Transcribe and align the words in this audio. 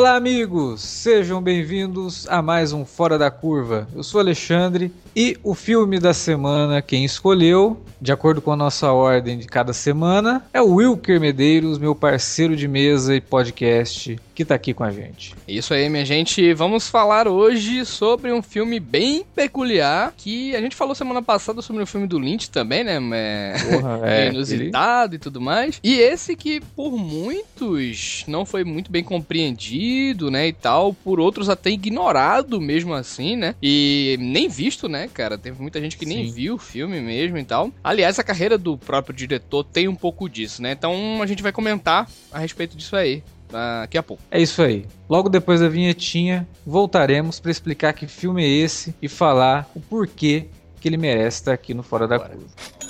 Olá, 0.00 0.16
amigos! 0.16 0.80
Sejam 0.80 1.42
bem-vindos 1.42 2.26
a 2.26 2.40
mais 2.40 2.72
um 2.72 2.86
Fora 2.86 3.18
da 3.18 3.30
Curva. 3.30 3.86
Eu 3.94 4.02
sou 4.02 4.18
Alexandre 4.18 4.90
e 5.14 5.36
o 5.44 5.54
filme 5.54 6.00
da 6.00 6.14
semana, 6.14 6.80
quem 6.80 7.04
escolheu, 7.04 7.78
de 8.00 8.10
acordo 8.10 8.40
com 8.40 8.50
a 8.50 8.56
nossa 8.56 8.90
ordem 8.92 9.38
de 9.38 9.46
cada 9.46 9.74
semana, 9.74 10.42
é 10.54 10.62
o 10.62 10.76
Wilker 10.76 11.20
Medeiros, 11.20 11.76
meu 11.76 11.94
parceiro 11.94 12.56
de 12.56 12.66
mesa 12.66 13.14
e 13.14 13.20
podcast, 13.20 14.18
que 14.40 14.44
tá 14.44 14.54
aqui 14.54 14.72
com 14.72 14.84
a 14.84 14.90
gente. 14.90 15.34
Isso 15.48 15.74
aí, 15.74 15.88
minha 15.88 16.04
gente. 16.04 16.54
Vamos 16.54 16.88
falar 16.88 17.26
hoje 17.26 17.84
sobre 17.84 18.32
um 18.32 18.42
filme 18.42 18.78
bem 18.78 19.24
peculiar 19.34 20.14
que 20.16 20.54
a 20.54 20.60
gente 20.60 20.76
falou 20.76 20.94
semana 20.94 21.22
passada 21.22 21.60
sobre 21.60 21.82
o 21.82 21.86
filme 21.86 22.06
do 22.06 22.18
Lynch 22.18 22.50
também, 22.50 22.84
né? 22.84 22.98
É, 23.12 23.54
Porra, 23.70 24.00
é 24.08 24.28
inusitado 24.28 25.14
ele... 25.14 25.16
e 25.16 25.18
tudo 25.18 25.40
mais. 25.40 25.80
E 25.82 25.94
esse 25.98 26.36
que 26.36 26.60
por 26.60 26.92
muitos 26.92 28.24
não 28.28 28.46
foi 28.46 28.64
muito 28.64 28.90
bem 28.90 29.02
compreendido, 29.02 30.30
né? 30.30 30.48
E 30.48 30.52
tal, 30.52 30.94
por 30.94 31.18
outros 31.18 31.48
até 31.48 31.70
ignorado 31.70 32.60
mesmo 32.60 32.94
assim, 32.94 33.36
né? 33.36 33.54
E 33.62 34.16
nem 34.20 34.48
visto, 34.48 34.88
né? 34.88 35.00
né, 35.00 35.08
cara? 35.12 35.38
Teve 35.38 35.60
muita 35.60 35.80
gente 35.80 35.96
que 35.96 36.06
Sim. 36.06 36.14
nem 36.14 36.30
viu 36.30 36.54
o 36.54 36.58
filme 36.58 37.00
mesmo 37.00 37.38
e 37.38 37.44
tal. 37.44 37.72
Aliás, 37.82 38.18
a 38.18 38.24
carreira 38.24 38.58
do 38.58 38.76
próprio 38.76 39.14
diretor 39.14 39.64
tem 39.64 39.88
um 39.88 39.94
pouco 39.94 40.28
disso, 40.28 40.62
né? 40.62 40.72
Então 40.72 41.22
a 41.22 41.26
gente 41.26 41.42
vai 41.42 41.52
comentar 41.52 42.08
a 42.30 42.38
respeito 42.38 42.76
disso 42.76 42.96
aí 42.96 43.22
daqui 43.50 43.98
a 43.98 44.02
pouco. 44.02 44.22
É 44.30 44.40
isso 44.40 44.62
aí. 44.62 44.86
Logo 45.08 45.28
depois 45.28 45.60
da 45.60 45.68
vinhetinha, 45.68 46.46
voltaremos 46.66 47.40
para 47.40 47.50
explicar 47.50 47.92
que 47.92 48.06
filme 48.06 48.44
é 48.44 48.48
esse 48.48 48.94
e 49.00 49.08
falar 49.08 49.68
o 49.74 49.80
porquê 49.80 50.46
que 50.80 50.88
ele 50.88 50.96
merece 50.96 51.40
estar 51.40 51.52
aqui 51.52 51.74
no 51.74 51.82
Fora 51.82 52.06
Bora. 52.06 52.20
da 52.20 52.28
Curva. 52.28 52.89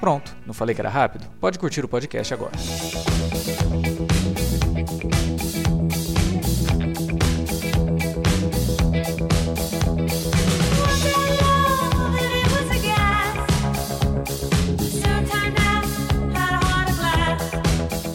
Pronto, 0.00 0.36
não 0.46 0.52
falei 0.52 0.74
que 0.74 0.80
era 0.80 0.90
rápido? 0.90 1.26
Pode 1.40 1.58
curtir 1.58 1.84
o 1.84 1.88
podcast 1.88 2.32
agora. 2.32 2.52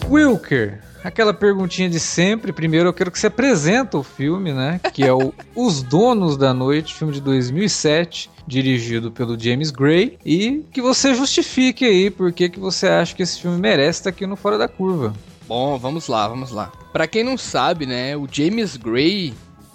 Wilker, 0.08 0.78
aquela 1.02 1.32
perguntinha 1.32 1.88
de 1.88 1.98
sempre. 1.98 2.52
Primeiro 2.52 2.88
eu 2.88 2.92
quero 2.92 3.10
que 3.10 3.18
você 3.18 3.26
apresente 3.28 3.96
o 3.96 4.02
filme, 4.02 4.52
né? 4.52 4.78
Que 4.92 5.04
é 5.04 5.12
o 5.12 5.32
Os 5.54 5.82
Donos 5.82 6.36
da 6.36 6.52
Noite, 6.52 6.94
filme 6.94 7.14
de 7.14 7.20
2007 7.20 8.30
dirigido 8.46 9.10
pelo 9.10 9.38
James 9.38 9.70
Gray, 9.70 10.18
e 10.24 10.64
que 10.72 10.80
você 10.80 11.14
justifique 11.14 11.84
aí 11.84 12.10
por 12.10 12.32
que, 12.32 12.48
você 12.58 12.86
acha 12.88 13.14
que 13.14 13.22
esse 13.22 13.40
filme 13.40 13.58
merece 13.58 14.00
estar 14.00 14.10
aqui 14.10 14.26
no 14.26 14.36
Fora 14.36 14.58
da 14.58 14.68
Curva. 14.68 15.14
Bom, 15.46 15.78
vamos 15.78 16.08
lá, 16.08 16.28
vamos 16.28 16.50
lá. 16.50 16.72
Para 16.92 17.06
quem 17.06 17.24
não 17.24 17.36
sabe, 17.36 17.86
né, 17.86 18.16
o 18.16 18.28
James 18.30 18.76
Gray 18.76 19.34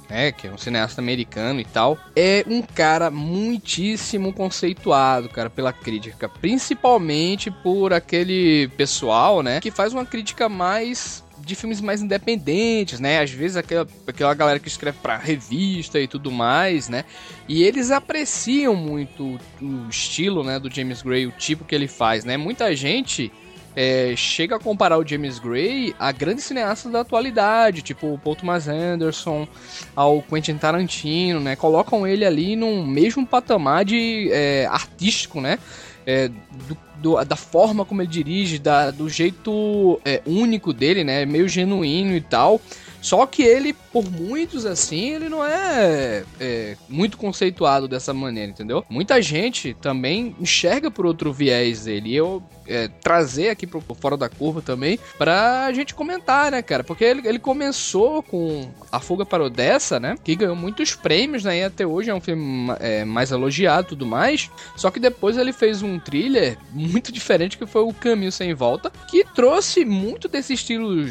né, 0.09 0.31
que 0.31 0.47
é 0.47 0.51
um 0.51 0.57
cineasta 0.57 1.01
americano 1.01 1.59
e 1.59 1.65
tal, 1.65 1.97
é 2.15 2.43
um 2.47 2.61
cara 2.61 3.09
muitíssimo 3.09 4.33
conceituado, 4.33 5.29
cara, 5.29 5.49
pela 5.49 5.73
crítica, 5.73 6.29
principalmente 6.29 7.51
por 7.51 7.93
aquele 7.93 8.69
pessoal, 8.77 9.41
né, 9.41 9.59
que 9.59 9.71
faz 9.71 9.93
uma 9.93 10.05
crítica 10.05 10.47
mais 10.49 11.23
de 11.39 11.55
filmes 11.55 11.79
mais 11.79 12.01
independentes, 12.01 12.99
né? 12.99 13.21
Às 13.21 13.31
vezes 13.31 13.55
aquela, 13.55 13.87
aquela 14.05 14.33
galera 14.33 14.59
que 14.59 14.67
escreve 14.67 14.97
pra 15.01 15.17
revista 15.17 15.97
e 15.97 16.07
tudo 16.07 16.29
mais, 16.29 16.89
né? 16.89 17.05
E 17.47 17.63
eles 17.63 17.89
apreciam 17.89 18.75
muito 18.75 19.39
o 19.61 19.87
estilo, 19.89 20.43
né, 20.43 20.59
do 20.59 20.69
James 20.69 21.01
Gray, 21.01 21.25
o 21.25 21.31
tipo 21.31 21.63
que 21.63 21.73
ele 21.73 21.87
faz, 21.87 22.25
né? 22.25 22.35
Muita 22.35 22.75
gente 22.75 23.31
é, 23.79 24.15
chega 24.15 24.55
a 24.55 24.59
comparar 24.59 24.97
o 24.97 25.07
James 25.07 25.37
Gray 25.37 25.93
a 25.99 26.11
grandes 26.11 26.45
cineastas 26.45 26.91
da 26.91 27.01
atualidade, 27.01 27.83
tipo 27.83 28.11
o 28.11 28.17
Paul 28.17 28.35
Thomas 28.35 28.67
Anderson, 28.67 29.47
ao 29.95 30.19
Quentin 30.23 30.57
Tarantino, 30.57 31.39
né? 31.39 31.55
Colocam 31.55 32.07
ele 32.07 32.25
ali 32.25 32.55
num 32.55 32.83
mesmo 32.83 33.23
patamar 33.25 33.85
de 33.85 34.31
é, 34.31 34.65
artístico, 34.65 35.39
né? 35.39 35.59
É, 36.07 36.27
do, 36.27 36.77
do, 36.95 37.23
da 37.23 37.35
forma 37.35 37.85
como 37.85 38.01
ele 38.01 38.09
dirige, 38.09 38.57
da, 38.57 38.89
do 38.89 39.07
jeito 39.07 40.01
é, 40.03 40.23
único 40.25 40.73
dele, 40.73 41.03
né? 41.03 41.23
Meio 41.23 41.47
genuíno 41.47 42.15
e 42.15 42.21
tal. 42.21 42.59
Só 43.01 43.25
que 43.25 43.43
ele, 43.43 43.73
por 43.73 44.09
muitos 44.09 44.65
assim, 44.65 45.11
ele 45.11 45.29
não 45.29 45.45
é, 45.45 46.23
é, 46.39 46.77
muito 46.89 47.17
conceituado 47.17 47.87
dessa 47.87 48.13
maneira, 48.13 48.51
entendeu? 48.51 48.85
Muita 48.89 49.21
gente 49.21 49.75
também 49.81 50.35
enxerga 50.39 50.89
por 50.89 51.05
outro 51.05 51.31
viés 51.31 51.85
dele. 51.85 52.09
E 52.09 52.15
eu 52.15 52.43
é, 52.67 52.87
trazer 52.87 53.49
aqui 53.49 53.65
pro 53.65 53.81
Fora 53.81 54.17
da 54.17 54.29
Curva 54.29 54.61
também 54.61 54.99
pra 55.17 55.71
gente 55.73 55.95
comentar, 55.95 56.51
né, 56.51 56.61
cara? 56.61 56.83
Porque 56.83 57.03
ele, 57.03 57.27
ele 57.27 57.39
começou 57.39 58.21
com 58.21 58.69
A 58.91 58.99
Fuga 58.99 59.25
para 59.25 59.43
Odessa, 59.43 59.99
né? 59.99 60.15
Que 60.23 60.35
ganhou 60.35 60.55
muitos 60.55 60.95
prêmios, 60.95 61.43
né? 61.43 61.59
E 61.59 61.63
até 61.63 61.85
hoje 61.85 62.09
é 62.09 62.15
um 62.15 62.21
filme 62.21 62.73
é, 62.79 63.05
mais 63.05 63.31
elogiado 63.31 63.87
e 63.87 63.89
tudo 63.89 64.05
mais. 64.05 64.49
Só 64.75 64.91
que 64.91 64.99
depois 64.99 65.37
ele 65.37 65.53
fez 65.53 65.81
um 65.81 65.97
thriller 65.99 66.57
muito 66.71 67.11
diferente 67.13 67.57
que 67.57 67.65
foi 67.65 67.81
O 67.81 67.93
Caminho 67.93 68.31
Sem 68.31 68.53
Volta, 68.53 68.91
que 69.09 69.23
trouxe 69.23 69.85
muito 69.85 70.27
desse 70.27 70.53
estilo 70.53 71.07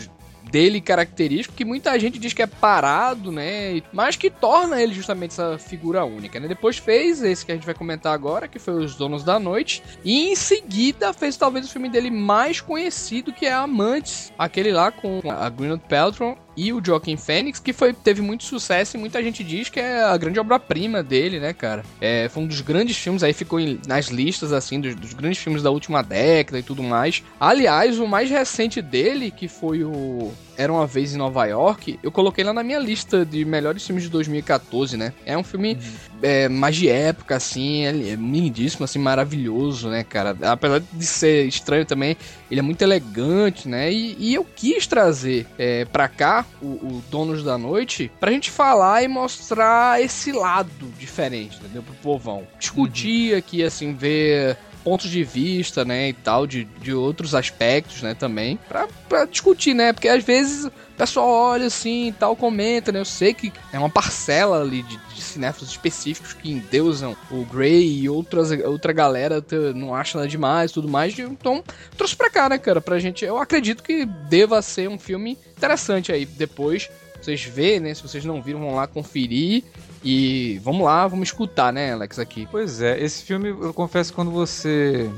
dele 0.56 0.80
característico 0.80 1.54
que 1.54 1.66
muita 1.66 1.98
gente 2.00 2.18
diz 2.18 2.32
que 2.32 2.40
é 2.40 2.46
parado, 2.46 3.30
né? 3.30 3.82
Mas 3.92 4.16
que 4.16 4.30
torna 4.30 4.80
ele 4.80 4.94
justamente 4.94 5.32
essa 5.32 5.58
figura 5.58 6.02
única, 6.02 6.40
né? 6.40 6.48
Depois 6.48 6.78
fez 6.78 7.22
esse 7.22 7.44
que 7.44 7.52
a 7.52 7.54
gente 7.54 7.66
vai 7.66 7.74
comentar 7.74 8.14
agora, 8.14 8.48
que 8.48 8.58
foi 8.58 8.82
Os 8.82 8.94
Donos 8.94 9.22
da 9.22 9.38
Noite, 9.38 9.82
e 10.02 10.30
em 10.30 10.34
seguida 10.34 11.12
fez 11.12 11.36
talvez 11.36 11.66
o 11.66 11.70
filme 11.70 11.90
dele 11.90 12.10
mais 12.10 12.58
conhecido, 12.58 13.34
que 13.34 13.44
é 13.44 13.52
Amantes, 13.52 14.32
aquele 14.38 14.72
lá 14.72 14.90
com 14.90 15.20
a 15.28 15.46
Gwyneth 15.50 15.82
Paltrow 15.90 16.38
e 16.56 16.72
o 16.72 16.82
Joaquin 16.82 17.18
Phoenix, 17.18 17.60
que 17.60 17.74
foi, 17.74 17.92
teve 17.92 18.22
muito 18.22 18.44
sucesso 18.44 18.96
e 18.96 19.00
muita 19.00 19.22
gente 19.22 19.44
diz 19.44 19.68
que 19.68 19.78
é 19.78 20.02
a 20.04 20.16
grande 20.16 20.40
obra-prima 20.40 21.02
dele, 21.02 21.38
né, 21.38 21.52
cara? 21.52 21.84
É, 22.00 22.30
foi 22.30 22.44
um 22.44 22.46
dos 22.46 22.62
grandes 22.62 22.96
filmes, 22.96 23.22
aí 23.22 23.34
ficou 23.34 23.60
em, 23.60 23.78
nas 23.86 24.06
listas, 24.06 24.54
assim, 24.54 24.80
dos, 24.80 24.94
dos, 24.94 25.12
grandes 25.12 25.38
filmes 25.38 25.62
da 25.62 25.70
última 25.70 26.02
década 26.02 26.58
e 26.58 26.62
tudo 26.62 26.82
mais. 26.82 27.22
Aliás, 27.38 27.98
o 27.98 28.06
mais 28.06 28.30
recente 28.30 28.80
dele, 28.80 29.30
que 29.30 29.48
foi 29.48 29.84
o 29.84 30.32
Era 30.56 30.72
Uma 30.72 30.86
Vez 30.86 31.14
em 31.14 31.18
Nova 31.18 31.44
York, 31.46 31.98
eu 32.02 32.10
coloquei 32.10 32.44
lá 32.44 32.52
na 32.52 32.62
minha 32.62 32.78
lista 32.78 33.24
de 33.24 33.44
melhores 33.44 33.84
filmes 33.84 34.04
de 34.04 34.10
2014, 34.10 34.96
né? 34.96 35.12
É 35.24 35.36
um 35.36 35.44
filme 35.44 35.74
uhum. 35.74 36.18
é, 36.22 36.48
mais 36.48 36.76
de 36.76 36.88
época, 36.88 37.36
assim, 37.36 37.84
é 37.84 37.92
lindíssimo, 37.92 38.84
assim, 38.84 38.98
maravilhoso, 38.98 39.88
né, 39.88 40.04
cara? 40.04 40.36
Apesar 40.42 40.80
de 40.80 41.06
ser 41.06 41.46
estranho 41.46 41.84
também, 41.84 42.16
ele 42.50 42.60
é 42.60 42.62
muito 42.62 42.82
elegante, 42.82 43.68
né? 43.68 43.92
E, 43.92 44.16
e 44.18 44.34
eu 44.34 44.44
quis 44.44 44.86
trazer 44.86 45.46
é, 45.58 45.84
pra 45.84 46.08
cá 46.08 46.44
o, 46.60 46.66
o 46.66 47.04
Donos 47.10 47.42
da 47.42 47.58
Noite 47.58 48.10
pra 48.18 48.30
gente 48.30 48.50
falar 48.50 49.02
e 49.02 49.08
mostrar 49.08 50.00
esse 50.00 50.32
lado 50.32 50.70
diferente, 50.98 51.58
entendeu? 51.58 51.82
Pro 51.82 51.94
povão. 51.94 52.46
Discutir 52.58 53.32
uhum. 53.32 53.38
aqui, 53.38 53.62
assim, 53.62 53.94
ver 53.94 54.56
pontos 54.86 55.10
de 55.10 55.24
vista, 55.24 55.84
né, 55.84 56.10
e 56.10 56.12
tal, 56.12 56.46
de, 56.46 56.62
de 56.80 56.94
outros 56.94 57.34
aspectos, 57.34 58.02
né, 58.02 58.14
também, 58.14 58.56
pra, 58.68 58.86
pra 59.08 59.24
discutir, 59.24 59.74
né, 59.74 59.92
porque 59.92 60.06
às 60.06 60.22
vezes 60.22 60.66
o 60.66 60.72
pessoal 60.96 61.28
olha 61.28 61.66
assim 61.66 62.06
e 62.06 62.12
tal, 62.12 62.36
comenta, 62.36 62.92
né, 62.92 63.00
eu 63.00 63.04
sei 63.04 63.34
que 63.34 63.52
é 63.72 63.78
uma 63.80 63.90
parcela 63.90 64.60
ali 64.60 64.84
de, 64.84 64.96
de 64.96 65.20
cinéfilos 65.20 65.70
específicos 65.70 66.34
que 66.34 66.52
endeusam 66.52 67.16
o 67.32 67.44
Grey 67.44 67.98
e 67.98 68.08
outras, 68.08 68.52
outra 68.64 68.92
galera 68.92 69.44
não 69.74 69.92
acha 69.92 70.18
nada 70.18 70.28
demais 70.28 70.70
tudo 70.70 70.88
mais, 70.88 71.18
então 71.18 71.64
trouxe 71.96 72.14
pra 72.14 72.30
cá, 72.30 72.48
né, 72.48 72.56
cara, 72.56 72.80
pra 72.80 73.00
gente, 73.00 73.24
eu 73.24 73.38
acredito 73.38 73.82
que 73.82 74.06
deva 74.06 74.62
ser 74.62 74.88
um 74.88 75.00
filme 75.00 75.36
interessante 75.56 76.12
aí, 76.12 76.24
depois 76.24 76.88
vocês 77.20 77.42
verem, 77.42 77.80
né, 77.80 77.94
se 77.94 78.04
vocês 78.04 78.24
não 78.24 78.40
viram, 78.40 78.60
vão 78.60 78.76
lá 78.76 78.86
conferir 78.86 79.64
e 80.04 80.60
vamos 80.62 80.84
lá, 80.84 81.06
vamos 81.06 81.28
escutar, 81.28 81.72
né, 81.72 81.92
Alex, 81.92 82.18
aqui. 82.18 82.46
Pois 82.50 82.80
é, 82.80 83.00
esse 83.02 83.22
filme, 83.24 83.48
eu 83.48 83.72
confesso, 83.72 84.12
quando 84.12 84.30
você 84.30 85.10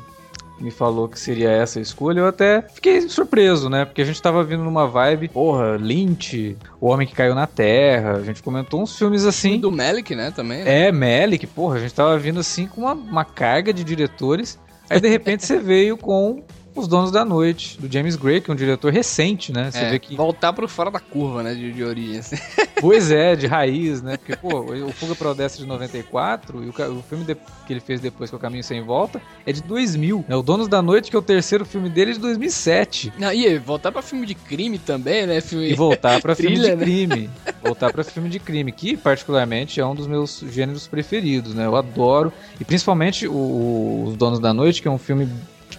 me 0.61 0.71
falou 0.71 1.09
que 1.09 1.19
seria 1.19 1.51
essa 1.51 1.79
a 1.79 1.83
escolha, 1.83 2.21
eu 2.21 2.27
até 2.27 2.63
fiquei 2.63 3.09
surpreso, 3.09 3.71
né? 3.71 3.85
Porque 3.85 4.03
a 4.03 4.05
gente 4.05 4.21
tava 4.21 4.43
vindo 4.43 4.65
numa 4.65 4.87
vibe, 4.87 5.29
porra, 5.29 5.77
Lynch, 5.77 6.57
O 6.81 6.89
Homem 6.89 7.07
que 7.07 7.15
Caiu 7.15 7.35
na 7.35 7.47
Terra, 7.47 8.15
a 8.15 8.25
gente 8.25 8.43
comentou 8.43 8.83
uns 8.83 8.97
filmes 8.97 9.25
assim. 9.25 9.61
Do 9.61 9.71
Melick, 9.71 10.15
né, 10.15 10.31
também. 10.31 10.65
Né? 10.65 10.87
É, 10.87 10.93
Melick, 10.93 11.47
porra, 11.47 11.77
a 11.77 11.81
gente 11.81 11.95
tava 11.95 12.19
vindo 12.19 12.41
assim 12.41 12.67
com 12.67 12.83
uma, 12.83 12.93
uma 12.93 13.25
carga 13.25 13.73
de 13.73 13.85
diretores. 13.85 14.59
Aí 14.91 15.01
de 15.01 15.09
repente 15.09 15.45
você 15.45 15.59
veio 15.59 15.97
com 15.97 16.43
os 16.79 16.89
Donos 16.89 17.11
da 17.11 17.25
Noite, 17.25 17.79
do 17.81 17.91
James 17.93 18.17
Gray, 18.17 18.41
que 18.41 18.51
é 18.51 18.55
um 18.55 18.57
diretor 18.57 18.93
recente, 18.93 19.53
né? 19.53 19.71
Você 19.71 19.79
É, 19.79 19.91
vê 19.91 19.99
que. 19.99 20.17
Voltar 20.17 20.53
pro 20.53 20.69
fora 20.69 20.91
da 20.91 21.01
curva, 21.01 21.43
né, 21.43 21.55
de, 21.55 21.73
de 21.73 21.85
origem. 21.85 22.19
assim. 22.19 22.37
Pois 22.81 23.11
é, 23.11 23.35
de 23.35 23.45
raiz, 23.49 24.01
né? 24.03 24.17
Porque, 24.17 24.37
pô, 24.37 24.61
o 24.61 24.93
Fuga 24.93 25.17
para 25.17 25.31
Odessa 25.33 25.57
é 25.57 25.63
de 25.63 25.67
94 25.67 26.63
e 26.63 26.69
o, 26.69 26.99
o 26.99 27.03
filme 27.03 27.25
de- 27.25 27.35
que 27.67 27.73
ele 27.73 27.81
fez 27.81 28.01
depois, 28.01 28.31
que 28.31 28.37
é 28.37 28.39
o 28.39 28.41
Caminho 28.41 28.63
Sem 28.63 28.81
Volta, 28.85 29.21
é 29.45 29.51
de 29.53 29.61
2000. 29.65 30.25
É 30.29 30.37
o 30.37 30.43
Donos 30.43 30.69
da 30.69 30.81
Noite, 30.81 31.11
que 31.11 31.17
é 31.17 31.19
o 31.19 31.23
terceiro 31.23 31.65
filme 31.65 31.89
dele, 31.89 32.13
é 32.13 32.15
de 32.15 32.21
2007. 32.21 33.13
Não, 33.19 33.33
e 33.33 33.59
voltar 33.59 33.91
pra 33.91 34.01
filme 34.01 34.25
de 34.25 34.35
crime 34.37 34.79
também, 34.79 35.27
né? 35.27 35.41
Filme... 35.41 35.69
E 35.73 35.75
voltar 35.75 36.21
pra 36.23 36.37
filme 36.37 36.55
Trilha, 36.57 36.71
de 36.71 36.77
né? 36.77 36.85
crime. 36.85 37.31
Voltar 37.61 37.93
pra 37.93 38.05
filme 38.05 38.29
de 38.29 38.39
crime, 38.39 38.71
que 38.71 38.97
particularmente 38.97 39.81
é 39.81 39.85
um 39.85 39.97
dos 39.97 40.07
meus 40.07 40.45
gêneros 40.49 40.87
preferidos, 40.87 41.55
né? 41.55 41.67
Eu 41.67 41.75
adoro. 41.75 42.33
E 42.61 42.65
principalmente 42.65 43.27
o- 43.27 43.33
o- 43.33 44.05
Os 44.07 44.17
Donos 44.17 44.39
da 44.39 44.55
Noite, 44.55 44.81
que 44.81 44.87
é 44.87 44.91
um 44.91 44.99
filme 44.99 45.29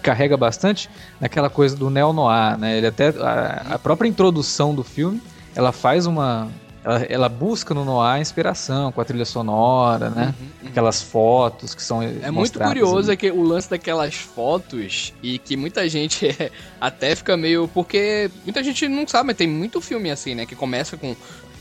que 0.00 0.06
carrega 0.06 0.36
bastante 0.36 0.88
naquela 1.20 1.50
coisa 1.50 1.76
do 1.76 1.90
neo-noir, 1.90 2.58
né? 2.58 2.78
Ele 2.78 2.86
até... 2.86 3.08
A, 3.08 3.74
a 3.74 3.78
própria 3.78 4.08
introdução 4.08 4.74
do 4.74 4.82
filme, 4.82 5.20
ela 5.54 5.70
faz 5.72 6.06
uma... 6.06 6.48
Ela, 6.82 6.98
ela 7.10 7.28
busca 7.28 7.74
no 7.74 7.84
noir 7.84 8.22
inspiração, 8.22 8.90
com 8.90 9.02
a 9.02 9.04
trilha 9.04 9.26
sonora, 9.26 10.08
né? 10.08 10.34
Aquelas 10.66 11.02
fotos 11.02 11.74
que 11.74 11.82
são 11.82 11.98
Uhum, 11.98 12.20
É 12.22 12.30
muito 12.30 12.58
curioso 12.58 13.10
ali. 13.10 13.12
é 13.12 13.16
que 13.16 13.30
o 13.30 13.42
lance 13.42 13.68
daquelas 13.68 14.14
fotos 14.14 15.12
e 15.22 15.38
que 15.38 15.58
muita 15.58 15.86
gente 15.90 16.26
é, 16.40 16.50
até 16.80 17.14
fica 17.14 17.36
meio. 17.36 17.68
Porque 17.68 18.30
muita 18.44 18.64
gente 18.64 18.88
não 18.88 19.06
sabe, 19.06 19.26
mas 19.26 19.36
tem 19.36 19.46
muito 19.46 19.78
filme 19.82 20.10
assim, 20.10 20.34
né? 20.34 20.46
Que 20.46 20.56
começa 20.56 20.96
com 20.96 21.14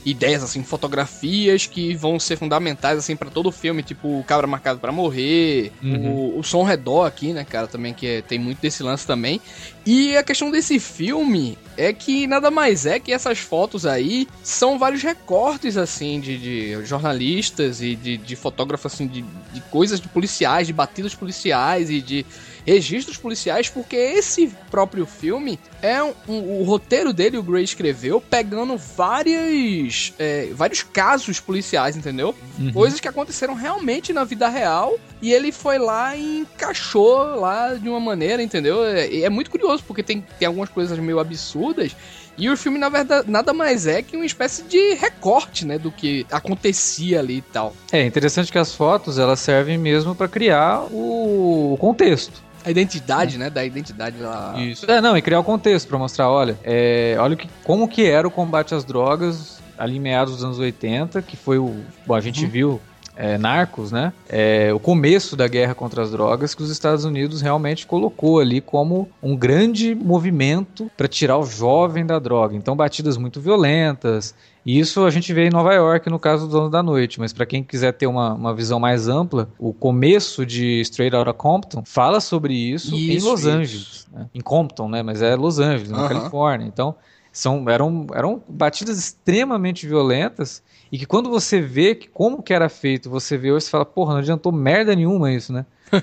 ideias, 0.05 0.41
assim, 0.43 0.63
fotografias 0.63 1.65
que 1.65 1.95
vão 1.95 2.19
ser 2.19 2.37
fundamentais, 2.37 2.97
assim, 2.97 3.15
pra 3.15 3.29
todo 3.29 3.47
o 3.49 3.51
filme, 3.51 3.83
tipo 3.83 4.19
o 4.19 4.23
Cabra 4.23 4.47
Marcado 4.47 4.79
pra 4.79 4.91
Morrer, 4.91 5.71
Uhum. 5.83 6.11
o, 6.35 6.39
o 6.39 6.43
Som 6.43 6.63
Redor 6.63 7.05
aqui, 7.05 7.33
né, 7.33 7.43
cara, 7.43 7.67
também, 7.67 7.93
que 7.93 8.07
é- 8.07 8.21
tem 8.21 8.39
muito 8.39 8.59
desse 8.61 8.81
lance 8.81 9.05
também. 9.05 9.41
E 9.85 10.15
a 10.15 10.23
questão 10.23 10.51
desse 10.51 10.79
filme 10.79 11.57
é 11.77 11.91
que 11.93 12.27
nada 12.27 12.51
mais 12.51 12.85
é 12.85 12.99
que 12.99 13.11
essas 13.11 13.39
fotos 13.39 13.85
aí 13.85 14.27
são 14.43 14.77
vários 14.77 15.01
recortes, 15.01 15.77
assim, 15.77 16.19
de, 16.19 16.37
de 16.37 16.85
jornalistas 16.85 17.81
e 17.81 17.95
de, 17.95 18.17
de 18.17 18.35
fotógrafos, 18.35 18.93
assim, 18.93 19.07
de, 19.07 19.21
de 19.53 19.61
coisas 19.71 19.99
de 19.99 20.07
policiais, 20.07 20.67
de 20.67 20.73
batidas 20.73 21.15
policiais 21.15 21.89
e 21.89 22.01
de 22.01 22.25
registros 22.65 23.17
policiais, 23.17 23.69
porque 23.69 23.95
esse 23.95 24.47
próprio 24.69 25.05
filme 25.05 25.59
é 25.81 26.01
um, 26.03 26.13
um- 26.27 26.59
o 26.61 26.63
roteiro 26.63 27.11
dele, 27.13 27.37
o 27.37 27.43
Gray 27.43 27.63
escreveu, 27.63 28.19
pegando 28.21 28.77
várias, 28.77 30.13
é, 30.19 30.49
vários 30.53 30.83
casos 30.83 31.39
policiais, 31.39 31.95
entendeu? 31.97 32.35
Uhum. 32.59 32.71
Coisas 32.71 32.99
que 32.99 33.07
aconteceram 33.07 33.53
realmente 33.53 34.11
na 34.13 34.23
vida 34.23 34.47
real 34.47 34.97
e 35.21 35.31
ele 35.33 35.51
foi 35.51 35.77
lá 35.77 36.15
e 36.15 36.39
encaixou 36.39 37.35
lá 37.39 37.73
de 37.73 37.89
uma 37.89 37.99
maneira, 37.99 38.41
entendeu? 38.41 38.83
É, 38.83 39.21
é 39.21 39.29
muito 39.29 39.49
curioso 39.51 39.83
porque 39.85 40.03
tem, 40.03 40.25
tem 40.37 40.47
algumas 40.47 40.69
coisas 40.69 40.97
meio 40.99 41.19
absurdas 41.19 41.95
e 42.37 42.49
o 42.49 42.55
filme, 42.55 42.79
na 42.79 42.87
verdade, 42.87 43.29
nada 43.29 43.51
mais 43.51 43.85
é 43.85 44.01
que 44.01 44.15
uma 44.15 44.25
espécie 44.25 44.63
de 44.63 44.93
recorte, 44.93 45.65
né, 45.65 45.77
do 45.77 45.91
que 45.91 46.25
acontecia 46.31 47.19
ali 47.19 47.37
e 47.37 47.41
tal. 47.41 47.75
É 47.91 48.05
interessante 48.05 48.49
que 48.49 48.57
as 48.57 48.73
fotos 48.73 49.19
elas 49.19 49.41
servem 49.41 49.77
mesmo 49.77 50.15
para 50.15 50.27
criar 50.29 50.83
o 50.89 51.75
contexto. 51.81 52.41
A 52.69 52.71
identidade, 52.71 53.35
né, 53.39 53.49
da 53.49 53.65
identidade 53.65 54.19
lá. 54.19 54.53
Isso. 54.61 54.85
É, 54.89 55.01
não, 55.01 55.17
e 55.17 55.23
criar 55.23 55.39
o 55.39 55.43
contexto 55.43 55.87
para 55.87 55.97
mostrar, 55.97 56.29
olha, 56.29 56.55
é, 56.63 57.15
olha 57.19 57.35
que, 57.35 57.49
como 57.63 57.87
que 57.87 58.05
era 58.05 58.27
o 58.27 58.31
combate 58.31 58.75
às 58.75 58.85
drogas 58.85 59.59
ali 59.75 59.95
em 59.95 59.99
meados 59.99 60.35
dos 60.35 60.43
anos 60.43 60.59
80, 60.59 61.19
que 61.23 61.35
foi 61.35 61.57
o. 61.57 61.77
Bom, 62.05 62.13
a 62.13 62.21
gente 62.21 62.45
viu. 62.45 62.79
É, 63.19 63.37
Narcos, 63.37 63.91
né? 63.91 64.13
É, 64.29 64.73
o 64.73 64.79
começo 64.79 65.35
da 65.35 65.45
guerra 65.45 65.75
contra 65.75 66.01
as 66.01 66.09
drogas 66.09 66.55
que 66.55 66.63
os 66.63 66.69
Estados 66.69 67.03
Unidos 67.03 67.41
realmente 67.41 67.85
colocou 67.85 68.39
ali 68.39 68.61
como 68.61 69.09
um 69.21 69.35
grande 69.35 69.93
movimento 69.93 70.89
para 70.95 71.05
tirar 71.05 71.37
o 71.37 71.45
jovem 71.45 72.05
da 72.05 72.17
droga. 72.17 72.55
Então, 72.55 72.77
batidas 72.77 73.17
muito 73.17 73.41
violentas. 73.41 74.33
E 74.65 74.79
isso 74.79 75.05
a 75.05 75.09
gente 75.09 75.33
vê 75.33 75.47
em 75.47 75.49
Nova 75.49 75.73
York 75.73 76.09
no 76.09 76.17
caso 76.17 76.47
do 76.47 76.51
Dono 76.53 76.69
da 76.69 76.81
Noite. 76.81 77.19
Mas 77.19 77.33
para 77.33 77.45
quem 77.45 77.61
quiser 77.61 77.91
ter 77.91 78.07
uma, 78.07 78.33
uma 78.33 78.55
visão 78.55 78.79
mais 78.79 79.09
ampla, 79.09 79.49
o 79.59 79.73
começo 79.73 80.45
de 80.45 80.79
Straight 80.79 81.13
Outta 81.13 81.33
Compton 81.33 81.83
fala 81.85 82.21
sobre 82.21 82.53
isso, 82.53 82.95
em 82.95 83.15
Isso, 83.15 83.29
Los 83.29 83.41
isso. 83.41 83.49
Angeles 83.49 84.07
né? 84.13 84.27
em 84.33 84.39
Compton, 84.39 84.87
né? 84.87 85.03
Mas 85.03 85.21
é 85.21 85.35
Los 85.35 85.59
Angeles, 85.59 85.91
na 85.91 86.05
Aham. 86.05 86.07
Califórnia. 86.07 86.65
Então, 86.65 86.95
são, 87.33 87.69
eram, 87.69 88.07
eram 88.13 88.41
batidas 88.47 88.97
extremamente 88.97 89.85
violentas 89.85 90.63
e 90.91 90.97
que 90.97 91.05
quando 91.05 91.29
você 91.29 91.59
vê 91.61 91.95
que 91.95 92.07
como 92.07 92.41
que 92.43 92.53
era 92.53 92.69
feito, 92.69 93.09
você 93.09 93.37
vê 93.37 93.51
hoje, 93.51 93.65
você 93.65 93.71
fala, 93.71 93.85
porra, 93.85 94.13
não 94.13 94.19
adiantou 94.19 94.51
merda 94.51 94.95
nenhuma 94.95 95.31
isso, 95.31 95.51
né? 95.53 95.65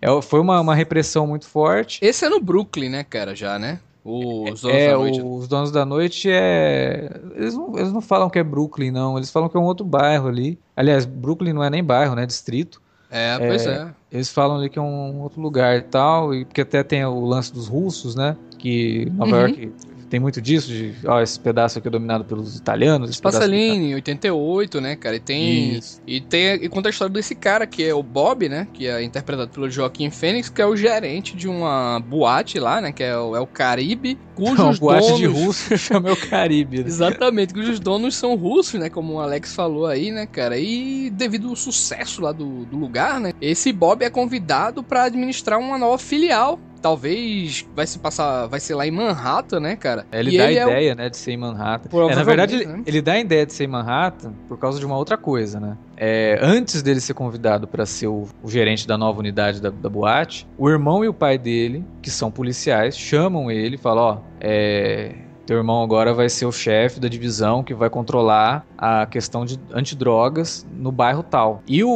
É, 0.00 0.06
é, 0.16 0.22
foi 0.22 0.38
uma, 0.38 0.60
uma 0.60 0.74
repressão 0.76 1.26
muito 1.26 1.46
forte. 1.46 1.98
Esse 2.04 2.24
é 2.24 2.28
no 2.28 2.40
Brooklyn, 2.40 2.88
né, 2.88 3.02
cara, 3.04 3.34
já, 3.34 3.58
né? 3.58 3.80
Os 4.04 4.60
Donos 4.60 4.76
É, 4.76 4.90
da 4.90 4.96
Noite. 4.98 5.20
os 5.22 5.48
Donos 5.48 5.70
da 5.72 5.84
Noite 5.84 6.28
é. 6.30 7.10
Eles 7.36 7.54
não, 7.54 7.78
eles 7.78 7.92
não 7.92 8.00
falam 8.00 8.28
que 8.30 8.38
é 8.38 8.44
Brooklyn, 8.44 8.90
não. 8.90 9.16
Eles 9.16 9.30
falam 9.30 9.48
que 9.48 9.56
é 9.56 9.60
um 9.60 9.64
outro 9.64 9.84
bairro 9.84 10.28
ali. 10.28 10.58
Aliás, 10.76 11.04
Brooklyn 11.04 11.52
não 11.52 11.62
é 11.64 11.70
nem 11.70 11.82
bairro, 11.82 12.14
né? 12.14 12.26
Distrito. 12.26 12.80
É, 13.10 13.38
pois 13.38 13.66
é. 13.66 13.88
Eles 14.10 14.28
falam 14.30 14.56
ali 14.56 14.68
que 14.70 14.78
é 14.78 14.82
um 14.82 15.20
outro 15.20 15.40
lugar 15.40 15.76
e 15.76 15.82
tal, 15.82 16.34
e 16.34 16.44
porque 16.44 16.60
até 16.62 16.82
tem 16.82 17.04
o 17.04 17.24
lance 17.26 17.52
dos 17.52 17.68
russos, 17.68 18.14
né? 18.14 18.36
Que 18.58 19.10
Nova 19.14 19.36
Uhum. 19.36 19.40
York 19.42 19.72
tem 20.12 20.20
muito 20.20 20.42
disso, 20.42 20.68
de 20.68 20.94
ó, 21.06 21.22
esse 21.22 21.40
pedaço 21.40 21.78
aqui 21.78 21.88
é 21.88 21.90
dominado 21.90 22.22
pelos 22.22 22.54
italianos. 22.54 23.18
pedaço 23.18 23.42
ali 23.42 23.70
aqui 23.70 23.78
em 23.78 23.94
88, 23.94 24.78
né, 24.78 24.94
cara? 24.94 25.16
E 25.16 25.20
tem. 25.20 25.76
Isso. 25.78 26.02
E 26.06 26.20
tem. 26.20 26.62
E 26.62 26.68
conta 26.68 26.90
a 26.90 26.90
história 26.90 27.10
desse 27.10 27.34
cara, 27.34 27.66
que 27.66 27.82
é 27.82 27.94
o 27.94 28.02
Bob, 28.02 28.46
né? 28.46 28.68
Que 28.74 28.86
é 28.88 29.02
interpretado 29.02 29.50
pelo 29.50 29.70
Joaquim 29.70 30.10
Fênix, 30.10 30.50
que 30.50 30.60
é 30.60 30.66
o 30.66 30.76
gerente 30.76 31.34
de 31.34 31.48
uma 31.48 31.98
boate 31.98 32.58
lá, 32.60 32.78
né? 32.82 32.92
Que 32.92 33.02
é 33.02 33.16
o, 33.16 33.34
é 33.34 33.40
o 33.40 33.46
Caribe, 33.46 34.16
tá- 34.20 34.20
cujos 34.34 34.58
Não, 34.58 34.74
boate 34.74 35.06
donos. 35.06 35.18
de 35.18 35.26
russo 35.26 35.78
chama 35.78 36.12
o 36.12 36.16
Caribe. 36.28 36.80
né? 36.80 36.84
Exatamente, 36.88 37.54
cujos 37.54 37.80
donos 37.80 38.14
são 38.14 38.34
russos, 38.34 38.78
né? 38.78 38.90
Como 38.90 39.14
o 39.14 39.18
Alex 39.18 39.54
falou 39.54 39.86
aí, 39.86 40.10
né, 40.10 40.26
cara? 40.26 40.58
E 40.58 41.08
devido 41.08 41.48
ao 41.48 41.56
sucesso 41.56 42.20
lá 42.20 42.32
do, 42.32 42.66
do 42.66 42.76
lugar, 42.76 43.18
né? 43.18 43.32
Esse 43.40 43.72
Bob 43.72 44.04
é 44.04 44.10
convidado 44.10 44.82
pra 44.82 45.04
administrar 45.04 45.58
uma 45.58 45.78
nova 45.78 45.96
filial. 45.96 46.60
Talvez 46.82 47.64
vai 47.74 47.86
se 47.86 47.98
passar, 48.00 48.46
vai 48.48 48.58
ser 48.58 48.74
lá 48.74 48.86
em 48.86 48.90
Manhattan, 48.90 49.60
né, 49.60 49.76
cara? 49.76 50.04
Ele 50.12 50.32
E 50.32 50.36
dá 50.36 50.44
a 50.46 50.52
é 50.52 50.66
o- 50.66 50.68
ideia, 50.68 50.94
né, 50.96 51.08
de 51.08 51.16
ser 51.16 51.30
em 51.32 51.36
Manhattan. 51.36 51.88
É, 52.10 52.14
na 52.16 52.22
verdade, 52.24 52.56
ele, 52.56 52.66
né? 52.66 52.82
ele 52.84 53.00
dá 53.00 53.12
a 53.12 53.20
ideia 53.20 53.46
de 53.46 53.52
ser 53.52 53.64
em 53.64 53.68
Manhattan 53.68 54.32
por 54.48 54.58
causa 54.58 54.78
de 54.80 54.84
uma 54.84 54.96
outra 54.96 55.16
coisa, 55.16 55.60
né? 55.60 55.78
É, 55.96 56.38
antes 56.42 56.82
dele 56.82 57.00
ser 57.00 57.14
convidado 57.14 57.68
para 57.68 57.86
ser 57.86 58.08
o, 58.08 58.26
o 58.42 58.50
gerente 58.50 58.86
da 58.86 58.98
nova 58.98 59.20
unidade 59.20 59.62
da, 59.62 59.70
da 59.70 59.88
boate, 59.88 60.46
o 60.58 60.68
irmão 60.68 61.04
e 61.04 61.08
o 61.08 61.14
pai 61.14 61.38
dele, 61.38 61.84
que 62.02 62.10
são 62.10 62.30
policiais, 62.30 62.98
chamam 62.98 63.48
ele 63.50 63.76
e 63.76 63.78
falam: 63.78 64.02
Ó, 64.04 64.18
é, 64.40 65.14
teu 65.46 65.58
irmão 65.58 65.82
agora 65.82 66.12
vai 66.12 66.28
ser 66.28 66.46
o 66.46 66.52
chefe 66.52 66.98
da 66.98 67.08
divisão 67.08 67.62
que 67.62 67.74
vai 67.74 67.88
controlar 67.88 68.66
a 68.76 69.06
questão 69.06 69.44
de 69.44 69.58
antidrogas 69.72 70.66
no 70.72 70.90
bairro 70.90 71.22
tal. 71.22 71.62
E 71.66 71.84
o, 71.84 71.88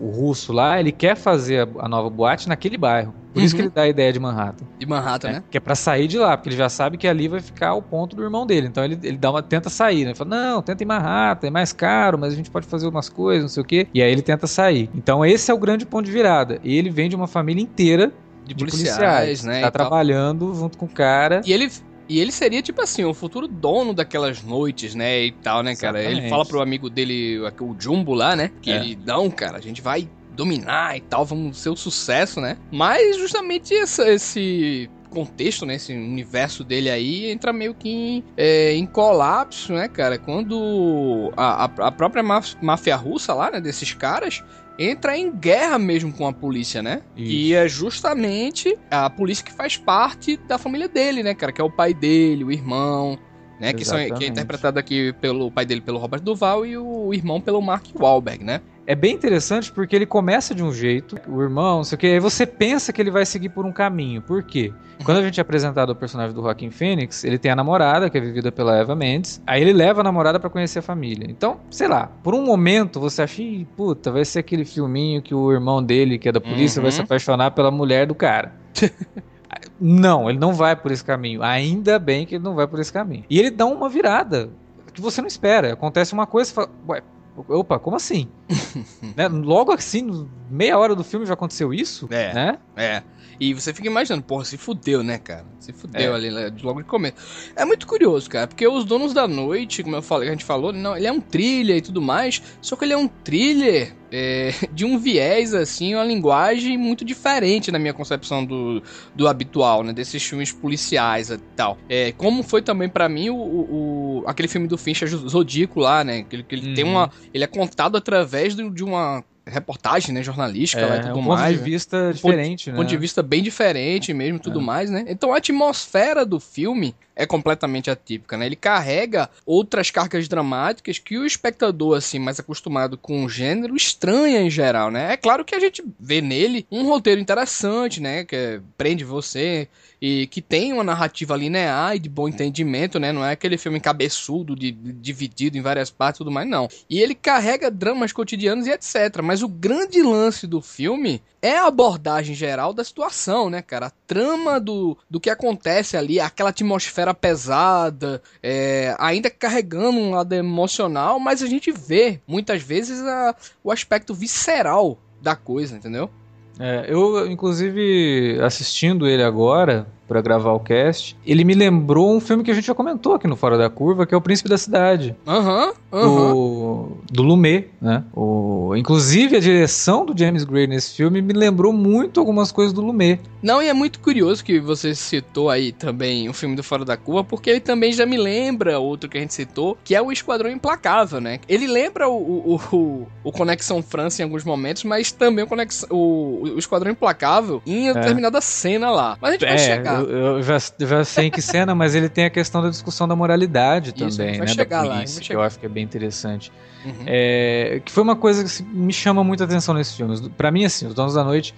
o 0.00 0.10
russo 0.14 0.52
lá, 0.52 0.78
ele 0.78 0.92
quer 0.92 1.16
fazer 1.16 1.66
a, 1.76 1.84
a 1.84 1.88
nova 1.88 2.08
boate 2.08 2.48
naquele 2.48 2.76
bairro. 2.78 3.14
Por 3.34 3.42
isso 3.42 3.54
Uhum. 3.54 3.58
que 3.62 3.66
ele 3.66 3.72
dá 3.74 3.82
a 3.82 3.88
ideia 3.88 4.12
de 4.12 4.20
Manhattan. 4.20 4.64
De 4.78 4.86
Manhattan, 4.86 5.32
né? 5.32 5.44
Que 5.50 5.58
é 5.58 5.60
pra 5.60 5.74
sair 5.74 6.06
de 6.06 6.16
lá, 6.16 6.36
porque 6.36 6.48
ele 6.50 6.56
já 6.56 6.68
sabe 6.68 6.96
que 6.96 7.06
ali 7.08 7.26
vai 7.28 7.40
ficar 7.40 7.74
o 7.74 7.82
ponto 7.82 8.14
do 8.14 8.22
irmão 8.22 8.46
dele. 8.46 8.68
Então 8.68 8.84
ele, 8.84 8.96
ele 9.02 9.16
dá 9.18 9.30
uma, 9.30 9.42
tenta 9.42 9.68
sair, 9.68 10.04
né? 10.04 10.10
Ele 10.10 10.14
fala, 10.14 10.30
não, 10.30 10.62
tenta 10.62 10.82
em 10.82 10.86
Manhattan, 10.86 11.48
é 11.48 11.50
mais 11.50 11.72
caro, 11.72 12.16
mas 12.18 12.32
a 12.32 12.36
gente 12.36 12.50
pode 12.50 12.66
fazer 12.66 12.86
umas 12.86 13.08
coisas, 13.08 13.42
não 13.42 13.48
sei 13.48 13.62
o 13.62 13.66
quê. 13.66 13.88
E 13.92 14.00
aí 14.00 14.10
ele 14.10 14.22
tenta 14.22 14.46
sair. 14.46 14.88
Então 14.94 15.24
esse 15.24 15.50
é 15.50 15.54
o 15.54 15.58
grande 15.58 15.84
ponto 15.84 16.06
de 16.06 16.12
virada. 16.12 16.60
E 16.62 16.76
ele 16.78 16.88
vem 16.90 17.08
de 17.08 17.16
uma 17.16 17.26
família 17.26 17.60
inteira 17.62 18.12
De, 18.44 18.54
de 18.54 18.64
policiais, 18.64 18.96
policiais, 18.96 19.44
né? 19.44 19.52
Tá 19.54 19.58
e 19.58 19.62
tal. 19.62 19.72
trabalhando 19.72 20.54
junto 20.54 20.78
com 20.78 20.86
o 20.86 20.88
cara. 20.88 21.40
E 21.44 21.52
ele, 21.52 21.68
e 22.08 22.20
ele 22.20 22.30
seria, 22.30 22.60
tipo 22.62 22.82
assim, 22.82 23.02
o 23.04 23.12
futuro 23.14 23.48
dono 23.48 23.92
daquelas 23.94 24.42
noites, 24.42 24.94
né? 24.94 25.24
E 25.24 25.32
tal, 25.32 25.62
né, 25.62 25.74
cara? 25.74 25.98
Ele 25.98 26.08
Exatamente. 26.08 26.30
fala 26.30 26.44
pro 26.46 26.60
amigo 26.60 26.88
dele, 26.90 27.40
o 27.60 27.76
Jumbo 27.78 28.14
lá, 28.14 28.36
né? 28.36 28.50
Que 28.62 28.70
É. 28.70 28.76
ele, 28.76 28.98
não, 29.04 29.30
cara, 29.30 29.56
a 29.58 29.60
gente 29.60 29.80
vai 29.82 30.08
dominar 30.34 30.96
e 30.96 31.00
tal, 31.00 31.24
vamos 31.24 31.58
ser 31.58 31.70
o 31.70 31.76
sucesso, 31.76 32.40
né? 32.40 32.56
Mas 32.70 33.16
justamente 33.16 33.74
essa- 33.74 34.08
esse 34.10 34.90
contexto, 35.10 35.64
né? 35.64 35.76
Esse 35.76 35.92
universo 35.92 36.64
dele 36.64 36.90
aí 36.90 37.30
entra 37.30 37.52
meio 37.52 37.72
que 37.74 37.88
em, 37.88 38.24
é, 38.36 38.72
em 38.74 38.84
colapso, 38.84 39.72
né, 39.72 39.86
cara? 39.88 40.18
Quando 40.18 41.32
a, 41.36 41.64
a- 41.64 41.92
própria 41.92 42.22
máf- 42.22 42.56
máfia 42.60 42.96
russa 42.96 43.32
lá, 43.32 43.50
né? 43.50 43.60
Desses 43.60 43.92
caras. 43.94 44.42
Entra 44.76 45.16
em 45.16 45.30
guerra 45.30 45.78
mesmo 45.78 46.12
com 46.12 46.26
a 46.26 46.32
polícia, 46.32 46.82
né? 46.82 47.02
E 47.14 47.52
Isso. 47.52 47.56
é 47.58 47.68
justamente 47.68 48.76
a 48.90 49.08
polícia 49.08 49.44
que 49.44 49.52
faz 49.52 49.76
parte 49.76 50.36
da 50.48 50.58
família 50.58 50.88
dele, 50.88 51.22
né, 51.22 51.32
cara? 51.32 51.52
Que 51.52 51.60
é 51.60 51.64
o 51.64 51.70
pai 51.70 51.94
dele, 51.94 52.42
o 52.42 52.50
irmão, 52.50 53.16
né? 53.60 53.72
Que, 53.72 53.84
são, 53.84 53.96
que 54.18 54.24
é 54.24 54.26
interpretado 54.26 54.76
aqui 54.80 55.12
pelo 55.20 55.48
pai 55.48 55.64
dele 55.64 55.80
pelo 55.80 55.98
Robert 55.98 56.20
Duval 56.20 56.66
e 56.66 56.76
o 56.76 57.14
irmão 57.14 57.40
pelo 57.40 57.62
Mark 57.62 57.86
Wahlberg, 57.94 58.42
né? 58.42 58.60
É 58.86 58.94
bem 58.94 59.14
interessante 59.14 59.72
porque 59.72 59.94
ele 59.94 60.06
começa 60.06 60.54
de 60.54 60.62
um 60.62 60.72
jeito, 60.72 61.16
o 61.28 61.40
irmão, 61.40 61.78
não 61.78 61.84
sei 61.84 61.96
o 61.96 61.98
que, 61.98 62.06
aí 62.06 62.20
você 62.20 62.46
pensa 62.46 62.92
que 62.92 63.00
ele 63.00 63.10
vai 63.10 63.24
seguir 63.24 63.48
por 63.48 63.64
um 63.64 63.72
caminho. 63.72 64.20
Por 64.20 64.42
quê? 64.42 64.72
Quando 65.04 65.18
a 65.18 65.22
gente 65.22 65.40
é 65.40 65.42
apresentado 65.42 65.90
o 65.90 65.96
personagem 65.96 66.34
do 66.34 66.42
Joaquim 66.42 66.70
Fênix, 66.70 67.24
ele 67.24 67.38
tem 67.38 67.50
a 67.50 67.56
namorada, 67.56 68.08
que 68.08 68.16
é 68.16 68.20
vivida 68.20 68.52
pela 68.52 68.76
Eva 68.76 68.94
Mendes, 68.94 69.42
aí 69.46 69.60
ele 69.60 69.72
leva 69.72 70.00
a 70.00 70.04
namorada 70.04 70.38
para 70.38 70.48
conhecer 70.48 70.78
a 70.78 70.82
família. 70.82 71.26
Então, 71.28 71.60
sei 71.70 71.88
lá, 71.88 72.10
por 72.22 72.34
um 72.34 72.44
momento 72.44 73.00
você 73.00 73.22
acha, 73.22 73.42
puta, 73.76 74.10
vai 74.10 74.24
ser 74.24 74.40
aquele 74.40 74.64
filminho 74.64 75.20
que 75.20 75.34
o 75.34 75.52
irmão 75.52 75.82
dele, 75.82 76.18
que 76.18 76.28
é 76.28 76.32
da 76.32 76.40
polícia, 76.40 76.78
uhum. 76.78 76.84
vai 76.84 76.92
se 76.92 77.00
apaixonar 77.00 77.50
pela 77.50 77.70
mulher 77.70 78.06
do 78.06 78.14
cara. 78.14 78.52
não, 79.80 80.28
ele 80.30 80.38
não 80.38 80.52
vai 80.52 80.76
por 80.76 80.90
esse 80.90 81.04
caminho. 81.04 81.42
Ainda 81.42 81.98
bem 81.98 82.26
que 82.26 82.36
ele 82.36 82.44
não 82.44 82.54
vai 82.54 82.66
por 82.66 82.78
esse 82.78 82.92
caminho. 82.92 83.24
E 83.28 83.38
ele 83.38 83.50
dá 83.50 83.66
uma 83.66 83.88
virada 83.88 84.50
que 84.92 85.00
você 85.00 85.20
não 85.20 85.28
espera. 85.28 85.72
Acontece 85.72 86.12
uma 86.12 86.26
coisa 86.26 86.50
e 86.50 86.54
fala, 86.54 86.70
ué, 86.88 87.02
Opa, 87.36 87.78
como 87.78 87.96
assim? 87.96 88.28
né? 89.16 89.28
Logo 89.28 89.72
assim, 89.72 90.28
meia 90.50 90.78
hora 90.78 90.94
do 90.94 91.02
filme 91.02 91.26
já 91.26 91.34
aconteceu 91.34 91.74
isso? 91.74 92.06
É. 92.10 92.32
Né? 92.32 92.58
É. 92.76 93.02
E 93.38 93.54
você 93.54 93.72
fica 93.72 93.88
imaginando, 93.88 94.22
porra, 94.24 94.44
se 94.44 94.56
fudeu, 94.56 95.02
né, 95.02 95.18
cara? 95.18 95.44
Se 95.58 95.72
fudeu 95.72 96.12
é. 96.12 96.14
ali 96.14 96.30
né, 96.30 96.52
logo 96.62 96.82
de 96.82 96.88
começo. 96.88 97.16
É 97.56 97.64
muito 97.64 97.86
curioso, 97.86 98.28
cara, 98.28 98.46
porque 98.46 98.66
Os 98.66 98.84
Donos 98.84 99.12
da 99.12 99.26
Noite, 99.26 99.82
como 99.82 99.96
eu 99.96 100.02
falei, 100.02 100.28
a 100.28 100.32
gente 100.32 100.44
falou, 100.44 100.72
não, 100.72 100.96
ele 100.96 101.06
é 101.06 101.12
um 101.12 101.20
thriller 101.20 101.76
e 101.76 101.80
tudo 101.80 102.00
mais, 102.00 102.42
só 102.60 102.76
que 102.76 102.84
ele 102.84 102.92
é 102.92 102.96
um 102.96 103.08
thriller 103.08 103.94
é, 104.10 104.52
de 104.72 104.84
um 104.84 104.96
viés, 104.96 105.52
assim, 105.52 105.94
uma 105.94 106.04
linguagem 106.04 106.78
muito 106.78 107.04
diferente 107.04 107.72
na 107.72 107.78
minha 107.78 107.92
concepção 107.92 108.44
do, 108.44 108.80
do 109.14 109.26
habitual, 109.26 109.82
né? 109.82 109.92
Desses 109.92 110.22
filmes 110.22 110.52
policiais 110.52 111.30
e 111.30 111.38
tal. 111.56 111.76
É, 111.88 112.12
como 112.12 112.42
foi 112.44 112.62
também 112.62 112.88
para 112.88 113.08
mim 113.08 113.30
o, 113.30 113.36
o, 113.36 114.24
aquele 114.26 114.46
filme 114.46 114.68
do 114.68 114.78
Fincher 114.78 115.08
Zodíaco 115.08 115.80
lá, 115.80 116.04
né? 116.04 116.22
Que, 116.22 116.42
que 116.44 116.54
ele 116.54 116.68
uhum. 116.68 116.74
tem 116.74 116.84
uma. 116.84 117.10
Ele 117.32 117.42
é 117.42 117.48
contado 117.48 117.96
através 117.96 118.54
de 118.54 118.84
uma 118.84 119.24
reportagem, 119.46 120.14
né, 120.14 120.22
jornalística 120.22 120.82
é, 120.82 120.86
lá 120.86 120.96
e 120.96 121.00
tudo 121.02 121.18
um 121.18 121.22
mais. 121.22 121.40
Ponto 121.40 121.52
de 121.52 121.58
né? 121.58 121.64
vista 121.64 122.12
diferente, 122.12 122.64
ponto, 122.64 122.72
né? 122.72 122.82
Ponto 122.82 122.88
de 122.88 122.96
vista 122.96 123.22
bem 123.22 123.42
diferente 123.42 124.14
mesmo, 124.14 124.38
tudo 124.38 124.60
é. 124.60 124.62
mais, 124.62 124.90
né? 124.90 125.04
Então 125.08 125.32
a 125.32 125.38
atmosfera 125.38 126.24
do 126.24 126.40
filme 126.40 126.94
é 127.16 127.26
completamente 127.26 127.90
atípica, 127.90 128.36
né? 128.36 128.46
Ele 128.46 128.56
carrega 128.56 129.30
outras 129.46 129.90
cargas 129.90 130.26
dramáticas 130.26 130.98
que 130.98 131.16
o 131.16 131.26
espectador, 131.26 131.96
assim, 131.96 132.18
mais 132.18 132.40
acostumado 132.40 132.98
com 132.98 133.24
o 133.24 133.28
gênero, 133.28 133.76
estranha 133.76 134.40
em 134.40 134.50
geral, 134.50 134.90
né? 134.90 135.12
É 135.12 135.16
claro 135.16 135.44
que 135.44 135.54
a 135.54 135.60
gente 135.60 135.84
vê 135.98 136.20
nele 136.20 136.66
um 136.70 136.84
roteiro 136.88 137.20
interessante, 137.20 138.00
né? 138.00 138.24
Que 138.24 138.60
prende 138.76 139.04
você 139.04 139.68
e 140.06 140.26
que 140.26 140.42
tem 140.42 140.70
uma 140.70 140.84
narrativa 140.84 141.34
linear 141.34 141.96
e 141.96 141.98
de 141.98 142.10
bom 142.10 142.28
entendimento, 142.28 143.00
né? 143.00 143.10
Não 143.10 143.24
é 143.24 143.32
aquele 143.32 143.56
filme 143.56 143.80
cabeçudo, 143.80 144.54
de, 144.54 144.70
dividido 144.70 145.56
em 145.56 145.62
várias 145.62 145.90
partes 145.90 146.18
e 146.18 146.20
tudo 146.20 146.30
mais, 146.30 146.46
não. 146.46 146.68
E 146.90 147.00
ele 147.00 147.14
carrega 147.14 147.70
dramas 147.70 148.12
cotidianos 148.12 148.66
e 148.66 148.70
etc. 148.70 149.22
Mas 149.22 149.42
o 149.42 149.48
grande 149.48 150.02
lance 150.02 150.46
do 150.46 150.60
filme 150.60 151.22
é 151.40 151.56
a 151.56 151.68
abordagem 151.68 152.34
geral 152.34 152.74
da 152.74 152.84
situação, 152.84 153.48
né, 153.48 153.62
cara? 153.62 153.86
A 153.86 153.92
trama 154.06 154.60
do, 154.60 154.94
do 155.08 155.18
que 155.18 155.30
acontece 155.30 155.96
ali, 155.96 156.20
aquela 156.20 156.50
atmosfera 156.50 157.14
pesada, 157.14 158.22
é, 158.42 158.94
ainda 158.98 159.30
carregando 159.30 159.98
um 159.98 160.10
lado 160.10 160.34
emocional, 160.34 161.18
mas 161.18 161.42
a 161.42 161.46
gente 161.46 161.72
vê 161.72 162.20
muitas 162.26 162.62
vezes 162.62 163.00
a, 163.00 163.34
o 163.62 163.72
aspecto 163.72 164.12
visceral 164.12 164.98
da 165.22 165.34
coisa, 165.34 165.74
entendeu? 165.74 166.10
É, 166.58 166.86
eu, 166.88 167.30
inclusive, 167.30 168.38
assistindo 168.42 169.08
ele 169.08 169.22
agora, 169.22 169.86
para 170.06 170.20
gravar 170.20 170.52
o 170.52 170.60
cast, 170.60 171.16
ele 171.26 171.44
me 171.44 171.54
lembrou 171.54 172.14
um 172.14 172.20
filme 172.20 172.42
que 172.42 172.50
a 172.50 172.54
gente 172.54 172.66
já 172.66 172.74
comentou 172.74 173.14
aqui 173.14 173.26
no 173.26 173.36
Fora 173.36 173.56
da 173.56 173.70
Curva, 173.70 174.06
que 174.06 174.14
é 174.14 174.16
O 174.16 174.20
Príncipe 174.20 174.48
da 174.48 174.58
Cidade. 174.58 175.16
Aham, 175.26 175.72
uhum. 175.92 176.00
Uhum. 176.00 176.32
Do, 176.32 176.96
do 177.12 177.22
Lumet, 177.22 177.68
né? 177.80 178.04
O, 178.12 178.74
inclusive, 178.76 179.36
a 179.36 179.40
direção 179.40 180.04
do 180.04 180.16
James 180.16 180.44
Gray 180.44 180.66
nesse 180.66 180.94
filme 180.96 181.22
me 181.22 181.32
lembrou 181.32 181.72
muito 181.72 182.20
algumas 182.20 182.50
coisas 182.50 182.72
do 182.72 182.80
Lumet. 182.80 183.20
Não, 183.42 183.62
e 183.62 183.68
é 183.68 183.74
muito 183.74 184.00
curioso 184.00 184.44
que 184.44 184.58
você 184.58 184.94
citou 184.94 185.50
aí 185.50 185.70
também 185.70 186.28
o 186.28 186.32
filme 186.32 186.56
do 186.56 186.62
Fora 186.62 186.84
da 186.84 186.96
Curva, 186.96 187.22
porque 187.22 187.50
ele 187.50 187.60
também 187.60 187.92
já 187.92 188.04
me 188.06 188.16
lembra 188.16 188.78
outro 188.78 189.08
que 189.08 189.18
a 189.18 189.20
gente 189.20 189.34
citou, 189.34 189.76
que 189.84 189.94
é 189.94 190.02
o 190.02 190.10
Esquadrão 190.10 190.50
Implacável, 190.50 191.20
né? 191.20 191.38
Ele 191.48 191.66
lembra 191.66 192.08
o, 192.08 192.16
o, 192.16 192.60
o, 192.72 193.06
o 193.22 193.32
Conexão 193.32 193.82
França 193.82 194.22
em 194.22 194.24
alguns 194.24 194.44
momentos, 194.44 194.84
mas 194.84 195.12
também 195.12 195.44
o, 195.44 195.48
Conexão, 195.48 195.88
o, 195.90 196.54
o 196.54 196.58
Esquadrão 196.58 196.90
Implacável 196.90 197.62
em 197.66 197.88
é. 197.88 197.94
determinada 197.94 198.40
cena 198.40 198.90
lá. 198.90 199.16
Mas 199.20 199.30
a 199.30 199.32
gente 199.32 199.44
vai 199.44 199.54
é, 199.54 199.58
chegar 199.58 199.93
eu, 200.00 200.36
eu 200.36 200.42
já, 200.42 200.58
já, 200.78 201.04
sei 201.04 201.26
em 201.26 201.30
que 201.30 201.42
cena, 201.42 201.74
mas 201.74 201.94
ele 201.94 202.08
tem 202.08 202.24
a 202.24 202.30
questão 202.30 202.62
da 202.62 202.68
discussão 202.68 203.06
da 203.06 203.16
moralidade 203.16 203.92
Isso, 203.96 204.18
também, 204.18 204.38
né? 204.38 204.54
Da 204.54 204.64
polícia, 204.64 205.20
lá, 205.20 205.26
que 205.26 205.34
eu 205.34 205.42
acho 205.42 205.58
que 205.58 205.66
é 205.66 205.68
bem 205.68 205.84
interessante. 205.84 206.52
Uhum. 206.84 206.92
É, 207.06 207.80
que 207.84 207.90
foi 207.90 208.02
uma 208.02 208.16
coisa 208.16 208.44
que 208.44 208.62
me 208.62 208.92
chama 208.92 209.24
muita 209.24 209.44
atenção 209.44 209.74
nesse 209.74 209.96
filme. 209.96 210.28
Para 210.30 210.50
mim, 210.50 210.64
assim, 210.64 210.86
Os 210.86 210.94
Donos 210.94 211.14
da 211.14 211.24
Noite, 211.24 211.54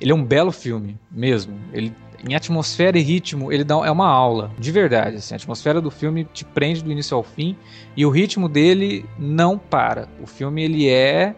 ele 0.00 0.12
é 0.12 0.14
um 0.14 0.24
belo 0.24 0.52
filme, 0.52 0.98
mesmo. 1.10 1.58
Ele 1.72 1.92
em 2.28 2.34
atmosfera 2.34 2.98
e 2.98 3.02
ritmo, 3.02 3.50
ele 3.50 3.64
dá, 3.64 3.74
é 3.76 3.90
uma 3.90 4.06
aula, 4.06 4.50
de 4.58 4.70
verdade. 4.70 5.16
Assim, 5.16 5.34
a 5.34 5.36
atmosfera 5.36 5.80
do 5.80 5.90
filme 5.90 6.24
te 6.32 6.44
prende 6.44 6.82
do 6.82 6.90
início 6.90 7.16
ao 7.16 7.22
fim 7.22 7.56
e 7.96 8.04
o 8.04 8.10
ritmo 8.10 8.48
dele 8.48 9.04
não 9.18 9.58
para. 9.58 10.08
O 10.20 10.26
filme 10.26 10.62
ele 10.62 10.88
é 10.88 11.34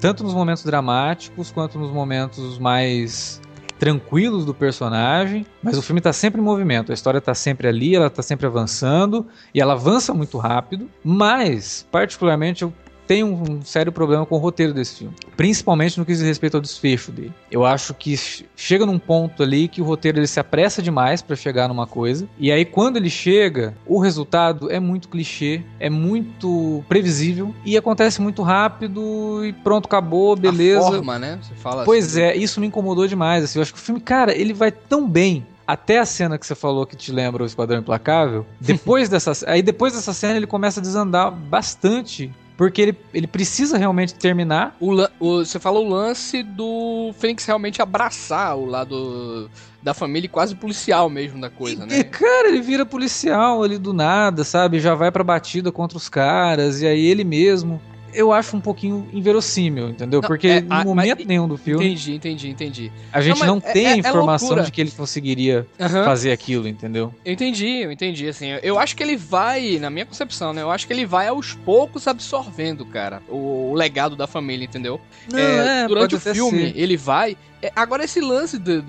tanto 0.00 0.24
nos 0.24 0.34
momentos 0.34 0.64
dramáticos 0.64 1.52
quanto 1.52 1.78
nos 1.78 1.90
momentos 1.90 2.58
mais 2.58 3.40
tranquilos 3.78 4.44
do 4.44 4.54
personagem, 4.54 5.44
mas 5.62 5.76
o 5.76 5.82
filme 5.82 6.00
está 6.00 6.12
sempre 6.12 6.40
em 6.40 6.44
movimento, 6.44 6.92
a 6.92 6.94
história 6.94 7.18
está 7.18 7.34
sempre 7.34 7.68
ali, 7.68 7.94
ela 7.94 8.06
está 8.06 8.22
sempre 8.22 8.46
avançando 8.46 9.26
e 9.52 9.60
ela 9.60 9.72
avança 9.74 10.14
muito 10.14 10.38
rápido, 10.38 10.88
mas 11.02 11.86
particularmente 11.90 12.62
eu 12.62 12.72
tem 13.06 13.22
um, 13.24 13.62
sério 13.62 13.92
problema 13.92 14.24
com 14.26 14.34
o 14.34 14.38
roteiro 14.38 14.72
desse 14.72 14.98
filme. 14.98 15.14
Principalmente 15.36 15.98
no 15.98 16.04
que 16.04 16.12
diz 16.12 16.22
respeito 16.22 16.56
ao 16.56 16.60
desfecho 16.60 17.12
dele. 17.12 17.32
Eu 17.50 17.64
acho 17.64 17.94
que 17.94 18.18
chega 18.56 18.86
num 18.86 18.98
ponto 18.98 19.42
ali 19.42 19.68
que 19.68 19.80
o 19.80 19.84
roteiro 19.84 20.18
ele 20.18 20.26
se 20.26 20.40
apressa 20.40 20.82
demais 20.82 21.22
para 21.22 21.36
chegar 21.36 21.68
numa 21.68 21.86
coisa. 21.86 22.28
E 22.38 22.50
aí, 22.50 22.64
quando 22.64 22.96
ele 22.96 23.10
chega, 23.10 23.74
o 23.86 23.98
resultado 23.98 24.70
é 24.70 24.80
muito 24.80 25.08
clichê, 25.08 25.62
é 25.78 25.90
muito 25.90 26.84
previsível 26.88 27.54
e 27.64 27.76
acontece 27.76 28.20
muito 28.20 28.42
rápido 28.42 29.44
e 29.44 29.52
pronto, 29.52 29.86
acabou, 29.86 30.36
beleza. 30.36 30.88
A 30.88 30.92
forma, 30.92 31.18
né? 31.18 31.38
Você 31.42 31.54
fala 31.54 31.84
pois 31.84 32.16
assim. 32.16 32.20
é, 32.20 32.36
isso 32.36 32.60
me 32.60 32.66
incomodou 32.66 33.06
demais. 33.06 33.44
Assim, 33.44 33.58
eu 33.58 33.62
acho 33.62 33.72
que 33.72 33.78
o 33.78 33.82
filme, 33.82 34.00
cara, 34.00 34.36
ele 34.36 34.52
vai 34.52 34.70
tão 34.70 35.08
bem 35.08 35.46
até 35.66 35.98
a 35.98 36.06
cena 36.06 36.38
que 36.38 36.46
você 36.46 36.54
falou 36.54 36.86
que 36.86 36.96
te 36.96 37.10
lembra 37.10 37.42
o 37.42 37.46
Esquadrão 37.46 37.78
Implacável, 37.78 38.46
depois 38.60 39.08
dessa, 39.10 39.32
aí 39.46 39.62
depois 39.62 39.94
dessa 39.94 40.12
cena 40.12 40.36
ele 40.36 40.46
começa 40.46 40.80
a 40.80 40.82
desandar 40.82 41.30
bastante 41.30 42.30
porque 42.56 42.80
ele, 42.82 42.98
ele 43.12 43.26
precisa 43.26 43.76
realmente 43.76 44.14
terminar. 44.14 44.76
O, 44.80 44.92
o, 45.18 45.44
você 45.44 45.58
falou 45.58 45.86
o 45.86 45.88
lance 45.88 46.42
do 46.42 47.12
Fênix 47.18 47.44
realmente 47.44 47.82
abraçar 47.82 48.56
o 48.56 48.64
lado 48.64 49.50
da 49.82 49.92
família 49.92 50.28
quase 50.28 50.54
policial 50.54 51.10
mesmo 51.10 51.40
da 51.40 51.50
coisa, 51.50 51.84
e, 51.84 51.86
né? 51.86 52.04
cara, 52.04 52.48
ele 52.48 52.62
vira 52.62 52.86
policial 52.86 53.62
ali 53.62 53.76
do 53.76 53.92
nada, 53.92 54.42
sabe? 54.42 54.80
Já 54.80 54.94
vai 54.94 55.10
pra 55.10 55.22
batida 55.22 55.70
contra 55.70 55.98
os 55.98 56.08
caras, 56.08 56.80
e 56.80 56.86
aí 56.86 57.04
ele 57.04 57.24
mesmo 57.24 57.80
eu 58.14 58.32
acho 58.32 58.56
um 58.56 58.60
pouquinho 58.60 59.08
inverossímil, 59.12 59.90
entendeu? 59.90 60.20
Não, 60.20 60.28
Porque 60.28 60.48
é, 60.48 60.60
no 60.60 60.72
a, 60.72 60.84
momento 60.84 61.18
mas, 61.18 61.26
nenhum 61.26 61.48
do 61.48 61.56
filme. 61.56 61.84
Entendi, 61.84 62.14
entendi, 62.14 62.48
entendi. 62.48 62.92
A 63.12 63.20
gente 63.20 63.40
não, 63.40 63.46
não 63.46 63.60
tem 63.60 63.86
é, 63.86 63.92
a 63.92 63.96
é 63.96 63.98
informação 63.98 64.58
é 64.58 64.62
de 64.62 64.72
que 64.72 64.80
ele 64.80 64.90
conseguiria 64.90 65.66
uhum. 65.78 65.88
fazer 65.88 66.32
aquilo, 66.32 66.68
entendeu? 66.68 67.12
Eu 67.24 67.32
entendi, 67.32 67.82
eu 67.82 67.92
entendi. 67.92 68.28
Assim, 68.28 68.48
eu 68.62 68.78
acho 68.78 68.96
que 68.96 69.02
ele 69.02 69.16
vai, 69.16 69.78
na 69.78 69.90
minha 69.90 70.06
concepção, 70.06 70.52
né? 70.52 70.62
Eu 70.62 70.70
acho 70.70 70.86
que 70.86 70.92
ele 70.92 71.06
vai 71.06 71.28
aos 71.28 71.54
poucos 71.54 72.06
absorvendo, 72.06 72.84
cara, 72.86 73.22
o, 73.28 73.70
o 73.70 73.74
legado 73.74 74.16
da 74.16 74.26
família, 74.26 74.64
entendeu? 74.64 75.00
Não, 75.30 75.38
é, 75.38 75.84
é 75.84 75.88
durante 75.88 76.14
o 76.14 76.20
filme, 76.20 76.72
ser. 76.72 76.78
ele 76.78 76.96
vai. 76.96 77.36
Agora, 77.74 78.04
esse 78.04 78.20
lance 78.20 78.58
de, 78.58 78.82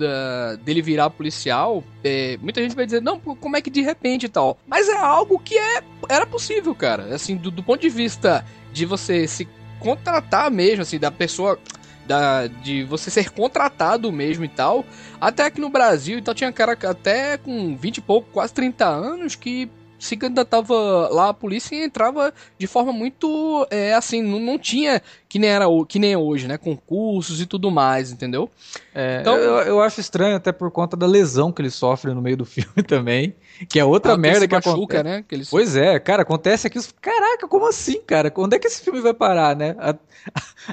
dele 0.62 0.82
virar 0.82 1.10
policial, 1.10 1.82
é, 2.02 2.38
muita 2.40 2.62
gente 2.62 2.74
vai 2.74 2.84
dizer, 2.84 3.00
não, 3.02 3.18
como 3.18 3.56
é 3.56 3.60
que 3.60 3.70
de 3.70 3.82
repente 3.82 4.26
e 4.26 4.28
tal. 4.28 4.58
Mas 4.66 4.88
é 4.88 4.96
algo 4.96 5.38
que 5.38 5.56
é, 5.56 5.82
era 6.08 6.26
possível, 6.26 6.74
cara. 6.74 7.14
Assim, 7.14 7.36
do, 7.36 7.50
do 7.50 7.62
ponto 7.62 7.80
de 7.80 7.88
vista 7.88 8.44
de 8.72 8.84
você 8.84 9.26
se 9.26 9.48
contratar 9.78 10.50
mesmo, 10.50 10.82
assim, 10.82 10.98
da 10.98 11.10
pessoa. 11.10 11.58
Da, 12.06 12.46
de 12.46 12.84
você 12.84 13.10
ser 13.10 13.30
contratado 13.30 14.12
mesmo 14.12 14.44
e 14.44 14.48
tal. 14.48 14.84
Até 15.20 15.46
aqui 15.46 15.60
no 15.60 15.68
Brasil, 15.68 16.18
então 16.18 16.32
tinha 16.32 16.52
cara 16.52 16.78
até 16.88 17.36
com 17.36 17.76
20 17.76 17.96
e 17.96 18.00
pouco, 18.00 18.28
quase 18.30 18.54
30 18.54 18.84
anos, 18.86 19.34
que 19.34 19.68
se 19.98 20.16
candidatava 20.16 20.74
lá 21.08 21.30
a 21.30 21.34
polícia 21.34 21.74
e 21.74 21.84
entrava 21.84 22.32
de 22.58 22.66
forma 22.66 22.92
muito 22.92 23.66
é, 23.70 23.94
assim, 23.94 24.22
não, 24.22 24.38
não 24.38 24.58
tinha 24.58 25.02
que 25.28 25.38
nem 25.38 25.50
era 25.50 25.66
que 25.88 25.98
nem 25.98 26.12
é 26.12 26.18
hoje, 26.18 26.46
né? 26.46 26.56
Concursos 26.56 27.40
e 27.40 27.46
tudo 27.46 27.70
mais, 27.70 28.10
entendeu? 28.10 28.50
É, 28.94 29.20
então 29.20 29.36
eu, 29.36 29.54
eu 29.60 29.80
acho 29.80 30.00
estranho 30.00 30.36
até 30.36 30.52
por 30.52 30.70
conta 30.70 30.96
da 30.96 31.06
lesão 31.06 31.52
que 31.52 31.60
ele 31.60 31.70
sofre 31.70 32.14
no 32.14 32.22
meio 32.22 32.36
do 32.36 32.44
filme 32.46 32.82
também, 32.86 33.34
que 33.68 33.78
é 33.78 33.84
outra 33.84 34.14
ah, 34.14 34.16
merda 34.16 34.46
que, 34.46 34.60
que 34.60 34.68
machuca, 34.68 35.02
né? 35.02 35.24
Que. 35.26 35.42
Pois 35.50 35.76
é, 35.76 35.98
cara, 35.98 36.22
acontece 36.22 36.66
aqui, 36.66 36.78
caraca, 37.00 37.48
como 37.48 37.68
assim, 37.68 38.00
cara? 38.00 38.30
Quando 38.30 38.54
é 38.54 38.58
que 38.58 38.66
esse 38.66 38.82
filme 38.82 39.00
vai 39.00 39.14
parar, 39.14 39.56
né? 39.56 39.74
Há, 39.78 39.94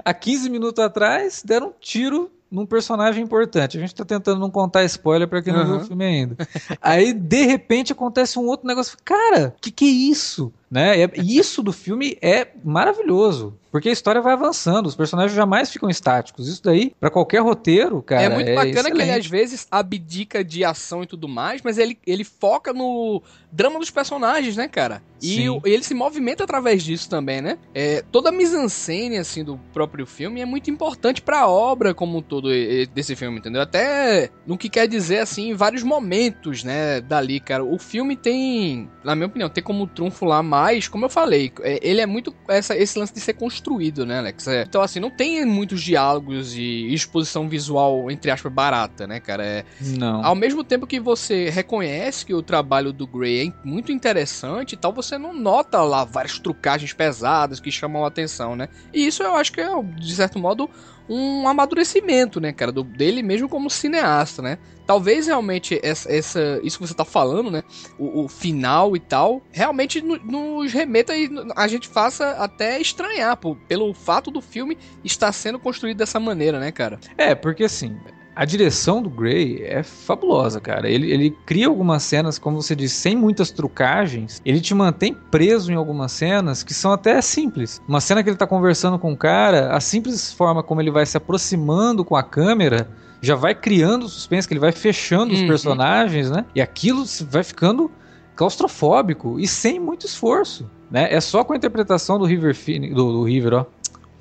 há 0.06 0.14
15 0.14 0.50
minutos 0.50 0.84
atrás 0.84 1.44
deram 1.46 1.68
um 1.68 1.74
tiro 1.80 2.32
num 2.54 2.68
personagem 2.68 3.24
importante. 3.24 3.78
A 3.78 3.82
gente 3.82 3.96
tá 3.96 4.06
tentando 4.06 4.40
não 4.40 4.52
contar 4.52 4.84
spoiler 4.84 5.28
para 5.28 5.42
quem 5.42 5.52
não 5.52 5.66
viu 5.66 5.78
o 5.78 5.86
filme 5.86 6.06
ainda. 6.06 6.38
Aí, 6.80 7.12
de 7.12 7.46
repente, 7.48 7.92
acontece 7.92 8.38
um 8.38 8.46
outro 8.46 8.68
negócio. 8.68 8.96
Cara, 9.04 9.56
que 9.60 9.72
que 9.72 9.86
é 9.86 10.12
isso? 10.12 10.54
Né? 10.70 10.94
E 11.16 11.38
isso 11.38 11.64
do 11.64 11.74
filme 11.74 12.16
é 12.22 12.48
maravilhoso. 12.64 13.58
Porque 13.74 13.90
a 13.90 13.92
história 13.92 14.22
vai 14.22 14.34
avançando, 14.34 14.86
os 14.86 14.96
personagens 14.96 15.36
jamais 15.36 15.72
ficam 15.72 15.90
estáticos. 15.90 16.48
Isso 16.48 16.62
daí, 16.64 16.94
para 17.00 17.10
qualquer 17.10 17.40
roteiro, 17.42 18.04
cara. 18.04 18.22
É 18.22 18.30
muito 18.30 18.48
é 18.48 18.54
bacana 18.54 18.70
excelente. 18.70 18.96
que 18.96 19.02
ele 19.02 19.12
às 19.12 19.26
vezes 19.26 19.68
abdica 19.72 20.44
de 20.44 20.64
ação 20.64 21.02
e 21.02 21.08
tudo 21.08 21.28
mais, 21.28 21.60
mas 21.64 21.80
ele, 21.80 21.98
ele 22.06 22.24
foca 22.24 22.72
no 22.72 23.24
drama 23.52 23.80
dos 23.80 23.90
personagens, 23.90 24.56
né, 24.56 24.68
cara? 24.68 25.02
E 25.20 25.50
o- 25.50 25.60
ele 25.66 25.82
se 25.84 25.94
movimenta 25.96 26.44
através 26.44 26.84
disso 26.84 27.10
também, 27.10 27.42
né? 27.42 27.58
É, 27.74 28.04
toda 28.12 28.30
a 28.30 28.32
mise-en-scène, 28.32 29.18
assim, 29.18 29.44
do 29.44 29.58
próprio 29.74 30.06
filme 30.06 30.40
é 30.42 30.46
muito 30.46 30.70
importante 30.70 31.22
pra 31.22 31.48
obra 31.48 31.96
como 31.96 32.18
um 32.20 32.22
todo 32.22 32.50
desse 32.94 33.16
filme, 33.16 33.40
entendeu? 33.40 33.62
Até 33.62 34.30
no 34.46 34.56
que 34.56 34.70
quer 34.70 34.88
dizer, 34.88 35.20
assim, 35.20 35.50
em 35.50 35.54
vários 35.56 35.82
momentos, 35.82 36.64
né, 36.64 37.02
dali, 37.02 37.40
cara. 37.40 37.64
O 37.64 37.80
filme 37.80 38.16
tem, 38.16 38.88
na 39.04 39.16
minha 39.16 39.28
opinião, 39.28 39.50
tem 39.50 39.64
como 39.64 39.88
trunfo 39.88 40.26
lá 40.26 40.44
mais, 40.44 40.88
como 40.88 41.06
eu 41.06 41.10
falei, 41.10 41.52
é, 41.62 41.80
ele 41.82 42.02
é 42.02 42.06
muito 42.06 42.36
essa, 42.48 42.78
esse 42.78 43.00
lance 43.00 43.14
de 43.14 43.20
ser 43.20 43.34
construído, 43.34 43.63
né, 44.06 44.20
Alex? 44.20 44.48
É, 44.48 44.64
então, 44.64 44.82
assim, 44.82 45.00
não 45.00 45.10
tem 45.10 45.46
muitos 45.46 45.82
diálogos 45.82 46.56
e 46.56 46.94
exposição 46.94 47.48
visual, 47.48 48.10
entre 48.12 48.30
aspas, 48.32 48.52
barata, 48.52 49.08
né, 49.08 49.20
cara? 49.20 49.46
É, 49.46 49.66
Não. 49.80 50.24
ao 50.24 50.36
mesmo 50.36 50.64
tempo 50.64 50.88
que 50.88 51.00
você 51.00 51.50
reconhece 51.50 52.26
que 52.26 52.34
o 52.34 52.42
trabalho 52.42 52.92
do 52.92 53.08
Gray 53.08 53.48
é 53.48 53.54
muito 53.68 53.92
interessante 53.92 54.74
e 54.74 54.78
tal, 54.78 54.94
você 54.94 55.18
não 55.18 55.34
nota 55.34 55.82
lá 55.82 56.04
várias 56.04 56.40
trucagens 56.40 56.94
pesadas 56.94 57.60
que 57.60 57.72
chamam 57.72 58.04
a 58.04 58.08
atenção, 58.08 58.56
né? 58.56 58.70
E 58.94 59.06
isso 59.06 59.24
eu 59.24 59.36
acho 59.36 59.52
que 59.52 59.62
é, 59.62 59.70
de 59.82 60.16
certo 60.16 60.40
modo, 60.40 60.70
um 61.10 61.48
amadurecimento, 61.48 62.40
né, 62.40 62.54
cara, 62.54 62.72
do- 62.72 62.84
dele 62.84 63.22
mesmo 63.22 63.50
como 63.50 63.70
cineasta, 63.70 64.42
né? 64.42 64.58
Talvez 64.86 65.28
realmente 65.28 65.80
essa, 65.82 66.12
essa- 66.12 66.60
isso 66.64 66.78
que 66.78 66.86
você 66.88 66.94
tá 66.94 67.06
falando, 67.06 67.50
né? 67.50 67.64
O, 67.98 68.24
o 68.26 68.28
final 68.30 68.96
e 68.96 69.00
tal, 69.00 69.42
realmente 69.52 70.02
no- 70.02 70.18
nos 70.18 70.74
remeta 70.74 71.16
e 71.16 71.30
a 71.56 71.68
gente 71.68 71.88
faça 71.88 72.32
até 72.32 72.80
estranhar 72.82 73.36
pô, 73.38 73.56
pelo 73.68 73.94
fato 73.94 74.30
do 74.30 74.42
filme 74.42 74.78
estar 75.04 75.32
sendo 75.32 75.58
construído 75.60 75.98
dessa 75.98 76.20
maneira, 76.20 76.60
né, 76.60 76.72
cara? 76.72 77.00
É, 77.18 77.34
porque 77.34 77.64
assim, 77.64 77.98
a 78.36 78.46
direção 78.46 79.02
do 79.02 79.10
Gray 79.10 79.62
é 79.64 79.84
fabulosa, 79.84 80.60
cara. 80.60 80.90
Ele, 80.90 81.12
ele 81.12 81.32
cria 81.46 81.68
algumas 81.68 82.04
cenas, 82.04 82.40
como 82.40 82.62
você 82.62 82.76
disse, 82.76 82.96
sem 82.96 83.16
muitas 83.16 83.52
trucagens. 83.52 84.42
Ele 84.46 84.60
te 84.62 84.74
mantém 84.74 85.14
preso 85.32 85.72
em 85.72 85.76
algumas 85.76 86.12
cenas 86.12 86.64
que 86.64 86.74
são 86.74 86.92
até 86.92 87.22
simples. 87.22 87.82
Uma 87.88 88.02
cena 88.02 88.24
que 88.24 88.30
ele 88.30 88.38
tá 88.38 88.48
conversando 88.48 88.98
com 88.98 89.12
o 89.14 89.18
cara, 89.18 89.76
a 89.76 89.80
simples 89.80 90.34
forma 90.34 90.64
como 90.64 90.82
ele 90.82 90.92
vai 90.92 91.06
se 91.06 91.16
aproximando 91.18 92.04
com 92.04 92.16
a 92.16 92.24
câmera 92.24 92.88
já 93.22 93.36
vai 93.36 93.56
criando 93.56 94.10
suspense, 94.10 94.46
que 94.48 94.54
ele 94.54 94.60
vai 94.60 94.74
fechando 94.74 95.34
os 95.34 95.40
Uhum. 95.40 95.48
personagens, 95.48 96.30
né? 96.30 96.44
E 96.54 96.62
aquilo 96.62 97.06
vai 97.30 97.42
ficando 97.42 97.90
claustrofóbico 98.36 99.40
e 99.40 99.48
sem 99.48 99.80
muito 99.80 100.06
esforço, 100.06 100.70
né? 100.92 101.08
É 101.14 101.22
só 101.22 101.44
com 101.44 101.54
a 101.54 101.56
interpretação 101.56 102.20
do 102.20 102.26
River 102.26 102.54
Phoenix, 102.56 102.94
do, 102.94 103.12
do 103.14 103.24
River, 103.24 103.54
ó. 103.54 103.66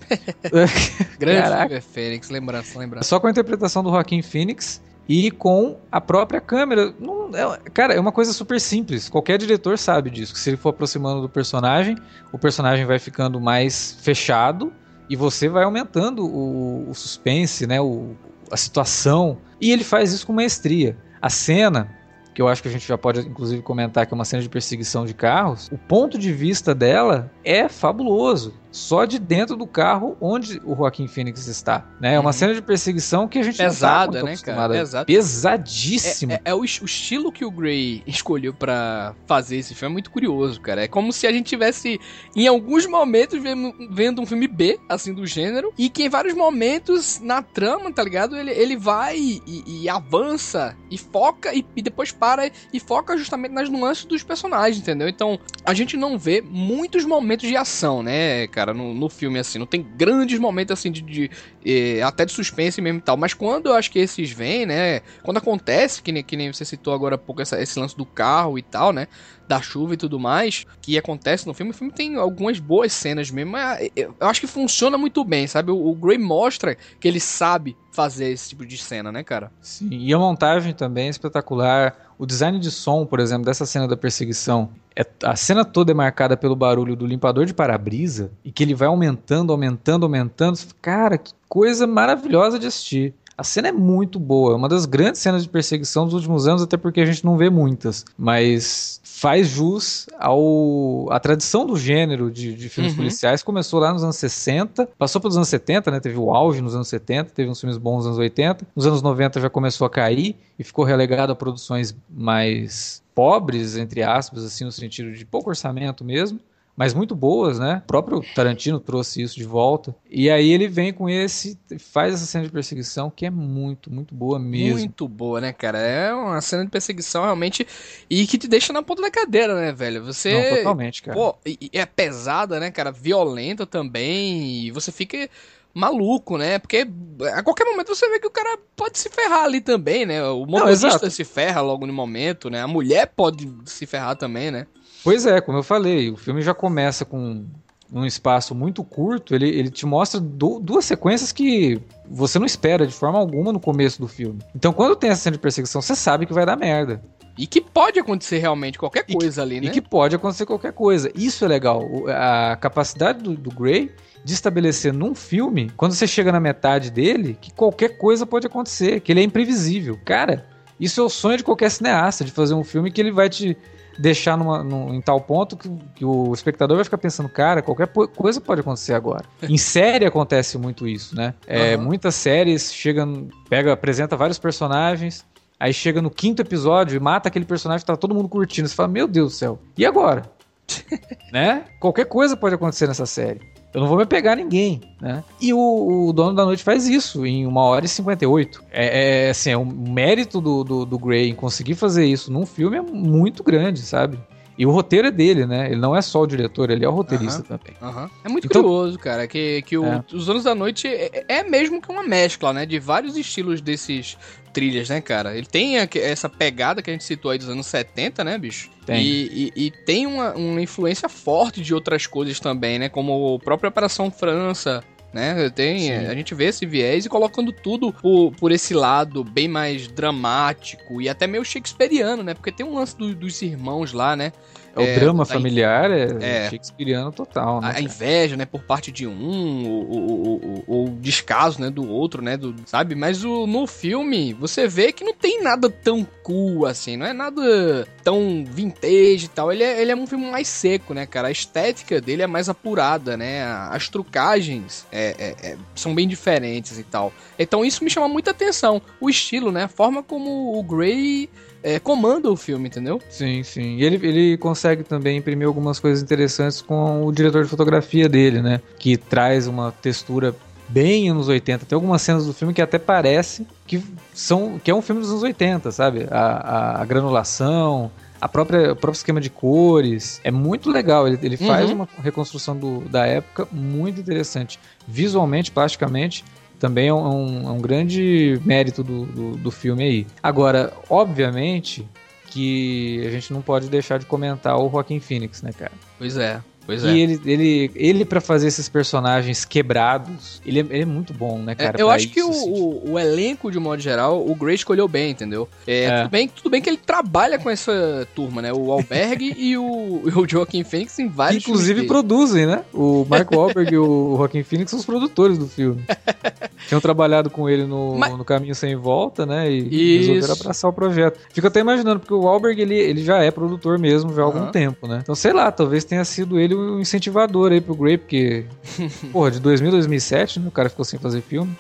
Grande 1.19 1.43
Caraca. 1.43 1.81
Phoenix, 1.81 2.31
lembrança, 2.31 2.79
lembrança. 2.79 3.09
Só 3.09 3.21
com 3.21 3.27
a 3.27 3.31
interpretação 3.31 3.83
do 3.83 3.91
Joaquim 3.91 4.23
Phoenix 4.23 4.83
e 5.09 5.31
com 5.31 5.79
a 5.91 6.01
própria 6.01 6.41
câmera. 6.41 6.95
Não, 6.99 7.35
é- 7.35 7.59
cara, 7.73 7.95
é 7.95 8.01
uma 8.01 8.13
coisa 8.13 8.33
super 8.33 8.61
simples. 8.61 9.09
Qualquer 9.09 9.39
diretor 9.39 9.79
sabe 9.79 10.11
disso. 10.11 10.33
Que 10.33 10.41
se 10.41 10.51
ele 10.51 10.57
for 10.57 10.71
aproximando 10.71 11.21
do 11.21 11.29
personagem, 11.29 11.97
o 12.33 12.39
personagem 12.39 12.85
vai 12.85 12.99
ficando 12.99 13.41
mais 13.41 13.99
fechado 14.01 14.73
e 15.09 15.17
você 15.17 15.49
vai 15.49 15.65
aumentando 15.65 16.25
o, 16.25 16.89
o 16.89 16.95
suspense, 16.95 17.67
né? 17.67 17.81
O, 17.81 18.15
a 18.51 18.57
situação. 18.57 19.39
E 19.61 19.71
ele 19.73 19.85
faz 19.85 20.13
isso 20.13 20.27
com 20.27 20.33
maestria. 20.33 20.97
A 21.21 21.31
cena, 21.31 21.89
que 22.35 22.41
eu 22.41 22.49
acho 22.49 22.63
que 22.63 22.69
a 22.69 22.73
gente 22.73 22.87
já 22.87 22.97
pode 22.97 23.21
inclusive 23.21 23.63
comentar 23.63 24.07
que 24.07 24.15
é 24.15 24.17
uma 24.17 24.25
cena 24.25 24.43
de 24.43 24.49
perseguição 24.49 25.05
de 25.05 25.15
carros, 25.15 25.69
o 25.73 25.79
ponto 25.79 26.19
de 26.19 26.33
vista 26.33 26.75
dela 26.75 27.31
é 27.45 27.69
fabuloso. 27.69 28.55
Só 28.73 29.05
de 29.05 29.19
dentro 29.19 29.55
do 29.57 29.67
carro 29.67 30.17
onde 30.21 30.61
o 30.65 30.75
Joaquim 30.75 31.07
Phoenix 31.07 31.47
está. 31.47 31.87
Né? 32.01 32.15
É 32.15 32.19
uma 32.19 32.31
Uhum. 32.31 32.33
cena 32.33 32.55
de 32.55 32.63
perseguição 32.63 33.29
que 33.29 33.39
a 33.39 33.43
gente 33.43 33.59
Pesada, 33.59 34.07
não 34.07 34.13
tá 34.13 34.19
muito 34.21 34.25
né, 34.25 34.25
cara? 34.25 34.33
acostumado 34.35 34.71
a- 34.73 34.79
Pesada. 34.79 35.05
Pesadíssimo. 35.07 36.33
É, 36.33 36.37
é- 36.37 36.41
é 36.47 36.55
o, 36.55 36.61
o 36.61 36.65
estilo 36.65 37.31
que 37.33 37.45
o 37.45 37.51
Gray 37.51 38.03
escolheu 38.07 38.55
pra 38.55 39.15
fazer 39.27 39.57
esse 39.57 39.75
filme 39.75 39.93
é 39.93 39.95
muito 39.95 40.11
curioso, 40.11 40.61
cara. 40.61 40.85
É 40.85 40.89
como 40.89 41.13
se 41.13 41.27
a 41.27 41.33
gente 41.33 41.47
tivesse, 41.47 42.01
em 42.35 42.47
alguns 42.47 42.87
momentos, 42.87 43.41
vendo, 43.43 43.75
vendo 43.91 44.23
um 44.23 44.27
filme 44.27 44.47
B, 44.49 44.79
assim, 44.89 45.13
do 45.13 45.27
gênero, 45.27 45.73
e 45.77 45.91
que 45.91 46.05
em 46.05 46.09
vários 46.09 46.35
momentos, 46.35 47.21
na 47.21 47.43
trama, 47.43 47.93
tá 47.93 48.03
ligado? 48.03 48.37
Ele, 48.37 48.51
ele 48.53 48.77
vai 48.77 49.19
e, 49.19 49.43
e 49.83 49.89
avança, 49.89 50.77
e 50.91 50.97
foca, 50.97 51.55
e, 51.55 51.65
e 51.77 51.83
depois 51.83 52.13
para, 52.13 52.51
e 52.73 52.81
foca 52.81 53.17
justamente 53.17 53.53
nas 53.53 53.69
nuances 53.69 54.05
dos 54.05 54.23
personagens, 54.23 54.79
entendeu? 54.81 55.09
Então, 55.09 55.39
a 55.65 55.75
gente 55.75 55.97
não 55.97 56.19
vê 56.19 56.41
muitos 56.41 57.05
momentos 57.05 57.49
de 57.49 57.57
ação, 57.57 58.03
né, 58.03 58.47
cara, 58.47 58.62
no, 58.73 58.95
no 58.95 59.09
filme, 59.09 59.39
assim. 59.39 59.59
Não 59.59 59.67
tem 59.67 59.83
grandes 59.97 60.39
momentos, 60.39 60.73
assim, 60.73 60.91
de, 60.93 61.03
de 61.03 61.31
eh, 61.65 62.03
até 62.03 62.25
de 62.25 62.33
suspense 62.33 62.81
mesmo 62.81 62.99
e 62.99 63.03
tal. 63.03 63.17
Mas 63.17 63.35
quando 63.35 63.67
eu 63.67 63.75
acho 63.75 63.91
que 63.91 63.99
esses 63.99 64.31
vêm, 64.31 64.67
né, 64.67 65.01
quando 65.23 65.39
acontece, 65.39 66.03
que 66.03 66.13
nem, 66.13 66.23
que 66.23 66.37
nem 66.37 66.53
você 66.53 66.65
citou 66.65 66.95
agora 66.95 67.15
há 67.17 67.19
pouco, 67.19 67.43
essa- 67.43 67.61
esse 67.61 67.79
lance 67.79 67.97
do 67.97 68.07
carro 68.07 68.59
e 68.59 68.63
tal, 68.63 68.93
né? 68.93 69.07
Da 69.47 69.61
chuva 69.61 69.95
e 69.95 69.97
tudo 69.97 70.19
mais, 70.19 70.65
que 70.81 70.97
acontece 70.97 71.47
no 71.47 71.55
filme. 71.55 71.71
O 71.73 71.75
filme 71.75 71.93
tem 71.93 72.17
algumas 72.17 72.59
boas 72.59 72.93
cenas 72.93 73.31
mesmo, 73.31 73.53
mas 73.53 73.89
eu 73.97 74.15
eu 74.21 74.27
acho 74.29 74.41
que 74.41 74.47
funciona 74.47 74.97
muito 74.99 75.25
bem, 75.25 75.47
sabe? 75.47 75.71
O, 75.73 75.77
o 75.77 75.95
Gray 75.97 76.19
mostra 76.19 76.77
que 77.01 77.09
ele 77.09 77.21
sabe 77.21 77.77
fazer 77.91 78.31
esse 78.31 78.51
tipo 78.51 78.65
de 78.67 78.79
cena, 78.79 79.11
né, 79.13 79.23
cara? 79.25 79.53
Sim, 79.61 79.89
e 79.91 80.13
a 80.13 80.19
montagem 80.19 80.75
também 80.75 81.07
é 81.07 81.11
espetacular. 81.11 81.97
O 82.23 82.27
design 82.27 82.57
de 82.61 82.71
som, 82.71 83.05
por 83.05 83.19
exemplo, 83.19 83.45
dessa 83.45 83.67
cena 83.67 83.89
da 83.89 83.97
perseguição, 83.97 84.69
é- 84.95 85.05
a 85.25 85.35
cena 85.35 85.65
toda 85.65 85.91
é 85.91 85.95
marcada 85.95 86.37
pelo 86.37 86.55
barulho 86.55 86.95
do 86.95 87.05
limpador 87.05 87.47
de 87.47 87.53
para-brisa 87.53 88.31
e 88.45 88.53
que 88.53 88.63
ele 88.63 88.77
vai 88.77 88.87
aumentando, 88.87 89.51
aumentando, 89.51 90.05
aumentando. 90.05 90.57
Cara, 90.81 91.19
que 91.19 91.33
coisa 91.49 91.85
maravilhosa 91.85 92.61
de 92.61 92.69
assistir. 92.69 93.13
A 93.43 93.45
cena 93.45 93.67
é 93.67 93.73
muito 93.73 94.21
boa, 94.21 94.53
é 94.53 94.55
uma 94.55 94.69
das 94.69 94.87
grandes 94.87 95.21
cenas 95.21 95.43
de 95.43 95.49
perseguição 95.49 96.05
dos 96.05 96.15
últimos 96.15 96.47
anos, 96.47 96.63
até 96.63 96.77
porque 96.77 97.01
a 97.01 97.05
gente 97.05 97.25
não 97.25 97.37
vê 97.37 97.51
muitas, 97.51 98.05
mas 98.17 99.01
faz 99.03 99.49
jus 99.49 100.07
ao 100.17 101.09
à 101.11 101.19
tradição 101.19 101.67
do 101.67 101.77
gênero 101.77 102.31
de, 102.31 102.55
de 102.55 102.69
filmes 102.69 102.93
Uhum. 102.93 102.99
policiais. 102.99 103.43
Começou 103.43 103.81
lá 103.81 103.93
nos 103.93 104.05
anos 104.05 104.15
60, 104.15 104.89
passou 104.97 105.21
pelos 105.21 105.37
anos 105.37 105.49
70, 105.49 105.91
né? 105.91 105.99
Teve 105.99 106.19
o 106.19 106.33
auge 106.33 106.61
nos 106.61 106.77
anos 106.77 106.87
70, 106.87 107.33
teve 107.33 107.51
uns 107.51 107.59
filmes 107.61 107.79
bons 107.79 107.97
nos 107.99 108.07
anos 108.07 108.19
80. 108.19 108.65
Nos 108.77 108.87
anos 108.87 109.03
90 109.03 109.41
já 109.41 109.51
começou 109.51 109.89
a 109.89 109.91
cair 109.91 110.37
e 110.57 110.63
ficou 110.63 110.85
relegado 110.85 111.33
a 111.33 111.35
produções 111.35 111.97
mais 112.09 113.03
pobres, 113.13 113.77
entre 113.77 114.05
aspas, 114.05 114.45
assim, 114.45 114.65
no 114.65 114.71
sentido 114.71 115.11
de 115.13 115.25
pouco 115.27 115.51
orçamento 115.51 116.05
mesmo. 116.05 116.39
Mas 116.75 116.95
muito 116.95 117.15
boas, 117.15 117.59
né? 117.59 117.83
O 117.85 117.87
próprio 117.87 118.23
Tarantino 118.35 118.81
trouxe 118.81 119.21
isso 119.23 119.37
de 119.37 119.45
volta. 119.45 119.95
E 120.11 120.31
aí 120.31 120.51
ele 120.51 120.67
vem 120.67 120.93
com 120.93 121.09
esse, 121.09 121.59
faz 121.79 122.15
essa 122.15 122.25
cena 122.25 122.45
de 122.45 122.51
perseguição 122.51 123.11
que 123.11 123.27
é 123.27 123.31
muito, 123.31 123.93
muito 123.93 124.15
boa 124.15 124.39
mesmo. 124.39 124.79
Muito 124.79 125.07
boa, 125.07 125.41
né, 125.41 125.53
cara? 125.53 125.79
É 125.79 126.15
uma 126.15 126.41
cena 126.41 126.65
de 126.65 126.71
perseguição 126.71 127.25
realmente 127.25 127.67
e 128.09 128.27
que 128.27 128.39
te 128.39 128.49
deixa 128.49 128.73
na 128.73 128.83
ponta 128.83 129.03
da 129.03 129.11
cadeira, 129.11 129.55
né, 129.55 129.71
velho? 129.71 130.03
Você. 130.05 130.33
Não, 130.33 130.57
totalmente, 130.57 131.03
cara. 131.03 131.17
Pô, 131.17 131.37
é 131.73 131.85
pesada, 131.85 132.59
né, 132.59 132.71
cara? 132.71 132.91
Violenta 132.91 133.67
também. 133.67 134.65
E 134.65 134.71
você 134.71 134.91
fica 134.91 135.29
maluco, 135.75 136.39
né? 136.39 136.59
Porque 136.59 136.87
a 137.35 137.43
qualquer 137.43 137.65
momento 137.65 137.95
você 137.95 138.09
vê 138.09 138.19
que 138.19 138.27
o 138.27 138.31
cara 138.31 138.59
pode 138.75 138.99
se 138.99 139.11
ferrar 139.11 139.45
ali 139.45 139.61
também, 139.61 140.07
né? 140.07 140.23
O 140.25 140.47
motorista 140.47 140.87
exato. 140.87 141.11
se 141.11 141.25
ferra 141.25 141.61
logo 141.61 141.87
no 141.87 141.93
momento, 141.93 142.49
né? 142.49 142.61
A 142.63 142.67
mulher 142.67 143.13
pode 143.15 143.51
se 143.67 143.87
ferrar 143.87 144.17
também, 144.17 144.51
né? 144.51 144.67
Pois 145.05 145.27
é, 145.27 145.41
como 145.41 145.59
eu 145.59 145.63
falei, 145.63 146.11
o 146.11 146.17
filme 146.17 146.43
já 146.43 146.55
começa 146.55 147.05
com 147.05 147.45
um 147.93 148.07
espaço 148.07 148.55
muito 148.55 148.83
curto, 148.83 149.35
ele, 149.35 149.49
ele 149.49 149.69
te 149.71 149.85
mostra 149.85 150.19
du- 150.19 150.59
duas 150.59 150.85
sequências 150.85 151.31
que 151.31 151.79
você 152.09 152.39
não 152.39 152.47
espera 152.47 152.87
de 152.87 152.95
forma 152.95 153.19
alguma 153.19 153.53
no 153.53 153.61
começo 153.61 154.01
do 154.01 154.09
filme. 154.09 154.39
Então, 154.57 154.73
quando 154.73 154.97
tem 154.97 155.11
essa 155.11 155.23
cena 155.23 155.37
de 155.37 155.41
perseguição, 155.43 155.83
você 155.83 155.95
sabe 155.95 156.25
que 156.25 156.33
vai 156.33 156.47
dar 156.47 156.57
merda. 156.57 157.03
E 157.37 157.47
que 157.47 157.61
pode 157.61 157.99
acontecer 157.99 158.39
realmente 158.39 158.79
qualquer 158.79 159.01
E 159.01 159.05
que- 159.07 159.15
coisa 159.15 159.43
ali, 159.43 159.61
né? 159.61 159.67
E 159.67 159.71
que 159.71 159.81
pode 159.81 160.15
acontecer 160.17 160.47
qualquer 160.47 160.73
coisa. 160.73 161.11
Isso 161.15 161.45
é 161.45 161.49
legal. 161.49 161.83
A 162.09 162.57
capacidade 162.57 163.23
do, 163.23 163.35
do 163.35 163.51
Gray 163.51 163.91
de 164.25 164.33
estabelecer 164.35 164.93
num 164.93 165.15
filme, 165.15 165.71
quando 165.77 165.93
você 165.93 166.07
chega 166.07 166.31
na 166.33 166.39
metade 166.41 166.91
dele, 166.91 167.37
que 167.41 167.53
qualquer 167.53 167.99
coisa 167.99 168.25
pode 168.25 168.47
acontecer, 168.47 169.01
que 169.01 169.13
ele 169.13 169.21
é 169.21 169.25
imprevisível. 169.25 169.99
Cara, 170.05 170.47
isso 170.79 171.01
é 171.01 171.05
o 171.05 171.09
sonho 171.11 171.37
de 171.39 171.45
qualquer 171.45 171.71
cineasta, 171.71 172.25
de 172.25 172.31
fazer 172.31 172.55
um 172.55 172.65
filme 172.65 172.91
que 172.91 173.01
ele 173.01 173.11
vai 173.13 173.29
te 173.29 173.57
deixar 173.99 174.37
numa, 174.37 174.63
num- 174.63 174.95
em 174.95 175.01
tal 175.01 175.21
ponto 175.21 175.57
que, 175.57 175.69
que 175.97 176.05
o 176.05 176.33
espectador 176.33 176.77
vai 176.77 176.85
ficar 176.85 176.99
pensando, 176.99 177.29
cara, 177.29 177.63
qualquer 177.63 177.89
coisa 177.89 178.41
pode 178.41 178.61
acontecer 178.61 178.95
agora. 178.95 179.25
em 179.43 179.59
série 179.59 180.05
acontece 180.07 180.57
muito 180.59 180.87
isso, 180.87 181.15
né? 181.15 181.35
É, 181.47 181.75
Aham. 181.75 181.85
Muitas 181.85 182.15
séries 182.15 182.73
chegam, 182.73 183.29
pega, 183.49 183.73
apresenta 183.73 184.17
vários 184.17 184.39
personagens, 184.39 185.25
aí 185.59 185.73
chega 185.73 186.01
no 186.03 186.11
quinto 186.11 186.43
episódio 186.43 186.97
e 186.97 187.01
mata 187.01 187.29
aquele 187.29 187.45
personagem 187.45 187.83
que 187.83 187.87
tá 187.87 187.97
todo 187.97 188.15
mundo 188.15 188.29
curtindo. 188.29 188.69
Você 188.69 188.75
fala, 188.75 188.89
meu 188.89 189.07
Deus 189.07 189.33
do 189.33 189.37
céu, 189.37 189.59
e 189.77 189.85
agora? 189.87 190.23
né? 191.33 191.65
Qualquer 191.81 192.07
coisa 192.07 192.37
pode 192.37 192.55
acontecer 192.55 192.87
nessa 192.87 193.07
série. 193.07 193.41
Eu 193.75 193.81
não 193.81 193.89
vou 193.89 193.97
me 193.97 194.05
pegar 194.05 194.37
ninguém, 194.37 194.81
né? 195.01 195.25
E 195.41 195.53
o, 195.55 196.09
o 196.09 196.13
Dono 196.13 196.35
da 196.35 196.45
Noite 196.45 196.63
faz 196.63 196.87
isso 196.87 197.25
em 197.25 197.47
1 197.47 197.57
hora 197.57 197.85
e 197.85 197.89
58. 197.89 198.63
É, 198.71 199.27
é 199.27 199.31
assim, 199.31 199.51
é 199.51 199.57
um 199.57 199.65
mérito 199.65 200.41
do, 200.41 200.63
do, 200.63 200.85
do 200.85 200.99
Gray 200.99 201.31
em 201.31 201.35
conseguir 201.35 201.75
fazer 201.75 202.05
isso 202.05 202.31
num 202.31 202.45
filme 202.45 202.77
é 202.77 202.83
muito 202.83 203.43
grande, 203.43 203.81
sabe? 203.81 204.19
E 204.59 204.67
o 204.67 204.71
roteiro 204.71 205.09
é 205.09 205.11
dele, 205.11 205.47
né? 205.47 205.71
Ele 205.71 205.81
não 205.81 205.97
é 205.97 206.03
só 206.03 206.21
o 206.21 206.27
diretor, 206.27 206.71
ele 206.71 206.85
é 206.85 206.89
o 206.89 206.93
roteirista 206.93 207.43
também. 207.43 207.75
É 208.23 208.29
muito 208.29 208.47
então, 208.47 208.63
curioso, 208.63 208.99
cara, 208.99 209.27
que, 209.27 209.63
que 209.63 209.79
o, 209.79 209.85
é. 209.85 210.05
Os 210.13 210.29
Anos 210.29 210.45
da 210.45 210.55
Noite 210.55 210.87
é, 210.87 211.25
é, 211.27 211.43
mesmo 211.43 211.81
que 211.81 211.91
uma 211.91 212.03
mescla, 212.03 212.53
né? 212.53 212.67
De 212.67 212.79
vários 212.79 213.17
estilos 213.17 213.63
desses 213.63 214.19
trilhas, 214.53 214.89
né, 214.89 215.01
cara? 215.01 215.37
Ele 215.37 215.47
tem 215.47 215.77
essa 215.77 216.29
pegada 216.29 216.83
que 216.83 216.91
a 216.91 216.93
gente 216.93 217.05
citou 217.05 217.31
aí 217.31 217.39
dos 217.39 217.49
anos 217.49 217.67
70, 217.67 218.23
né, 218.25 218.39
bicho? 218.39 218.71
Tem. 218.85 219.03
E, 219.03 219.53
e, 219.57 219.67
e 219.67 219.71
tem 219.71 220.07
uma, 220.07 220.33
uma 220.35 220.61
influência 220.61 221.09
forte 221.09 221.61
de 221.61 221.75
outras 221.75 222.07
coisas 222.07 222.39
também, 222.39 222.79
né? 222.79 222.89
Como 222.89 223.37
a 223.37 223.39
própria 223.45 223.69
Operação 223.69 224.11
França, 224.11 224.85
né? 225.13 225.51
Tem, 225.51 225.93
a 225.95 226.15
gente 226.15 226.35
vê 226.35 226.47
esse 226.47 226.65
viés 226.65 227.05
e 227.05 227.09
colocando 227.09 227.53
tudo 227.53 227.93
por, 227.93 228.33
por 228.33 228.51
esse 228.51 228.73
lado 228.73 229.23
bem 229.23 229.47
mais 229.47 229.87
dramático 229.87 231.01
e 231.01 231.09
até 231.09 231.27
meio 231.27 231.45
shakespeariano, 231.45 232.23
né? 232.23 232.35
Porque 232.35 232.51
tem 232.51 232.65
um 232.65 232.75
lance 232.75 232.97
do, 232.97 233.15
dos 233.15 233.43
irmãos 233.43 233.93
lá, 233.93 234.17
né? 234.17 234.33
É, 234.75 234.81
o 234.81 234.83
é, 234.83 234.99
drama 234.99 235.25
familiar 235.25 235.91
é, 235.91 236.09
é 236.21 236.51
shakespeariano 236.51 237.13
total, 237.13 237.61
né? 237.61 237.73
A, 237.75 237.79
a, 237.79 237.81
inveja, 237.81 238.37
né, 238.37 238.47
por 238.47 238.63
parte 238.63 238.91
de 238.91 239.07
um, 239.07 239.67
o, 239.67 240.65
o, 240.67 240.91
descaso, 241.01 241.61
né, 241.61 241.71
do 241.71 241.89
outro, 241.89 242.23
né, 242.23 242.37
do, 242.37 242.55
sabe? 242.67 242.95
Mas 242.95 243.23
o, 243.25 243.47
no 243.47 243.67
filme, 243.67 244.33
você 244.33 244.67
vê 244.67 244.93
que 244.93 245.05
não 245.05 245.15
tem 245.15 245.43
nada 245.43 245.69
tão 245.69 246.07
cool, 246.23 246.65
assim, 246.65 246.97
não 246.97 247.07
é 247.07 247.13
nada 247.13 247.87
tão 248.03 248.45
vintage 248.49 249.27
e 249.27 249.29
tal. 249.29 249.53
Ele 249.53 249.63
é, 249.63 249.81
ele 249.81 249.93
é 249.93 249.97
um 249.97 250.07
filme 250.07 250.31
mais 250.31 250.49
seco, 250.49 250.95
né, 250.95 251.07
cara? 251.07 251.29
A 251.29 251.33
estética 251.33 252.01
dele 252.01 252.23
é 252.23 252.27
mais 252.27 252.49
apurada, 252.49 253.17
né? 253.17 253.45
As 253.71 253.89
trucagens 253.89 254.87
é, 254.91 255.15
é, 255.19 255.51
é, 255.51 255.57
são 255.75 255.95
bem 255.95 256.09
diferentes 256.09 256.79
e 256.79 256.83
tal. 256.83 257.13
Então 257.39 257.65
isso 257.65 257.85
me 257.85 257.91
chama 257.91 258.09
muita 258.09 258.31
atenção. 258.31 258.81
O 259.01 259.11
estilo, 259.11 259.53
né? 259.53 259.65
A 259.65 259.69
forma 259.69 260.03
como 260.03 260.59
o 260.59 260.63
Grey 260.63 261.29
é, 261.63 261.79
comanda 261.79 262.31
o 262.31 262.37
filme, 262.37 262.69
entendeu? 262.69 263.01
Sim, 263.09 263.43
sim. 263.43 263.77
E 263.77 263.85
ele, 263.85 264.07
ele 264.07 264.37
consegue 264.37 264.62
também 264.85 265.19
imprimir 265.19 265.47
algumas 265.47 265.79
coisas 265.79 266.03
interessantes 266.03 266.61
com 266.61 267.05
o 267.05 267.13
diretor 267.13 267.45
de 267.45 267.51
fotografia 267.51 268.09
dele, 268.09 268.41
né? 268.41 268.61
Que 268.79 268.97
traz 268.97 269.47
uma 269.47 269.73
textura 269.73 270.35
bem 270.69 271.09
anos 271.09 271.29
80. 271.29 271.67
Tem 271.67 271.77
algumas 271.77 272.03
cenas 272.03 272.27
do 272.27 272.33
filme 272.33 272.55
que 272.55 272.63
até 272.63 272.79
parece 272.79 273.47
que 273.67 273.83
são 274.15 274.59
que 274.63 274.71
é 274.71 274.75
um 274.75 274.83
filme 274.83 275.01
dos 275.01 275.11
anos 275.11 275.23
80, 275.23 275.71
sabe? 275.71 276.07
A, 276.11 276.19
a, 276.19 276.83
a 276.83 276.85
granulação, 276.85 277.91
a 278.21 278.29
própria, 278.29 278.73
o 278.73 278.77
próprio 278.77 278.99
esquema 278.99 279.21
de 279.21 279.29
cores. 279.29 280.21
É 280.25 280.31
muito 280.31 280.71
legal. 280.71 281.07
Ele, 281.07 281.19
ele 281.23 281.37
faz 281.37 281.69
uhum. 281.69 281.77
uma 281.77 281.89
reconstrução 282.03 282.57
do, 282.57 282.81
da 282.89 283.07
época 283.07 283.47
muito 283.51 284.01
interessante. 284.01 284.59
Visualmente, 284.87 285.51
plasticamente 285.51 286.25
também 286.63 286.87
é 286.87 286.95
um, 286.95 287.49
é 287.49 287.51
um 287.51 287.61
grande 287.61 288.41
mérito 288.45 288.85
do, 288.85 289.05
do, 289.05 289.37
do 289.37 289.51
filme 289.51 289.83
aí. 289.83 290.07
Agora, 290.23 290.73
obviamente 290.89 291.85
que 292.33 293.07
a 293.07 293.11
gente 293.11 293.33
não 293.33 293.43
pode 293.43 293.69
deixar 293.69 293.99
de 293.99 294.07
comentar 294.07 294.57
o 294.57 294.71
Joaquim 294.71 294.99
Phoenix, 295.01 295.43
né, 295.43 295.53
cara? 295.53 295.73
Pois 295.99 296.17
é. 296.17 296.41
Pois 296.65 296.85
e 296.85 296.89
é. 296.89 296.99
ele, 296.99 297.21
ele, 297.25 297.71
ele 297.75 298.05
para 298.05 298.21
fazer 298.21 298.49
esses 298.49 298.69
personagens 298.69 299.45
quebrados, 299.45 300.41
ele 300.47 300.61
é, 300.61 300.67
ele 300.71 300.83
é 300.83 300.87
muito 300.87 301.13
bom, 301.13 301.39
né, 301.39 301.55
cara? 301.55 301.79
É, 301.79 301.83
eu 301.83 301.91
acho 301.91 302.07
isso, 302.07 302.15
que 302.15 302.23
o, 302.23 302.31
assim. 302.31 302.51
o, 302.51 302.93
o, 302.93 302.99
elenco, 302.99 303.51
de 303.51 303.59
modo 303.59 303.81
geral, 303.81 304.25
o 304.25 304.35
Gray 304.35 304.55
escolheu 304.55 304.87
bem, 304.87 305.11
entendeu? 305.11 305.49
É, 305.67 305.85
é. 305.85 306.03
Tudo, 306.03 306.11
bem, 306.11 306.29
tudo 306.29 306.51
bem 306.51 306.63
que 306.63 306.71
ele 306.71 306.77
trabalha 306.77 307.39
com 307.39 307.51
essa 307.51 308.07
turma, 308.15 308.41
né? 308.41 308.53
O 308.53 308.71
Alberg 308.71 309.35
e 309.37 309.57
o, 309.57 310.03
o 310.05 310.29
Joaquim 310.29 310.65
Phoenix 310.65 310.99
em 310.99 311.09
vários 311.09 311.43
Inclusive 311.43 311.87
produzem, 311.87 312.47
né? 312.47 312.63
O 312.73 313.05
Mark 313.09 313.31
Wahlberg 313.31 313.75
e 313.75 313.79
o 313.79 314.17
Joaquim 314.17 314.43
Phoenix 314.43 314.71
são 314.71 314.79
os 314.79 314.87
produtores 314.87 315.39
do 315.39 315.47
filme. 315.47 315.83
Tinham 316.69 316.81
trabalhado 316.81 317.29
com 317.29 317.49
ele 317.49 317.65
no, 317.65 317.97
Mas... 317.97 318.17
no 318.17 318.25
Caminho 318.25 318.55
Sem 318.55 318.77
Volta, 318.77 319.27
né? 319.27 319.51
E 319.51 319.99
isso. 319.99 320.13
resolveram 320.13 320.35
abraçar 320.41 320.71
o 320.71 320.73
projeto. 320.73 321.19
Fico 321.33 321.47
até 321.47 321.61
imaginando, 321.61 322.01
porque 322.01 322.15
o 322.15 322.21
Wahlberg, 322.21 322.61
ele, 322.61 322.77
ele 322.77 323.03
já 323.03 323.19
é 323.19 323.31
produtor 323.31 323.79
mesmo 323.79 324.15
já 324.15 324.23
há 324.23 324.25
algum 324.25 324.47
tempo, 324.51 324.87
né? 324.87 325.01
Então, 325.03 325.15
sei 325.15 325.33
lá, 325.33 325.51
talvez 325.51 325.85
tenha 325.85 326.05
sido 326.05 326.39
ele 326.39 326.52
um 326.55 326.81
incentivador 326.81 327.53
aí 327.53 327.61
pro 327.61 327.75
Grey, 327.75 327.99
porque, 327.99 328.47
porra, 329.13 329.31
de 329.31 329.41
2000 329.41 329.69
a 329.69 329.73
2007, 329.73 330.41
né, 330.41 330.49
o 330.49 330.51
cara 330.51 330.69
ficou 330.69 330.85
sem 330.85 330.99
fazer 330.99 331.21
filme. 331.21 331.57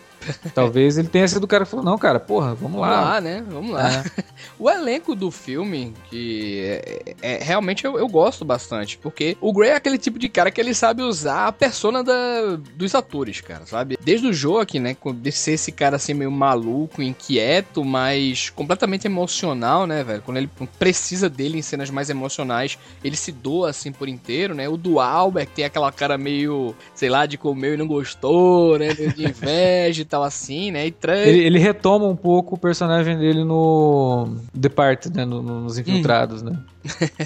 Talvez 0.55 0.99
ele 0.99 1.09
tenha 1.09 1.27
sido 1.27 1.45
o 1.45 1.49
cara 1.49 1.65
que 1.65 1.71
falou, 1.71 1.85
não, 1.85 1.99
cara, 1.99 2.21
porra, 2.21 2.55
vamos 2.55 2.81
lá. 2.81 2.91
Vamos 2.91 3.09
lá, 3.11 3.21
né? 3.21 3.45
Vamos 3.49 3.73
lá. 3.73 3.91
É. 3.91 4.05
o 4.59 4.71
elenco 4.71 5.15
do 5.15 5.31
filme, 5.31 5.93
que 6.09 6.61
é, 6.61 7.15
é 7.23 7.43
realmente 7.43 7.85
eu, 7.85 7.99
eu, 7.99 8.07
gosto 8.09 8.45
bastante, 8.45 8.99
porque 8.99 9.37
o 9.41 9.53
Grey 9.53 9.71
é 9.71 9.77
aquele 9.77 9.99
tipo 9.99 10.19
de 10.19 10.29
cara 10.29 10.51
que 10.51 10.61
ele 10.61 10.75
sabe 10.75 11.03
usar 11.03 11.49
a 11.49 11.53
persona 11.53 12.05
da, 12.05 12.57
dos 12.77 12.95
atores, 12.95 13.41
cara, 13.41 13.67
sabe? 13.67 13.99
Desde 14.01 14.27
o 14.27 14.33
Joaquim, 14.33 14.79
né, 14.79 14.97
de 15.17 15.33
ser 15.33 15.53
esse 15.53 15.73
cara 15.73 15.97
assim 15.97 16.15
meio 16.15 16.31
maluco, 16.31 17.03
inquieto, 17.03 17.85
mas 17.85 18.51
completamente 18.51 19.07
emocional, 19.07 19.87
né, 19.87 20.05
velho? 20.05 20.23
Quando 20.23 20.37
ele 20.37 20.51
precisa 20.79 21.29
dele 21.29 21.59
em 21.59 21.63
cenas 21.63 21.91
mais 21.91 22.11
emocionais, 22.11 22.79
ele 23.03 23.17
se 23.17 23.33
doa 23.33 23.71
assim 23.71 23.91
por 23.93 24.09
inteiro, 24.09 24.55
né? 24.55 24.69
O 24.69 24.77
do 24.77 25.01
Albert 25.01 25.49
tem 25.55 25.65
aquela 25.65 25.91
cara 25.91 26.19
meio, 26.19 26.75
sei 26.95 27.09
lá, 27.09 27.27
de 27.27 27.37
comeu 27.37 27.75
e 27.75 27.77
não 27.77 27.87
gostou, 27.87 28.79
né? 28.79 28.93
De 28.95 29.25
inveja 29.25 30.05
tal 30.05 30.23
assim, 30.23 30.71
né? 30.71 30.87
E 30.87 30.95
ele, 31.09 31.39
ele, 31.39 31.59
retoma 31.59 32.07
um 32.07 32.17
pouco 32.17 32.55
o 32.55 32.59
personagem 32.59 33.19
dele 33.19 33.45
no 33.45 34.32
The 34.59 34.69
Part, 34.69 35.11
né? 35.11 35.25
No, 35.25 35.43
nos 35.43 35.79
Infiltrados, 35.79 36.43
hum. 36.43 36.47
né? 36.47 36.59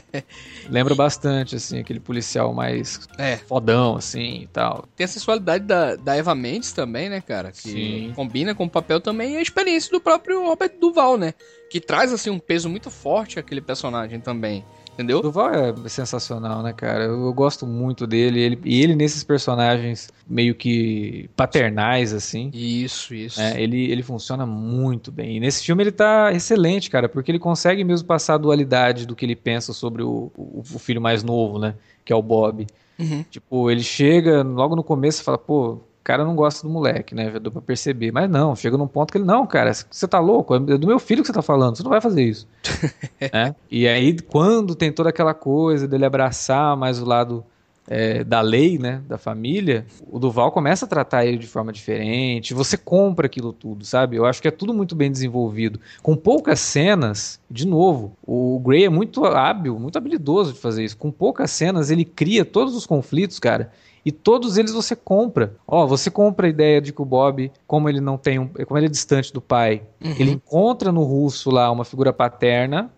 Lembra 0.69 0.95
bastante, 0.95 1.57
assim, 1.57 1.79
aquele 1.79 2.01
policial 2.01 2.53
mais 2.53 3.09
é. 3.19 3.37
fodão, 3.37 3.97
assim, 3.97 4.43
e 4.43 4.47
tal. 4.47 4.87
Tem 4.97 5.05
a 5.05 5.09
sensualidade 5.09 5.65
da, 5.65 5.97
da 5.97 6.17
Eva 6.17 6.35
Mendes 6.35 6.73
também, 6.73 7.09
né, 7.09 7.21
cara? 7.21 7.53
Que 7.53 7.59
Sim. 7.59 8.13
combina 8.15 8.55
com 8.55 8.65
o 8.65 8.71
papel 8.71 9.01
também 9.01 9.35
e 9.35 9.37
a 9.37 9.43
experiência 9.43 9.91
do 9.91 10.01
próprio 10.01 10.45
Robert 10.45 10.73
Duval, 10.81 11.17
né? 11.17 11.35
Que 11.71 11.81
traz, 11.81 12.13
assim, 12.13 12.31
um 12.31 12.39
peso 12.39 12.69
muito 12.69 12.91
forte 12.91 13.39
aquele 13.39 13.61
personagem 13.61 14.21
também. 14.21 14.65
Entendeu? 14.97 15.21
Duval 15.21 15.53
é 15.53 15.89
sensacional, 15.91 16.63
né, 16.63 16.73
cara? 16.73 17.05
Eu, 17.05 17.27
eu 17.27 17.33
gosto 17.35 17.67
muito 17.67 18.07
dele. 18.07 18.41
Ele, 18.41 18.59
e 18.65 18.83
ele 18.83 18.97
nesses 18.97 19.23
personagens 19.23 20.09
meio 20.27 20.55
que 20.55 21.29
paternais, 21.37 22.15
assim. 22.15 22.51
Isso, 22.55 23.15
isso. 23.15 23.39
É, 23.39 23.61
ele, 23.61 23.91
ele 23.93 24.03
funciona 24.03 24.47
muito 24.47 25.13
bem. 25.13 25.37
E 25.37 25.41
nesse 25.41 25.63
filme 25.63 25.83
ele 25.83 25.93
tá 25.93 26.33
excelente, 26.33 26.89
cara, 26.89 27.11
porque 27.11 27.31
ele 27.31 27.39
consegue 27.39 27.85
mesmo 27.85 28.09
passar 28.09 28.35
a 28.35 28.39
dualidade 28.39 29.05
do 29.05 29.15
que 29.15 29.27
ele 29.27 29.37
pensa 29.37 29.75
sobre 29.75 30.03
o, 30.03 30.33
o, 30.35 30.61
o 30.61 30.79
filho 30.79 31.01
mais 31.01 31.23
novo, 31.23 31.59
né? 31.59 31.75
Que 32.03 32.11
é 32.11 32.17
o 32.17 32.23
Bob. 32.23 32.67
Uhum. 32.99 33.23
Tipo, 33.31 33.71
ele 33.71 33.83
chega 33.83 34.43
logo 34.43 34.75
no 34.75 34.83
começo 34.83 35.21
e 35.21 35.25
fala, 35.25 35.37
pô, 35.37 35.79
cara 36.07 36.25
não 36.25 36.37
gosta 36.37 36.65
do 36.65 36.73
moleque, 36.73 37.17
né? 37.17 37.33
Já 37.33 37.41
deu 37.41 37.51
pra 37.51 37.61
perceber. 37.61 38.13
Mas 38.13 38.31
não, 38.31 38.55
chega 38.55 38.77
num 38.79 38.87
ponto 38.87 39.11
que 39.11 39.19
ele, 39.19 39.25
não, 39.25 39.45
cara, 39.45 39.73
você 39.75 40.07
tá 40.07 40.21
louco? 40.21 40.55
É 40.55 40.79
do 40.79 40.87
meu 40.87 41.01
filho 41.01 41.21
que 41.21 41.27
você 41.27 41.33
tá 41.33 41.43
falando, 41.43 41.77
você 41.77 41.83
não 41.83 41.91
vai 41.91 42.01
fazer 42.01 42.23
isso. 42.23 42.47
né? 43.33 43.57
E 43.69 43.89
aí, 43.89 44.17
quando 44.21 44.77
tem 44.77 44.93
toda 44.93 45.09
aquela 45.09 45.35
coisa 45.35 45.89
dele 45.89 46.05
abraçar 46.05 46.77
mais 46.77 47.03
o 47.03 47.05
lado 47.05 47.45
é, 47.89 48.23
da 48.23 48.41
lei, 48.41 48.79
né, 48.79 49.03
da 49.09 49.19
família, 49.19 49.85
o 50.09 50.21
Duval 50.21 50.53
começa 50.53 50.85
a 50.85 50.89
tratar 50.89 51.27
ele 51.27 51.39
de 51.39 51.47
forma 51.49 51.73
diferente, 51.73 52.55
você 52.55 52.77
compra 52.77 53.27
aquilo 53.27 53.53
tudo, 53.53 53.85
sabe? 53.85 54.15
Eu 54.15 54.27
acho 54.27 54.41
que 54.41 54.47
é 54.47 54.53
tudo 54.53 54.73
muito 54.73 54.95
bem 54.95 55.11
desenvolvido. 55.11 55.81
Com 56.05 56.15
poucas 56.15 56.61
cenas, 56.61 57.41
de 57.51 57.67
novo, 57.67 58.17
o 58.25 58.61
Gray 58.61 58.85
é 58.85 58.89
muito 58.89 59.25
hábil, 59.25 59.77
muito 59.79 59.99
habilidoso 59.99 60.53
de 60.53 60.61
fazer 60.61 60.85
isso. 60.85 60.97
Com 60.97 61.11
poucas 61.11 61.51
cenas, 61.51 61.91
ele 61.91 62.05
cria 62.05 62.45
todos 62.45 62.77
os 62.77 62.87
conflitos, 62.87 63.41
cara, 63.41 63.73
e 64.07 64.13
todos 64.13 64.57
eles 64.57 64.73
você 64.73 64.95
compra. 64.95 65.57
Ó, 65.67 65.85
você 65.85 66.13
compra 66.13 66.47
a 66.47 66.51
ideia 66.51 66.81
de 66.81 66.93
que 66.93 67.03
o 67.03 67.05
Bob, 67.05 67.51
como 67.67 67.89
ele 67.89 68.01
não 68.01 68.17
tem 68.17 68.39
um, 68.39 68.47
como 68.47 68.79
ele 68.79 68.87
é 68.87 68.89
distante 68.89 69.33
do 69.33 69.41
pai, 69.41 69.83
uhum. 70.01 70.15
ele 70.17 70.31
encontra 70.31 70.93
no 70.93 71.03
russo 71.03 71.51
lá 71.51 71.69
uma 71.73 71.85
figura 71.85 72.13
paterna 72.13 72.89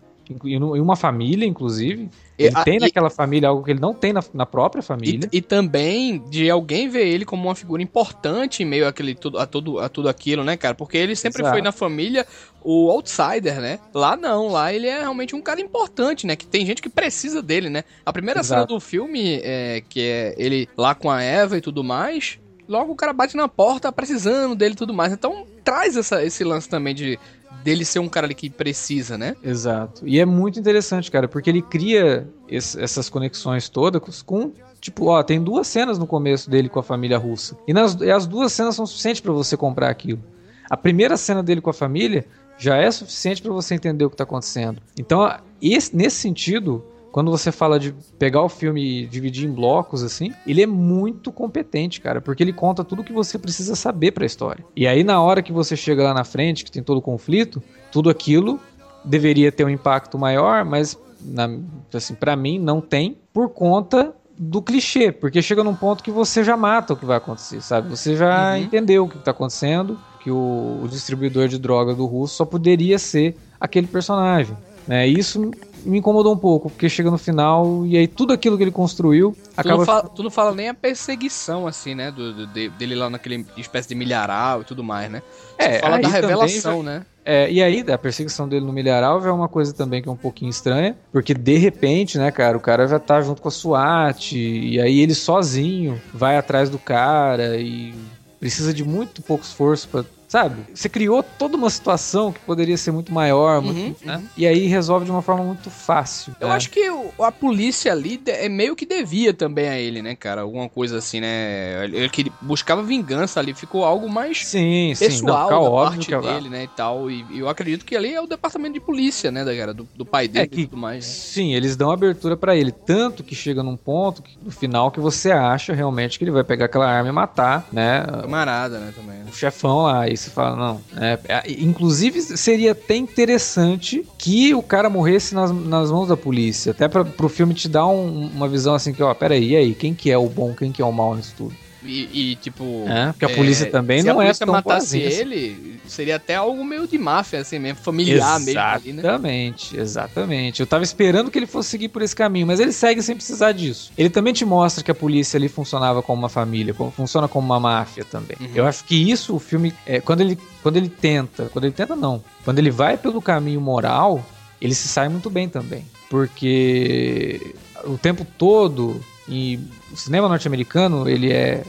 e 0.43 0.57
uma 0.57 0.95
família, 0.95 1.45
inclusive. 1.45 2.09
Ele 2.37 2.55
e, 2.55 2.63
tem 2.63 2.79
naquela 2.79 3.09
família 3.09 3.49
algo 3.49 3.63
que 3.63 3.71
ele 3.71 3.79
não 3.79 3.93
tem 3.93 4.13
na, 4.13 4.23
na 4.33 4.45
própria 4.45 4.81
família. 4.81 5.27
E, 5.31 5.37
e, 5.37 5.41
também 5.41 6.19
de 6.29 6.49
alguém 6.49 6.87
ver 6.87 7.07
ele 7.07 7.25
como 7.25 7.47
uma 7.47 7.55
figura 7.55 7.81
importante 7.81 8.61
em 8.63 8.65
meio 8.65 8.87
àquele, 8.87 9.15
tudo, 9.15 9.39
a, 9.39 9.45
tudo, 9.45 9.79
a 9.79 9.89
tudo 9.89 10.07
aquilo, 10.07 10.43
né, 10.43 10.55
cara? 10.55 10.75
Porque 10.75 10.97
ele 10.97 11.15
sempre 11.15 11.41
Exato. 11.41 11.55
foi 11.55 11.61
na 11.61 11.71
família 11.71 12.25
o 12.63 12.89
outsider, 12.91 13.59
né? 13.59 13.79
Lá 13.93 14.15
não, 14.15 14.47
lá 14.47 14.71
ele 14.71 14.87
é 14.87 14.99
realmente 14.99 15.35
um 15.35 15.41
cara 15.41 15.59
importante, 15.59 16.27
né? 16.27 16.35
Que 16.35 16.45
tem 16.45 16.65
gente 16.65 16.81
que 16.81 16.89
precisa 16.89 17.41
dele, 17.41 17.69
né? 17.69 17.83
A 18.05 18.13
primeira 18.13 18.39
Exato. 18.41 18.61
cena 18.61 18.67
do 18.67 18.79
filme, 18.79 19.41
é, 19.43 19.83
que 19.89 20.01
é 20.01 20.35
ele 20.37 20.69
lá 20.77 20.93
com 20.93 21.09
a 21.09 21.21
Eva 21.21 21.57
e 21.57 21.61
tudo 21.61 21.83
mais, 21.83 22.39
logo 22.67 22.93
o 22.93 22.95
cara 22.95 23.11
bate 23.11 23.35
na 23.35 23.47
porta 23.47 23.91
precisando 23.91 24.55
dele 24.55 24.73
e 24.73 24.77
tudo 24.77 24.93
mais. 24.93 25.11
Então 25.11 25.45
traz 25.63 25.97
essa, 25.97 26.23
esse 26.23 26.43
lance 26.43 26.69
também 26.69 26.93
de 26.93 27.19
dele 27.63 27.85
ser 27.85 27.99
um 27.99 28.09
cara 28.09 28.25
ali 28.25 28.35
que 28.35 28.49
precisa, 28.49 29.17
né? 29.17 29.35
Exato. 29.43 30.07
E 30.07 30.19
é 30.19 30.25
muito 30.25 30.59
interessante, 30.59 31.09
cara, 31.11 31.27
porque 31.27 31.49
ele 31.49 31.61
cria 31.61 32.27
esse, 32.47 32.81
essas 32.81 33.09
conexões 33.09 33.69
todas 33.69 34.21
com 34.21 34.51
Tipo, 34.79 35.07
ó, 35.07 35.21
tem 35.21 35.43
duas 35.43 35.67
cenas 35.67 35.99
no 35.99 36.07
começo 36.07 36.49
dele 36.49 36.69
com 36.69 36.79
a 36.79 36.83
família 36.83 37.17
russa. 37.17 37.57
E, 37.67 37.73
nas, 37.73 37.95
e 37.99 38.09
as 38.09 38.25
duas 38.25 38.53
cenas 38.53 38.75
são 38.75 38.85
suficientes 38.85 39.19
para 39.19 39.33
você 39.33 39.57
comprar 39.57 39.89
aquilo. 39.89 40.23
A 40.69 40.77
primeira 40.77 41.17
cena 41.17 41.43
dele 41.43 41.59
com 41.59 41.69
a 41.69 41.73
família 41.73 42.25
já 42.57 42.77
é 42.77 42.89
suficiente 42.89 43.41
para 43.41 43.51
você 43.51 43.75
entender 43.75 44.05
o 44.05 44.09
que 44.09 44.15
tá 44.15 44.23
acontecendo. 44.23 44.81
Então, 44.97 45.29
esse, 45.61 45.95
nesse 45.95 46.17
sentido, 46.17 46.83
quando 47.11 47.31
você 47.31 47.51
fala 47.51 47.79
de 47.79 47.93
pegar 48.17 48.43
o 48.43 48.49
filme 48.49 49.03
e 49.03 49.05
dividir 49.07 49.47
em 49.47 49.51
blocos, 49.51 50.03
assim, 50.03 50.31
ele 50.45 50.61
é 50.61 50.67
muito 50.67 51.31
competente, 51.31 52.01
cara, 52.01 52.21
porque 52.21 52.43
ele 52.43 52.53
conta 52.53 52.83
tudo 52.83 53.01
o 53.01 53.05
que 53.05 53.13
você 53.13 53.37
precisa 53.37 53.75
saber 53.75 54.11
pra 54.11 54.25
história. 54.25 54.63
E 54.75 54.87
aí, 54.87 55.03
na 55.03 55.21
hora 55.21 55.41
que 55.41 55.51
você 55.51 55.75
chega 55.75 56.03
lá 56.03 56.13
na 56.13 56.23
frente, 56.23 56.63
que 56.63 56.71
tem 56.71 56.83
todo 56.83 56.97
o 56.97 57.01
conflito, 57.01 57.61
tudo 57.91 58.09
aquilo 58.09 58.59
deveria 59.03 59.51
ter 59.51 59.63
um 59.63 59.69
impacto 59.69 60.17
maior, 60.17 60.63
mas 60.63 60.97
na, 61.21 61.49
assim, 61.93 62.15
para 62.15 62.35
mim, 62.35 62.59
não 62.59 62.81
tem, 62.81 63.17
por 63.33 63.49
conta 63.49 64.13
do 64.37 64.61
clichê, 64.61 65.11
porque 65.11 65.41
chega 65.41 65.63
num 65.63 65.75
ponto 65.75 66.01
que 66.01 66.11
você 66.11 66.43
já 66.43 66.55
mata 66.55 66.93
o 66.93 66.95
que 66.95 67.05
vai 67.05 67.17
acontecer, 67.17 67.61
sabe? 67.61 67.89
Você 67.89 68.15
já 68.15 68.53
uhum. 68.53 68.57
entendeu 68.57 69.03
o 69.03 69.09
que 69.09 69.17
está 69.17 69.31
acontecendo, 69.31 69.99
que 70.23 70.31
o, 70.31 70.79
o, 70.81 70.87
distribuidor 70.87 71.49
de 71.49 71.57
droga 71.57 71.93
do 71.93 72.05
russo 72.05 72.35
só 72.35 72.45
poderia 72.45 72.97
ser 72.97 73.35
aquele 73.59 73.87
personagem. 73.87 74.55
Né? 74.87 75.07
Isso 75.07 75.51
me 75.83 75.99
incomodou 75.99 76.33
um 76.33 76.37
pouco, 76.37 76.69
porque 76.69 76.89
chega 76.89 77.09
no 77.09 77.17
final 77.17 77.85
e 77.85 77.97
aí 77.97 78.07
tudo 78.07 78.33
aquilo 78.33 78.57
que 78.57 78.63
ele 78.63 78.71
construiu 78.71 79.31
tu 79.31 79.59
acaba. 79.59 79.77
Não 79.77 79.85
fala, 79.85 80.03
tu 80.03 80.23
não 80.23 80.31
fala 80.31 80.55
nem 80.55 80.69
a 80.69 80.73
perseguição, 80.73 81.67
assim, 81.67 81.95
né? 81.95 82.11
Do, 82.11 82.45
do 82.45 82.47
dele 82.47 82.95
lá 82.95 83.09
naquele 83.09 83.45
espécie 83.57 83.89
de 83.89 83.95
milharal 83.95 84.61
e 84.61 84.65
tudo 84.65 84.83
mais, 84.83 85.09
né? 85.09 85.21
é, 85.59 85.79
fala 85.79 85.99
da 85.99 86.07
revelação, 86.07 86.81
né? 86.81 87.05
É, 87.25 87.51
e 87.51 87.61
aí, 87.61 87.85
a 87.91 87.97
perseguição 87.97 88.47
dele 88.47 88.65
no 88.65 88.71
milharal 88.71 89.23
é 89.23 89.31
uma 89.31 89.49
coisa 89.49 89.73
também 89.73 90.01
que 90.01 90.09
é 90.09 90.11
um 90.11 90.15
pouquinho 90.15 90.49
estranha, 90.49 90.95
porque 91.11 91.33
de 91.33 91.57
repente, 91.57 92.17
né, 92.17 92.31
cara, 92.31 92.57
o 92.57 92.61
cara 92.61 92.87
já 92.87 92.97
tá 92.97 93.21
junto 93.21 93.41
com 93.41 93.49
a 93.49 93.51
SWAT, 93.51 94.31
e 94.33 94.79
aí 94.79 94.99
ele 95.01 95.13
sozinho 95.13 96.01
vai 96.13 96.37
atrás 96.37 96.69
do 96.69 96.79
cara 96.79 97.57
e 97.57 97.93
precisa 98.39 98.73
de 98.73 98.83
muito 98.83 99.21
pouco 99.21 99.43
esforço 99.43 99.87
para 99.89 100.05
Sabe? 100.29 100.63
Você 100.75 100.87
criou 100.87 101.23
toda 101.23 101.57
uma 101.57 101.71
situação 101.71 102.31
que 102.31 102.39
poderia 102.41 102.77
ser 102.77 102.91
muito 102.91 103.11
maior, 103.11 103.63
uhum, 103.63 103.73
muito, 103.73 104.05
né? 104.05 104.17
uhum. 104.17 104.27
e 104.37 104.45
aí 104.45 104.67
resolve 104.67 105.03
de 105.03 105.09
uma 105.09 105.23
forma 105.23 105.43
muito 105.43 105.71
fácil. 105.71 106.35
Eu 106.39 106.49
é. 106.49 106.51
acho 106.51 106.69
que 106.69 106.83
a 107.19 107.31
polícia 107.31 107.91
ali 107.91 108.21
é 108.27 108.47
meio 108.47 108.75
que 108.75 108.85
devia 108.85 109.33
também 109.33 109.67
a 109.67 109.79
ele, 109.79 110.03
né, 110.03 110.15
cara? 110.15 110.41
Alguma 110.41 110.69
coisa 110.69 110.99
assim, 110.99 111.19
né? 111.19 111.83
Ele, 111.83 111.97
ele 111.97 112.31
buscava 112.41 112.83
vingança 112.83 113.39
ali, 113.39 113.55
ficou 113.55 113.83
algo 113.83 114.07
mais 114.07 114.45
sim, 114.45 114.93
pessoal 114.99 115.47
sim. 115.47 115.55
Não, 115.55 115.63
da 115.63 115.89
parte 115.89 116.13
é 116.13 116.21
dele, 116.21 116.49
né, 116.49 116.63
e 116.65 116.67
tal. 116.67 117.09
E, 117.09 117.25
e, 117.31 117.39
eu 117.39 117.49
acredito 117.49 117.83
que 117.83 117.95
ali 117.95 118.13
é 118.13 118.21
o 118.21 118.27
departamento 118.27 118.75
de 118.75 118.79
polícia, 118.79 119.31
né, 119.31 119.43
da 119.43 119.55
cara, 119.55 119.73
do, 119.73 119.87
do 119.95 120.05
pai 120.05 120.27
dele 120.27 120.45
é 120.45 120.47
que, 120.47 120.61
e 120.61 120.67
tudo 120.67 120.77
mais. 120.77 121.07
Né? 121.07 121.11
Sim, 121.11 121.55
eles 121.55 121.75
dão 121.75 121.89
abertura 121.89 122.37
para 122.37 122.55
ele, 122.55 122.71
tanto 122.71 123.23
que 123.23 123.33
chega 123.33 123.63
num 123.63 123.75
ponto 123.75 124.21
que, 124.21 124.37
no 124.43 124.51
final 124.51 124.91
que 124.91 124.99
você 124.99 125.31
acha 125.31 125.73
realmente 125.73 126.19
que 126.19 126.23
ele 126.23 126.31
vai 126.31 126.43
pegar 126.43 126.65
aquela 126.65 126.87
arma 126.87 127.09
e 127.09 127.11
matar, 127.11 127.67
né? 127.71 128.05
Camarada, 128.21 128.77
né, 128.77 128.93
também. 128.95 129.17
Né? 129.17 129.25
O 129.27 129.35
chefão 129.35 129.83
lá, 129.83 130.07
e 130.07 130.18
você 130.19 130.29
fala, 130.29 130.55
não. 130.55 130.81
É, 131.01 131.19
é, 131.27 131.51
inclusive, 131.51 132.21
seria 132.21 132.71
até 132.73 132.95
interessante 132.95 134.05
que 134.17 134.53
o 134.53 134.61
cara 134.61 134.89
morresse 134.89 135.33
nas, 135.33 135.51
nas 135.51 135.91
mãos 135.91 136.07
da 136.07 136.17
polícia. 136.17 136.71
Até 136.71 136.87
pra, 136.87 137.03
pro 137.03 137.29
filme 137.29 137.53
te 137.53 137.67
dar 137.67 137.87
um, 137.87 138.27
uma 138.27 138.47
visão 138.47 138.75
assim 138.75 138.93
que, 138.93 139.01
ó, 139.01 139.13
peraí, 139.13 139.51
e 139.51 139.55
aí? 139.55 139.73
Quem 139.73 139.93
que 139.93 140.11
é 140.11 140.17
o 140.17 140.27
bom, 140.27 140.53
quem 140.53 140.71
que 140.71 140.81
é 140.81 140.85
o 140.85 140.91
mal 140.91 141.15
nisso 141.15 141.33
tudo? 141.37 141.68
E, 141.83 142.31
e, 142.31 142.35
tipo. 142.35 142.85
É, 142.87 143.07
porque 143.07 143.25
a 143.25 143.29
polícia 143.29 143.65
é, 143.65 143.69
também 143.69 144.03
não 144.03 144.21
é 144.21 144.25
tão 144.25 144.33
Se 144.33 144.43
a 144.43 144.47
polícia 144.47 144.69
matasse 144.69 144.99
ele, 144.99 145.79
seria 145.87 146.17
até 146.17 146.35
algo 146.35 146.63
meio 146.63 146.87
de 146.87 146.97
máfia, 146.97 147.39
assim 147.39 147.59
mesmo, 147.59 147.79
familiar 147.81 148.39
exatamente, 148.39 148.85
mesmo. 148.85 148.99
Exatamente, 148.99 149.75
né? 149.75 149.81
exatamente. 149.81 150.59
Eu 150.59 150.67
tava 150.67 150.83
esperando 150.83 151.31
que 151.31 151.39
ele 151.39 151.47
fosse 151.47 151.69
seguir 151.69 151.89
por 151.89 152.01
esse 152.01 152.15
caminho, 152.15 152.47
mas 152.47 152.59
ele 152.59 152.71
segue 152.71 153.01
sem 153.01 153.15
precisar 153.15 153.53
disso. 153.53 153.91
Ele 153.97 154.09
também 154.09 154.33
te 154.33 154.43
mostra 154.43 154.83
que 154.83 154.91
a 154.91 154.95
polícia 154.95 155.37
ali 155.37 155.47
funcionava 155.47 156.01
como 156.01 156.21
uma 156.21 156.29
família, 156.29 156.73
como, 156.73 156.91
funciona 156.91 157.27
como 157.27 157.45
uma 157.45 157.59
máfia 157.59 158.03
também. 158.03 158.37
Uhum. 158.39 158.51
Eu 158.53 158.65
acho 158.67 158.83
que 158.83 159.09
isso 159.09 159.35
o 159.35 159.39
filme. 159.39 159.73
É, 159.85 160.01
quando, 160.01 160.21
ele, 160.21 160.37
quando 160.61 160.77
ele 160.77 160.89
tenta. 160.89 161.45
Quando 161.45 161.65
ele 161.65 161.73
tenta, 161.73 161.95
não. 161.95 162.23
Quando 162.43 162.59
ele 162.59 162.71
vai 162.71 162.97
pelo 162.97 163.21
caminho 163.21 163.61
moral, 163.61 164.25
ele 164.61 164.75
se 164.75 164.87
sai 164.87 165.07
muito 165.07 165.29
bem 165.29 165.47
também. 165.47 165.85
Porque 166.09 167.55
o 167.85 167.97
tempo 167.97 168.25
todo 168.37 168.99
e 169.29 169.59
o 169.91 169.95
cinema 169.95 170.27
norte-americano, 170.27 171.07
ele 171.07 171.31
é 171.31 171.63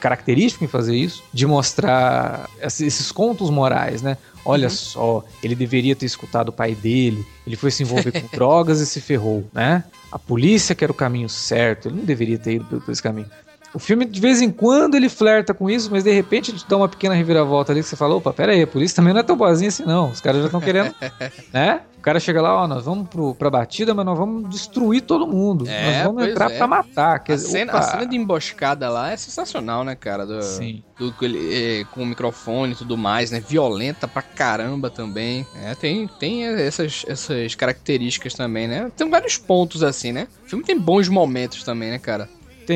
característico 0.00 0.64
em 0.64 0.68
fazer 0.68 0.96
isso, 0.96 1.22
de 1.32 1.46
mostrar 1.46 2.50
esses 2.60 3.12
contos 3.12 3.50
morais, 3.50 4.02
né? 4.02 4.18
Olha 4.44 4.66
uhum. 4.66 4.74
só, 4.74 5.24
ele 5.40 5.54
deveria 5.54 5.94
ter 5.94 6.06
escutado 6.06 6.48
o 6.48 6.52
pai 6.52 6.74
dele, 6.74 7.24
ele 7.46 7.54
foi 7.54 7.70
se 7.70 7.84
envolver 7.84 8.10
com 8.10 8.26
drogas 8.36 8.80
e 8.80 8.86
se 8.86 9.00
ferrou, 9.00 9.46
né? 9.52 9.84
A 10.10 10.18
polícia 10.18 10.74
que 10.74 10.82
era 10.82 10.90
o 10.90 10.94
caminho 10.94 11.28
certo, 11.28 11.86
ele 11.86 11.98
não 11.98 12.04
deveria 12.04 12.36
ter 12.36 12.54
ido 12.54 12.80
por 12.80 12.90
esse 12.90 13.02
caminho. 13.02 13.30
O 13.74 13.78
filme, 13.78 14.04
de 14.04 14.20
vez 14.20 14.42
em 14.42 14.50
quando, 14.50 14.94
ele 14.94 15.08
flerta 15.08 15.54
com 15.54 15.70
isso, 15.70 15.88
mas 15.90 16.04
de 16.04 16.12
repente 16.12 16.50
ele 16.50 16.60
dá 16.68 16.76
uma 16.76 16.88
pequena 16.88 17.14
reviravolta 17.14 17.72
ali 17.72 17.82
que 17.82 17.88
você 17.88 17.96
fala: 17.96 18.14
opa, 18.14 18.32
pera 18.32 18.52
aí, 18.52 18.62
a 18.62 18.66
polícia 18.66 18.96
também 18.96 19.14
não 19.14 19.20
é 19.20 19.22
tão 19.22 19.36
boazinha 19.36 19.68
assim, 19.68 19.84
não. 19.84 20.10
Os 20.10 20.20
caras 20.20 20.40
já 20.40 20.46
estão 20.46 20.60
querendo, 20.60 20.94
né? 21.52 21.80
O 21.96 22.02
cara 22.02 22.18
chega 22.18 22.42
lá, 22.42 22.64
ó, 22.64 22.66
nós 22.66 22.84
vamos 22.84 23.08
pro, 23.08 23.32
pra 23.32 23.48
batida, 23.48 23.94
mas 23.94 24.04
nós 24.04 24.18
vamos 24.18 24.50
destruir 24.50 25.02
todo 25.02 25.24
mundo. 25.24 25.68
É, 25.68 25.86
nós 25.86 26.02
vamos 26.02 26.26
entrar 26.26 26.50
é. 26.50 26.58
pra 26.58 26.66
matar. 26.66 27.20
Quer 27.20 27.34
a, 27.34 27.36
dizer, 27.36 27.48
cena, 27.48 27.72
a 27.74 27.82
cena 27.82 28.04
de 28.04 28.16
emboscada 28.16 28.90
lá 28.90 29.12
é 29.12 29.16
sensacional, 29.16 29.84
né, 29.84 29.94
cara? 29.94 30.26
Do, 30.26 30.42
Sim. 30.42 30.82
Do, 30.98 31.14
é, 31.22 31.84
com 31.92 32.02
o 32.02 32.06
microfone 32.06 32.72
e 32.72 32.74
tudo 32.74 32.98
mais, 32.98 33.30
né? 33.30 33.38
Violenta 33.38 34.08
pra 34.08 34.20
caramba 34.20 34.90
também. 34.90 35.46
É, 35.62 35.76
tem, 35.76 36.08
tem 36.18 36.44
essas, 36.44 37.04
essas 37.06 37.54
características 37.54 38.34
também, 38.34 38.66
né? 38.66 38.90
Tem 38.96 39.08
vários 39.08 39.38
pontos 39.38 39.84
assim, 39.84 40.10
né? 40.10 40.26
O 40.44 40.48
filme 40.48 40.64
tem 40.64 40.76
bons 40.76 41.08
momentos 41.08 41.62
também, 41.62 41.92
né, 41.92 42.00
cara? 42.00 42.28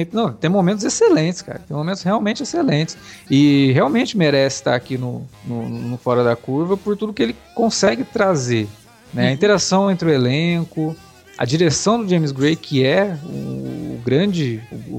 Tem, 0.04 0.08
não, 0.12 0.32
tem 0.32 0.50
momentos 0.50 0.84
excelentes, 0.84 1.40
cara. 1.40 1.60
Tem 1.66 1.74
momentos 1.74 2.02
realmente 2.02 2.42
excelentes. 2.42 2.98
E 3.30 3.72
realmente 3.72 4.16
merece 4.16 4.56
estar 4.56 4.74
aqui 4.74 4.98
no, 4.98 5.26
no, 5.44 5.66
no 5.68 5.96
Fora 5.96 6.22
da 6.22 6.36
Curva 6.36 6.76
por 6.76 6.96
tudo 6.96 7.14
que 7.14 7.22
ele 7.22 7.36
consegue 7.54 8.04
trazer. 8.04 8.68
Né? 9.14 9.28
A 9.28 9.32
interação 9.32 9.90
entre 9.90 10.10
o 10.10 10.12
elenco, 10.12 10.94
a 11.38 11.46
direção 11.46 12.02
do 12.02 12.08
James 12.08 12.30
Gray, 12.30 12.56
que 12.56 12.84
é 12.84 13.16
o, 13.24 13.98
grande, 14.04 14.62
o, 14.88 14.94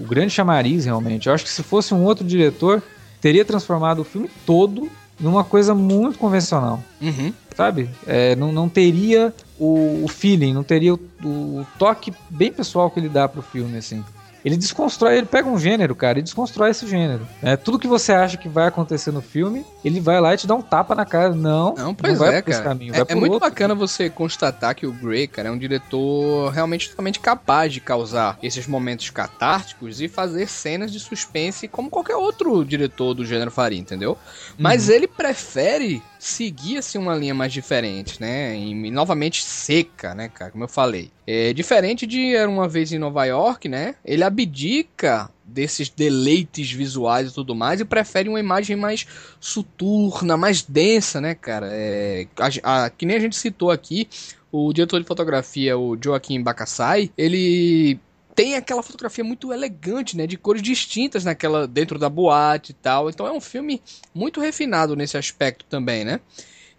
o, 0.00 0.06
grande 0.08 0.30
chamariz 0.30 0.84
realmente. 0.84 1.26
Eu 1.26 1.34
acho 1.34 1.42
que 1.42 1.50
se 1.50 1.62
fosse 1.62 1.92
um 1.92 2.04
outro 2.04 2.24
diretor, 2.24 2.80
teria 3.20 3.44
transformado 3.44 4.00
o 4.00 4.04
filme 4.04 4.30
todo 4.44 4.88
numa 5.18 5.42
coisa 5.42 5.74
muito 5.74 6.18
convencional. 6.18 6.80
Uhum. 7.00 7.32
Sabe? 7.56 7.88
É, 8.06 8.36
não, 8.36 8.52
não 8.52 8.68
teria 8.68 9.32
o, 9.58 10.04
o 10.04 10.08
feeling, 10.08 10.52
não 10.52 10.62
teria 10.62 10.94
o, 10.94 11.00
o, 11.24 11.66
toque 11.78 12.12
bem 12.28 12.52
pessoal 12.52 12.90
que 12.90 13.00
ele 13.00 13.08
dá 13.08 13.26
pro 13.26 13.42
filme, 13.42 13.78
assim. 13.78 14.04
Ele 14.46 14.56
desconstrói, 14.56 15.16
ele 15.18 15.26
pega 15.26 15.48
um 15.48 15.58
gênero, 15.58 15.92
cara, 15.96 16.20
e 16.20 16.22
desconstrói 16.22 16.70
esse 16.70 16.86
gênero. 16.86 17.26
É, 17.42 17.56
tudo 17.56 17.80
que 17.80 17.88
você 17.88 18.12
acha 18.12 18.36
que 18.36 18.48
vai 18.48 18.68
acontecer 18.68 19.10
no 19.10 19.20
filme, 19.20 19.66
ele 19.84 19.98
vai 19.98 20.20
lá 20.20 20.32
e 20.34 20.36
te 20.36 20.46
dá 20.46 20.54
um 20.54 20.62
tapa 20.62 20.94
na 20.94 21.04
cara. 21.04 21.30
Não, 21.30 21.74
não, 21.74 21.92
pois 21.92 22.12
não 22.12 22.24
vai 22.24 22.36
é, 22.36 22.42
cara. 22.42 22.62
caminho. 22.62 22.94
É, 22.94 23.04
é 23.08 23.14
muito 23.16 23.32
outro. 23.32 23.50
bacana 23.50 23.74
você 23.74 24.08
constatar 24.08 24.76
que 24.76 24.86
o 24.86 24.92
Gray, 24.92 25.26
cara, 25.26 25.48
é 25.48 25.50
um 25.50 25.58
diretor 25.58 26.52
realmente 26.52 26.88
totalmente 26.90 27.18
capaz 27.18 27.72
de 27.72 27.80
causar 27.80 28.38
esses 28.40 28.68
momentos 28.68 29.10
catárticos 29.10 30.00
e 30.00 30.06
fazer 30.06 30.46
cenas 30.46 30.92
de 30.92 31.00
suspense 31.00 31.66
como 31.66 31.90
qualquer 31.90 32.14
outro 32.14 32.64
diretor 32.64 33.14
do 33.14 33.26
gênero 33.26 33.50
faria, 33.50 33.80
entendeu? 33.80 34.16
Mas 34.56 34.86
uhum. 34.86 34.94
ele 34.94 35.08
prefere 35.08 36.00
seguia 36.20 36.78
assim 36.78 36.98
uma 36.98 37.16
linha 37.16 37.34
mais 37.34 37.52
diferente, 37.52 38.20
né? 38.20 38.56
E, 38.56 38.92
novamente 38.92 39.44
seca, 39.44 40.14
né, 40.14 40.28
cara? 40.28 40.52
Como 40.52 40.62
eu 40.62 40.68
falei. 40.68 41.10
É 41.26 41.52
diferente 41.52 42.06
de 42.06 42.36
Era 42.36 42.48
uma 42.48 42.68
vez 42.68 42.92
em 42.92 42.98
Nova 42.98 43.24
York, 43.24 43.68
né? 43.68 43.96
Ele 44.04 44.22
abdica 44.22 45.28
desses 45.44 45.88
deleites 45.88 46.70
visuais 46.70 47.30
e 47.30 47.34
tudo 47.34 47.54
mais 47.54 47.80
e 47.80 47.84
prefere 47.84 48.28
uma 48.28 48.38
imagem 48.38 48.76
mais 48.76 49.06
suturna, 49.40 50.36
mais 50.36 50.62
densa, 50.62 51.20
né, 51.20 51.34
cara? 51.34 51.68
É, 51.70 52.26
a, 52.62 52.84
a, 52.84 52.90
que 52.90 53.06
nem 53.06 53.16
a 53.16 53.20
gente 53.20 53.36
citou 53.36 53.70
aqui, 53.70 54.08
o 54.52 54.72
diretor 54.72 55.00
de 55.00 55.06
fotografia, 55.06 55.76
o 55.76 55.96
Joaquim 56.00 56.42
Bacassai, 56.42 57.10
ele 57.16 57.98
tem 58.34 58.54
aquela 58.54 58.82
fotografia 58.82 59.24
muito 59.24 59.52
elegante, 59.52 60.16
né, 60.16 60.26
de 60.26 60.36
cores 60.36 60.60
distintas 60.60 61.24
naquela 61.24 61.66
dentro 61.66 61.98
da 61.98 62.08
boate 62.10 62.72
e 62.72 62.74
tal. 62.74 63.08
Então 63.08 63.26
é 63.26 63.32
um 63.32 63.40
filme 63.40 63.80
muito 64.14 64.40
refinado 64.40 64.94
nesse 64.94 65.16
aspecto 65.16 65.64
também, 65.64 66.04
né? 66.04 66.20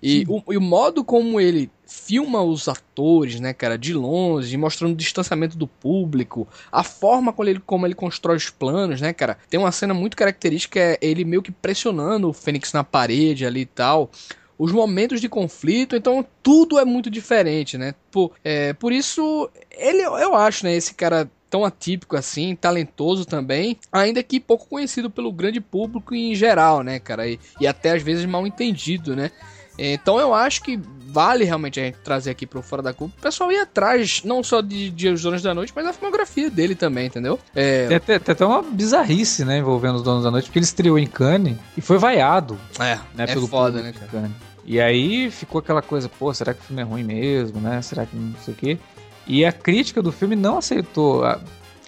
E 0.02 0.26
o, 0.28 0.54
e 0.54 0.58
o, 0.58 0.62
modo 0.62 1.04
como 1.04 1.42
ele 1.42 1.72
filma 1.88 2.42
os 2.42 2.68
atores, 2.68 3.40
né, 3.40 3.54
cara, 3.54 3.78
de 3.78 3.94
longe, 3.94 4.56
mostrando 4.58 4.94
o 4.94 4.98
distanciamento 4.98 5.58
do 5.58 5.68
público, 5.68 6.48
a 6.72 6.84
forma 6.84 7.34
como 7.34 7.50
ele, 7.50 7.60
como 7.60 7.86
ele 7.88 7.96
constrói 7.96 8.38
os 8.38 8.50
planos, 8.50 9.02
né, 9.02 9.14
cara. 9.14 9.38
Tem 9.50 9.60
uma 9.60 9.72
cena 9.72 9.94
muito 9.94 10.16
característica, 10.16 10.80
é 10.80 10.98
ele 11.02 11.26
meio 11.26 11.42
que 11.42 11.52
pressionando 11.52 12.30
o 12.30 12.34
Fênix 12.34 12.72
na 12.74 12.84
parede 12.84 13.46
ali 13.46 13.62
e 13.62 13.66
tal 13.66 14.12
os 14.60 14.72
momentos 14.72 15.22
de 15.22 15.30
conflito, 15.30 15.96
então 15.96 16.26
tudo 16.42 16.80
é 16.80 16.86
muito 16.86 17.12
diferente, 17.12 17.78
né? 17.78 17.94
Por, 18.10 18.32
é, 18.44 18.74
por 18.74 18.92
isso, 18.92 19.50
ele, 19.70 20.02
eu 20.02 20.36
acho, 20.36 20.66
né, 20.66 20.76
esse 20.76 20.96
cara 20.96 21.30
tão 21.50 21.64
atípico 21.64 22.16
assim, 22.16 22.56
talentoso 22.56 23.26
também, 23.26 23.78
ainda 23.92 24.22
que 24.22 24.40
pouco 24.40 24.68
conhecido 24.68 25.10
pelo 25.10 25.32
grande 25.32 25.62
público 25.62 26.14
em 26.14 26.36
geral, 26.36 26.84
né, 26.84 27.00
cara? 27.00 27.28
E, 27.28 27.40
e 27.60 27.68
até 27.68 27.92
às 27.92 28.04
vezes 28.04 28.26
mal 28.26 28.46
entendido, 28.46 29.16
né? 29.16 29.32
Então 29.78 30.20
eu 30.20 30.34
acho 30.34 30.62
que 30.64 30.80
vale 31.08 31.46
realmente 31.46 31.80
a 31.80 31.84
gente 31.84 31.98
trazer 32.04 32.32
aqui 32.32 32.46
pro 32.46 32.62
Fora 32.62 32.82
da 32.82 32.94
Curva 32.94 33.14
o 33.18 33.22
pessoal 33.22 33.52
ir 33.52 33.60
atrás, 33.60 34.22
não 34.24 34.44
só 34.44 34.62
de, 34.62 35.10
Os 35.10 35.22
Donos 35.22 35.42
da 35.42 35.54
Noite, 35.54 35.74
mas 35.76 35.86
da 35.86 35.94
filmografia 35.94 36.50
dele 36.50 36.76
também, 36.76 37.08
entendeu? 37.08 37.40
É... 37.56 37.88
Tem, 37.88 37.98
até, 37.98 38.20
tem 38.20 38.34
até 38.34 38.46
uma 38.46 38.62
bizarrice, 38.62 39.46
né, 39.46 39.58
envolvendo 39.58 39.96
Os 39.96 40.04
Donos 40.04 40.24
da 40.24 40.32
Noite, 40.32 40.46
porque 40.46 40.60
ele 40.60 40.66
estreou 40.66 41.00
em 41.00 41.08
Cannes 41.08 41.58
e 41.76 41.82
foi 41.82 41.98
vaiado. 41.98 42.58
É, 42.80 42.96
né, 43.16 43.24
é 43.24 43.28
pelo 43.28 43.48
foda, 43.48 43.82
né, 43.82 43.94
cara? 43.94 44.30
E 44.66 44.82
aí 44.82 45.32
ficou 45.32 45.60
aquela 45.60 45.82
coisa, 45.82 46.10
pô, 46.10 46.34
será 46.34 46.54
que 46.54 46.60
o 46.60 46.64
filme 46.64 46.82
é 46.82 46.86
ruim 46.86 47.04
mesmo, 47.04 47.62
né? 47.62 47.82
Será 47.82 48.06
que 48.06 48.14
não 48.16 48.36
sei 48.44 48.54
o 48.54 48.58
quê? 48.58 48.78
E 49.26 49.46
a 49.46 49.52
crítica 49.52 50.02
do 50.02 50.12
filme 50.12 50.36
não 50.36 50.58
aceitou. 50.58 51.24
A, 51.24 51.40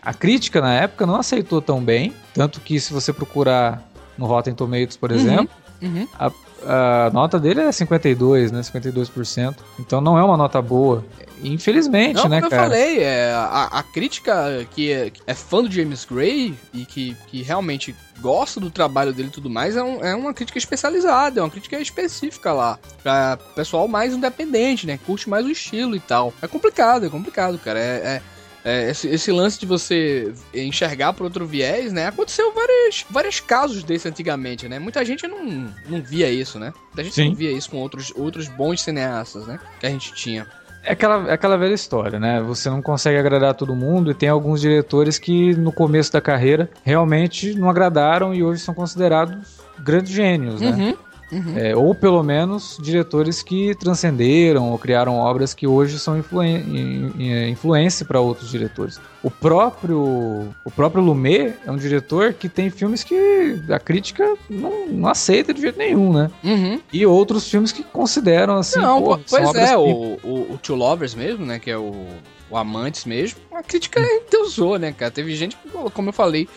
a 0.02 0.14
crítica 0.14 0.62
na 0.62 0.74
época 0.74 1.06
não 1.06 1.18
aceitou 1.18 1.62
tão 1.62 1.84
bem. 1.84 2.14
Tanto 2.34 2.62
que 2.62 2.80
se 2.80 2.94
você 2.94 3.12
procurar 3.12 3.84
no 4.18 4.26
Rotten 4.26 4.54
Tomatoes, 4.54 4.96
por 4.96 5.12
uhum, 5.12 5.18
exemplo, 5.18 5.50
uhum. 5.82 6.08
A, 6.18 6.32
a 6.66 7.10
nota 7.14 7.40
dele 7.40 7.62
é 7.62 7.72
52, 7.72 8.52
né? 8.52 8.62
52%. 8.62 9.56
Então 9.80 10.02
não 10.02 10.18
é 10.18 10.24
uma 10.24 10.38
nota 10.38 10.62
boa. 10.62 11.04
Infelizmente, 11.42 12.16
Não, 12.16 12.28
né, 12.28 12.40
como 12.42 12.50
cara? 12.50 12.64
eu 12.64 12.70
falei, 12.70 13.00
é, 13.02 13.32
a, 13.34 13.70
a 13.80 13.84
crítica 13.84 14.68
que 14.72 14.92
é, 14.92 15.10
que 15.10 15.22
é 15.26 15.34
fã 15.34 15.64
do 15.64 15.72
James 15.72 16.04
Gray 16.04 16.54
e 16.74 16.86
que, 16.86 17.16
que 17.28 17.42
realmente 17.42 17.96
gosta 18.20 18.60
do 18.60 18.70
trabalho 18.70 19.14
dele 19.14 19.30
e 19.30 19.32
tudo 19.32 19.50
mais, 19.50 19.78
é, 19.78 19.82
um- 19.82 20.04
é 20.04 20.14
uma 20.14 20.34
crítica 20.34 20.58
especializada, 20.58 21.40
é 21.40 21.44
uma 21.44 21.50
crítica 21.50 21.80
específica 21.80 22.52
lá. 22.52 22.78
Pra 23.02 23.38
pessoal 23.56 23.88
mais 23.88 24.14
independente, 24.14 24.86
né? 24.86 25.00
Curte 25.06 25.30
mais 25.30 25.46
o 25.46 25.50
estilo 25.50 25.96
e 25.96 26.00
tal. 26.02 26.34
É 26.42 26.48
complicado, 26.48 27.06
é 27.06 27.10
complicado, 27.10 27.58
cara. 27.58 27.80
É, 27.80 27.84
é- 28.18 28.22
é, 28.64 28.90
esse, 28.90 29.08
esse 29.08 29.32
lance 29.32 29.60
de 29.60 29.66
você 29.66 30.34
enxergar 30.54 31.14
por 31.14 31.24
outro 31.24 31.46
viés, 31.46 31.94
né? 31.94 32.08
Aconteceu 32.08 32.54
vários, 32.54 33.06
vários 33.10 33.40
casos 33.40 33.84
desse 33.84 34.08
antigamente, 34.08 34.68
né? 34.68 34.80
Muita 34.80 35.04
gente 35.06 35.28
não, 35.28 35.68
não 35.88 36.02
via 36.02 36.30
isso, 36.30 36.60
né? 36.60 36.74
Muita 36.88 37.04
gente 37.04 37.14
Sim. 37.16 37.30
não 37.30 37.36
via 37.36 37.52
isso 37.52 37.70
com 37.70 37.78
outros, 37.78 38.12
outros 38.16 38.48
bons 38.50 38.82
cineastas, 38.82 39.48
né? 39.48 39.60
Que 39.80 39.86
a 39.86 39.90
gente 39.90 40.14
tinha. 40.14 40.46
É 40.84 40.94
aquela, 40.94 41.30
é 41.30 41.34
aquela 41.34 41.58
velha 41.58 41.74
história, 41.74 42.20
né? 42.20 42.42
Você 42.42 42.70
não 42.70 42.82
consegue 42.82 43.18
agradar 43.18 43.54
todo 43.54 43.76
mundo 43.76 44.12
e 44.12 44.14
tem 44.14 44.30
alguns 44.30 44.62
diretores 44.62 45.18
que 45.18 45.54
no 45.56 45.72
começo 45.72 46.12
da 46.12 46.22
carreira 46.22 46.70
realmente 46.84 47.54
não 47.54 47.70
agradaram 47.70 48.34
e 48.34 48.44
hoje 48.44 48.62
são 48.62 48.74
considerados 48.74 49.38
grandes 49.80 50.12
gênios, 50.12 50.62
né? 50.62 50.72
Uhum, 50.72 50.98
uhum. 51.32 51.58
É, 51.58 51.76
ou 51.76 51.94
pelo 51.96 52.22
menos 52.24 52.78
diretores 52.82 53.42
que 53.42 53.76
transcenderam 53.76 54.72
ou 54.72 54.78
criaram 54.78 55.16
obras 55.18 55.54
que 55.54 55.68
hoje 55.68 56.00
são 56.00 56.18
influen 56.18 56.58
in- 56.58 57.50
influência 57.50 58.06
para 58.06 58.20
outros 58.20 58.50
diretores. 58.50 59.00
O 59.22 59.30
próprio 59.30 60.48
o 60.64 60.72
próprio 60.72 61.04
Lumet 61.04 61.54
é 61.66 61.72
um 61.72 61.78
diretor 61.78 62.34
que 62.34 62.48
tem 62.48 62.70
filmes 62.70 63.04
que 63.04 63.60
a 63.70 63.80
crítica 63.80 64.36
não, 64.50 64.88
não 64.88 65.10
aceita 65.10 65.54
de 65.54 65.62
jeito 65.62 65.78
nenhum, 65.78 66.14
né? 66.14 66.32
Uhum. 66.44 66.80
E 66.92 67.06
outros 67.06 67.50
filmes 67.50 67.72
que 67.72 67.84
consideram 67.84 68.58
assim, 68.58 68.80
Não, 68.80 69.02
pô, 69.02 69.20
pois 69.30 69.56
é, 69.56 69.78
o, 69.78 70.18
o, 70.24 70.54
o 70.54 70.60
Two 70.62 70.76
Lovers 70.76 71.16
mesmo, 71.16 71.46
né, 71.46 71.60
que 71.60 71.70
é 71.70 71.78
o, 71.78 72.06
o 72.50 72.58
Amantes 72.58 73.06
mesmo, 73.06 73.40
a 73.52 73.62
crítica 73.62 74.00
endeusou, 74.00 74.78
né, 74.80 74.92
cara? 74.92 75.12
Teve 75.12 75.36
gente 75.36 75.56
que, 75.58 75.70
como 75.94 76.10
eu 76.10 76.14
falei, 76.14 76.48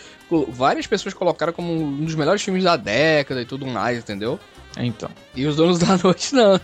várias 0.48 0.86
pessoas 0.86 1.12
colocaram 1.14 1.52
como 1.52 1.72
um 1.72 2.04
dos 2.04 2.14
melhores 2.14 2.40
filmes 2.42 2.64
da 2.64 2.76
década 2.76 3.42
e 3.42 3.44
tudo 3.44 3.66
mais, 3.66 3.98
entendeu? 3.98 4.38
Então. 4.78 5.10
E 5.34 5.44
os 5.46 5.56
Donos 5.56 5.78
da 5.80 5.98
Noite 5.98 6.34
não. 6.34 6.60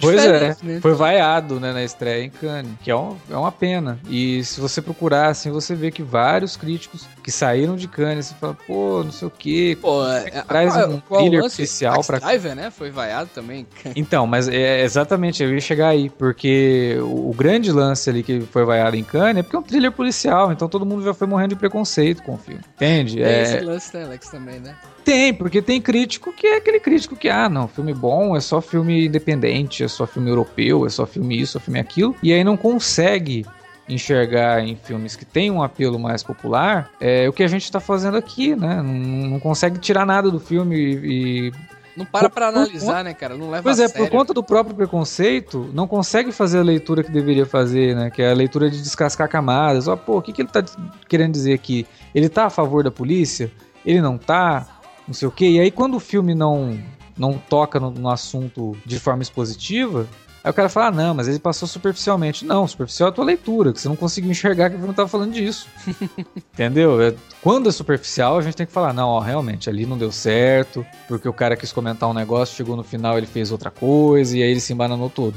Pois 0.00 0.22
é, 0.22 0.56
né? 0.62 0.80
foi 0.82 0.92
vaiado 0.94 1.60
né, 1.60 1.72
na 1.72 1.82
estreia 1.82 2.24
em 2.24 2.28
Cannes, 2.28 2.72
que 2.82 2.90
é, 2.90 2.96
um- 2.96 3.16
é 3.30 3.36
uma 3.36 3.52
pena. 3.52 3.98
E 4.10 4.42
se 4.44 4.60
você 4.60 4.82
procurar, 4.82 5.28
assim, 5.28 5.50
você 5.50 5.74
vê 5.76 5.90
que 5.92 6.02
vários 6.02 6.56
críticos 6.56 7.06
que 7.22 7.30
saíram 7.30 7.76
de 7.76 7.86
Cannes, 7.88 8.26
você 8.26 8.34
fala, 8.34 8.54
pô, 8.66 9.02
não 9.04 9.12
sei 9.12 9.28
o 9.28 9.30
quê. 9.30 9.78
Pô, 9.80 10.04
é, 10.06 10.26
é, 10.26 10.42
Traz 10.42 10.74
qual- 10.74 10.90
um 10.90 11.00
qual 11.00 11.20
thriller 11.20 11.42
lance? 11.42 11.56
policial 11.56 11.94
Taxi 11.94 12.06
pra- 12.08 12.18
Driver, 12.18 12.54
né, 12.56 12.70
foi 12.70 12.90
vaiado 12.90 13.30
também. 13.32 13.64
Então, 13.94 14.26
mas 14.26 14.48
é 14.48 14.82
exatamente, 14.82 15.42
eu 15.42 15.54
ia 15.54 15.60
chegar 15.60 15.88
aí, 15.88 16.10
porque 16.10 16.96
o, 17.00 17.30
o 17.30 17.34
grande 17.34 17.70
lance 17.72 18.10
ali 18.10 18.22
que 18.24 18.40
foi 18.40 18.64
vaiado 18.64 18.96
em 18.96 19.04
Cannes 19.04 19.38
é 19.38 19.42
porque 19.42 19.56
é 19.56 19.58
um 19.60 19.62
thriller 19.62 19.92
policial, 19.92 20.50
então 20.52 20.68
todo 20.68 20.84
mundo 20.84 21.04
já 21.04 21.14
foi 21.14 21.28
morrendo 21.28 21.50
de 21.50 21.56
preconceito 21.56 22.22
com 22.24 22.34
o 22.34 22.38
filme, 22.38 22.60
entende? 22.74 23.14
Tem 23.16 23.24
É, 23.24 23.42
esse 23.42 23.60
lance, 23.60 23.96
né, 23.96 24.04
Alex, 24.04 24.28
também, 24.28 24.58
né? 24.60 24.76
Tem, 25.04 25.34
porque 25.34 25.60
tem 25.60 25.80
crítico 25.80 26.32
que 26.32 26.46
é 26.46 26.56
aquele 26.56 26.80
crítico 26.80 27.14
que, 27.14 27.28
ah, 27.28 27.48
não, 27.48 27.68
filme 27.68 27.92
bom 27.92 28.34
é 28.34 28.40
só 28.40 28.60
filme 28.60 29.06
independente, 29.06 29.84
é 29.84 29.88
só 29.88 30.06
filme 30.06 30.30
europeu, 30.30 30.86
é 30.86 30.88
só 30.88 31.04
filme 31.04 31.38
isso, 31.38 31.58
é 31.58 31.60
filme 31.60 31.78
aquilo, 31.78 32.16
e 32.22 32.32
aí 32.32 32.42
não 32.42 32.56
consegue 32.56 33.44
enxergar 33.88 34.60
em 34.60 34.76
filmes 34.76 35.14
que 35.14 35.24
têm 35.24 35.50
um 35.50 35.62
apelo 35.62 35.98
mais 35.98 36.22
popular 36.22 36.90
é 37.00 37.28
o 37.28 37.32
que 37.32 37.42
a 37.42 37.48
gente 37.48 37.70
tá 37.70 37.80
fazendo 37.80 38.16
aqui, 38.16 38.56
né? 38.56 38.76
Não, 38.76 38.84
não 39.30 39.40
consegue 39.40 39.78
tirar 39.78 40.06
nada 40.06 40.30
do 40.30 40.40
filme 40.40 40.76
e. 40.76 41.52
Não 41.96 42.04
para 42.04 42.28
por 42.28 42.42
analisar, 42.42 43.04
né, 43.04 43.14
cara? 43.14 43.36
Não 43.36 43.50
leva 43.50 43.62
Pois 43.62 43.78
a 43.78 43.84
é, 43.84 43.88
sério. 43.88 44.04
por 44.04 44.10
conta 44.10 44.34
do 44.34 44.42
próprio 44.42 44.74
preconceito, 44.74 45.70
não 45.72 45.86
consegue 45.86 46.32
fazer 46.32 46.58
a 46.58 46.62
leitura 46.62 47.04
que 47.04 47.10
deveria 47.10 47.46
fazer, 47.46 47.94
né? 47.94 48.10
Que 48.10 48.20
é 48.20 48.30
a 48.30 48.34
leitura 48.34 48.68
de 48.68 48.82
descascar 48.82 49.28
camadas. 49.28 49.86
Ó, 49.86 49.94
pô, 49.94 50.18
o 50.18 50.22
que, 50.22 50.32
que 50.32 50.42
ele 50.42 50.48
tá 50.48 50.64
querendo 51.08 51.32
dizer 51.32 51.52
aqui? 51.52 51.86
Ele 52.12 52.28
tá 52.28 52.46
a 52.46 52.50
favor 52.50 52.82
da 52.82 52.90
polícia? 52.90 53.52
Ele 53.86 54.00
não 54.00 54.18
tá? 54.18 54.73
Não 55.06 55.14
sei 55.14 55.28
o 55.28 55.30
quê. 55.30 55.48
E 55.48 55.60
aí, 55.60 55.70
quando 55.70 55.94
o 55.96 56.00
filme 56.00 56.34
não, 56.34 56.78
não 57.16 57.34
toca 57.38 57.78
no, 57.78 57.90
no 57.90 58.08
assunto 58.08 58.76
de 58.84 58.98
forma 58.98 59.22
expositiva, 59.22 60.06
aí 60.42 60.50
o 60.50 60.54
cara 60.54 60.68
fala, 60.68 60.86
ah, 60.86 60.90
não, 60.90 61.14
mas 61.14 61.28
ele 61.28 61.38
passou 61.38 61.68
superficialmente. 61.68 62.44
Não, 62.44 62.66
superficial 62.66 63.08
é 63.08 63.10
a 63.10 63.14
tua 63.14 63.24
leitura, 63.24 63.72
que 63.72 63.80
você 63.80 63.88
não 63.88 63.96
conseguiu 63.96 64.30
enxergar 64.30 64.70
que 64.70 64.76
o 64.76 64.78
filme 64.78 64.94
tava 64.94 65.08
falando 65.08 65.32
disso. 65.32 65.68
Entendeu? 66.54 67.00
É- 67.02 67.14
Quando 67.42 67.68
é 67.68 67.72
superficial, 67.72 68.38
a 68.38 68.42
gente 68.42 68.56
tem 68.56 68.66
que 68.66 68.72
falar, 68.72 68.92
não, 68.92 69.08
ó, 69.08 69.20
realmente, 69.20 69.68
ali 69.68 69.86
não 69.86 69.98
deu 69.98 70.10
certo, 70.10 70.84
porque 71.06 71.28
o 71.28 71.32
cara 71.32 71.56
quis 71.56 71.72
comentar 71.72 72.08
um 72.08 72.14
negócio, 72.14 72.56
chegou 72.56 72.76
no 72.76 72.84
final, 72.84 73.18
ele 73.18 73.26
fez 73.26 73.52
outra 73.52 73.70
coisa, 73.70 74.36
e 74.36 74.42
aí 74.42 74.50
ele 74.50 74.60
se 74.60 74.72
embananou 74.72 75.10
todo. 75.10 75.34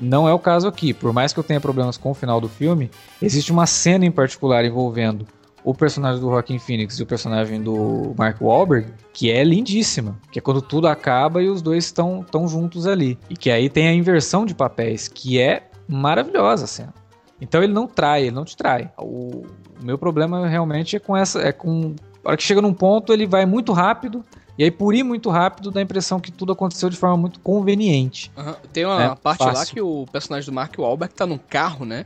Não 0.00 0.26
é 0.26 0.32
o 0.32 0.38
caso 0.38 0.66
aqui. 0.66 0.94
Por 0.94 1.12
mais 1.12 1.32
que 1.32 1.38
eu 1.38 1.44
tenha 1.44 1.60
problemas 1.60 1.98
com 1.98 2.10
o 2.10 2.14
final 2.14 2.40
do 2.40 2.48
filme, 2.48 2.90
existe 3.20 3.52
uma 3.52 3.66
cena 3.66 4.06
em 4.06 4.10
particular 4.10 4.64
envolvendo 4.64 5.26
o 5.64 5.74
personagem 5.74 6.20
do 6.20 6.28
Joaquin 6.30 6.58
Phoenix 6.58 6.98
e 6.98 7.02
o 7.02 7.06
personagem 7.06 7.62
do 7.62 8.14
Mark 8.16 8.40
Wahlberg, 8.40 8.86
que 9.12 9.30
é 9.30 9.44
lindíssima. 9.44 10.18
Que 10.32 10.38
é 10.38 10.42
quando 10.42 10.62
tudo 10.62 10.88
acaba 10.88 11.42
e 11.42 11.48
os 11.48 11.60
dois 11.62 11.84
estão 11.84 12.24
tão 12.28 12.48
juntos 12.48 12.86
ali. 12.86 13.18
E 13.28 13.36
que 13.36 13.50
aí 13.50 13.68
tem 13.68 13.88
a 13.88 13.92
inversão 13.92 14.46
de 14.46 14.54
papéis, 14.54 15.06
que 15.08 15.38
é 15.40 15.68
maravilhosa 15.88 16.64
a 16.64 16.68
cena. 16.68 16.94
Então 17.40 17.62
ele 17.62 17.72
não 17.72 17.86
trai, 17.86 18.22
ele 18.22 18.30
não 18.32 18.44
te 18.44 18.56
trai. 18.56 18.90
O, 18.98 19.44
o 19.80 19.84
meu 19.84 19.96
problema 19.98 20.46
realmente 20.46 20.96
é 20.96 20.98
com 20.98 21.16
essa. 21.16 21.40
É 21.40 21.52
com. 21.52 21.94
A 22.24 22.28
hora 22.28 22.36
que 22.36 22.42
chega 22.42 22.60
num 22.60 22.74
ponto, 22.74 23.12
ele 23.12 23.26
vai 23.26 23.46
muito 23.46 23.72
rápido. 23.72 24.22
E 24.58 24.64
aí, 24.64 24.70
por 24.70 24.94
ir 24.94 25.02
muito 25.02 25.30
rápido, 25.30 25.70
dá 25.70 25.80
a 25.80 25.82
impressão 25.82 26.20
que 26.20 26.30
tudo 26.30 26.52
aconteceu 26.52 26.90
de 26.90 26.96
forma 26.96 27.16
muito 27.16 27.40
conveniente. 27.40 28.30
Aham. 28.36 28.56
Tem 28.70 28.84
uma 28.84 29.02
É, 29.02 29.14
parte 29.14 29.42
lá 29.42 29.54
fácil. 29.54 29.74
que 29.74 29.80
o 29.80 30.04
personagem 30.12 30.50
do 30.50 30.54
Mark 30.54 30.74
Wahlberg 30.78 31.14
tá 31.14 31.26
num 31.26 31.38
carro, 31.38 31.86
né? 31.86 32.04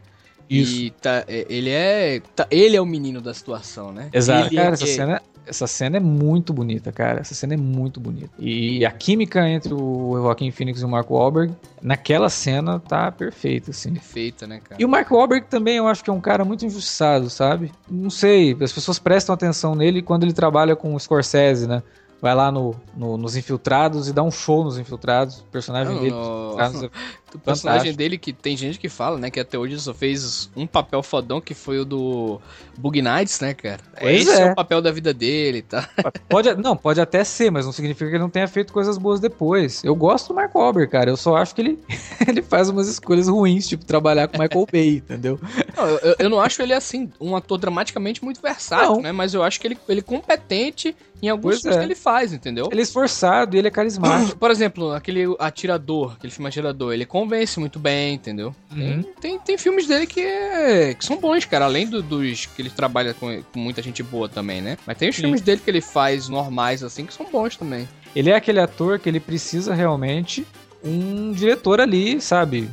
Isso. 0.49 0.77
E 0.77 0.91
tá, 0.91 1.25
é, 1.27 1.47
ele 1.49 1.71
é. 1.71 2.21
tá- 2.35 2.47
ele 2.51 2.77
é 2.77 2.81
o 2.81 2.87
menino 2.87 3.21
da 3.21 3.33
situação, 3.35 3.93
né? 3.93 4.09
Exato. 4.13 4.49
Ele 4.49 4.57
cara, 4.57 4.71
é- 4.71 4.73
essa 4.75 4.87
cena, 4.87 5.23
essa 5.47 5.67
cena 5.67 5.97
é 5.97 6.01
muito 6.01 6.53
bonita, 6.53 6.91
cara. 6.93 7.21
Essa 7.21 7.35
cena 7.35 7.55
é 7.55 7.57
muito 7.57 7.99
bonita. 8.01 8.31
E 8.39 8.85
a 8.85 8.91
química 8.91 9.47
entre 9.49 9.75
o 9.75 10.13
Joaquin 10.17 10.51
Phoenix 10.51 10.81
e 10.81 10.85
o 10.85 10.89
Mark 10.89 11.11
Wahlberg, 11.11 11.55
naquela 11.83 12.29
cena, 12.31 12.79
tá 12.79 13.11
perfeita, 13.13 13.71
assim. 13.71 13.93
Perfeita, 13.95 14.47
né, 14.47 14.61
cara? 14.63 14.81
E 14.81 14.85
o 14.85 14.89
Mark 14.89 15.11
Wahlberg 15.11 15.47
também, 15.49 15.77
eu 15.77 15.87
acho 15.89 16.03
que 16.05 16.11
é 16.11 16.13
um 16.13 16.21
cara 16.21 16.45
muito 16.45 16.65
injustiçado, 16.65 17.29
sabe? 17.31 17.73
Não 17.91 18.11
sei, 18.11 18.57
as 18.61 18.73
pessoas 18.73 18.99
prestam 18.99 19.35
atenção 19.35 19.75
nele 19.75 20.01
quando 20.03 20.23
ele 20.25 20.33
trabalha 20.33 20.75
com 20.77 20.95
o 20.95 21.01
Scorsese, 21.01 21.67
né? 21.67 21.83
Vai 22.23 22.35
lá 22.35 22.51
no, 22.51 22.75
no- 22.97 23.19
nos 23.19 23.37
Infiltrados 23.37 24.09
e 24.09 24.13
dá 24.15 24.23
um 24.23 24.31
show 24.31 24.65
nos 24.65 24.79
Infiltrados. 24.79 25.41
O 25.41 25.45
personagem 25.53 25.93
Não, 25.95 26.01
dele. 26.01 26.15
No- 26.57 26.65
Infiltrados 26.65 26.83
é 26.83 27.35
O 27.35 27.39
personagem 27.41 27.79
Fantástico. 27.81 27.97
dele, 27.99 28.17
que 28.19 28.33
tem 28.33 28.57
gente 28.57 28.79
que 28.79 28.89
fala, 28.89 29.19
né, 29.19 29.29
que 29.29 29.41
até 29.41 29.59
hoje 29.59 29.79
só 29.81 29.93
fez 29.93 30.49
um 30.55 30.67
papel 30.69 31.03
fodão, 31.03 31.41
que 31.41 31.53
foi 31.53 31.81
o 31.81 31.85
do 31.85 32.41
Bug 32.79 33.03
Nights, 33.03 33.41
né, 33.41 33.53
cara? 33.55 33.81
Pois 34.01 34.29
Esse 34.29 34.41
é. 34.41 34.47
é. 34.49 34.53
o 34.53 34.55
papel 34.55 34.81
da 34.81 34.93
vida 34.93 35.13
dele, 35.13 35.61
tá? 35.63 35.89
Pode, 36.29 36.55
não, 36.55 36.77
pode 36.77 37.01
até 37.01 37.25
ser, 37.25 37.51
mas 37.51 37.67
não 37.67 37.73
significa 37.73 38.07
que 38.09 38.15
ele 38.17 38.23
não 38.23 38.31
tenha 38.31 38.47
feito 38.47 38.73
coisas 38.73 38.97
boas 38.97 39.19
depois. 39.19 39.83
Eu 39.83 39.97
gosto 39.97 40.29
do 40.29 40.35
Mark 40.35 40.55
Wahlberg, 40.55 40.91
cara. 40.93 41.11
Eu 41.11 41.17
só 41.17 41.37
acho 41.37 41.55
que 41.57 41.61
ele, 41.61 41.79
ele 42.29 42.41
faz 42.41 42.69
umas 42.69 42.87
escolhas 42.89 43.27
ruins, 43.27 43.67
tipo 43.67 43.85
trabalhar 43.85 44.29
com 44.29 44.39
Michael 44.41 44.67
Bay, 44.71 44.97
entendeu? 44.99 45.41
Não, 45.77 45.89
eu, 45.89 46.15
eu 46.21 46.31
não 46.31 46.41
acho 46.41 46.63
ele, 46.63 46.73
assim, 46.73 47.11
um 47.21 47.35
ator 47.35 47.59
dramaticamente 47.59 48.23
muito 48.23 48.41
versátil, 48.41 48.95
Não. 48.95 49.03
né? 49.03 49.11
Mas 49.13 49.35
eu 49.35 49.43
acho 49.43 49.61
que 49.61 49.67
ele, 49.67 49.79
ele 49.89 49.99
é 49.99 50.03
competente 50.03 50.95
em 51.23 51.29
alguns 51.29 51.45
Pois 51.55 51.61
filmes 51.63 51.77
é. 51.77 51.81
que 51.81 51.87
ele 51.87 51.95
faz, 51.95 52.33
entendeu? 52.33 52.69
Ele 52.71 52.81
é 52.81 52.83
esforçado 52.85 53.57
e 53.57 53.59
ele 53.59 53.67
é 53.69 53.71
carismático. 53.71 54.37
Por 54.37 54.51
exemplo, 54.51 54.93
aquele 54.93 55.25
Atirador, 55.39 56.13
aquele 56.15 56.33
filme 56.33 56.44
Atirador, 56.49 56.93
ele 56.93 57.05
convence 57.07 57.59
muito 57.61 57.79
bem, 57.79 58.15
entendeu? 58.15 58.55
Tem, 58.75 58.97
Uhum. 58.97 59.03
tem, 59.21 59.39
tem 59.39 59.59
filmes 59.59 59.87
dele 59.87 60.07
que, 60.07 60.21
é- 60.21 60.95
que 60.95 61.05
são 61.05 61.17
bons, 61.19 61.45
cara, 61.45 61.65
além 61.65 61.87
do- 61.87 62.03
dos 62.03 62.47
que 62.47 62.63
ele 62.63 62.71
trabalha 62.71 63.15
com, 63.15 63.43
com 63.53 63.59
muita 63.59 63.81
gente 63.83 64.03
boa 64.03 64.29
também, 64.29 64.61
né? 64.61 64.77
Mas 64.87 64.97
tem 64.99 65.09
os 65.09 65.17
Sim. 65.17 65.23
filmes 65.23 65.41
dele 65.41 65.61
que 65.65 65.71
ele 65.71 65.81
faz 65.81 66.29
normais, 66.29 66.83
assim, 66.83 67.05
que 67.07 67.15
são 67.15 67.27
bons 67.31 67.57
também. 67.57 67.89
Ele 68.15 68.31
é 68.31 68.37
aquele 68.37 68.61
ator 68.61 68.99
que 68.99 69.09
ele 69.09 69.21
precisa 69.21 69.75
realmente 69.75 70.47
um 70.85 71.33
diretor 71.33 71.81
ali, 71.81 72.21
sabe? 72.21 72.71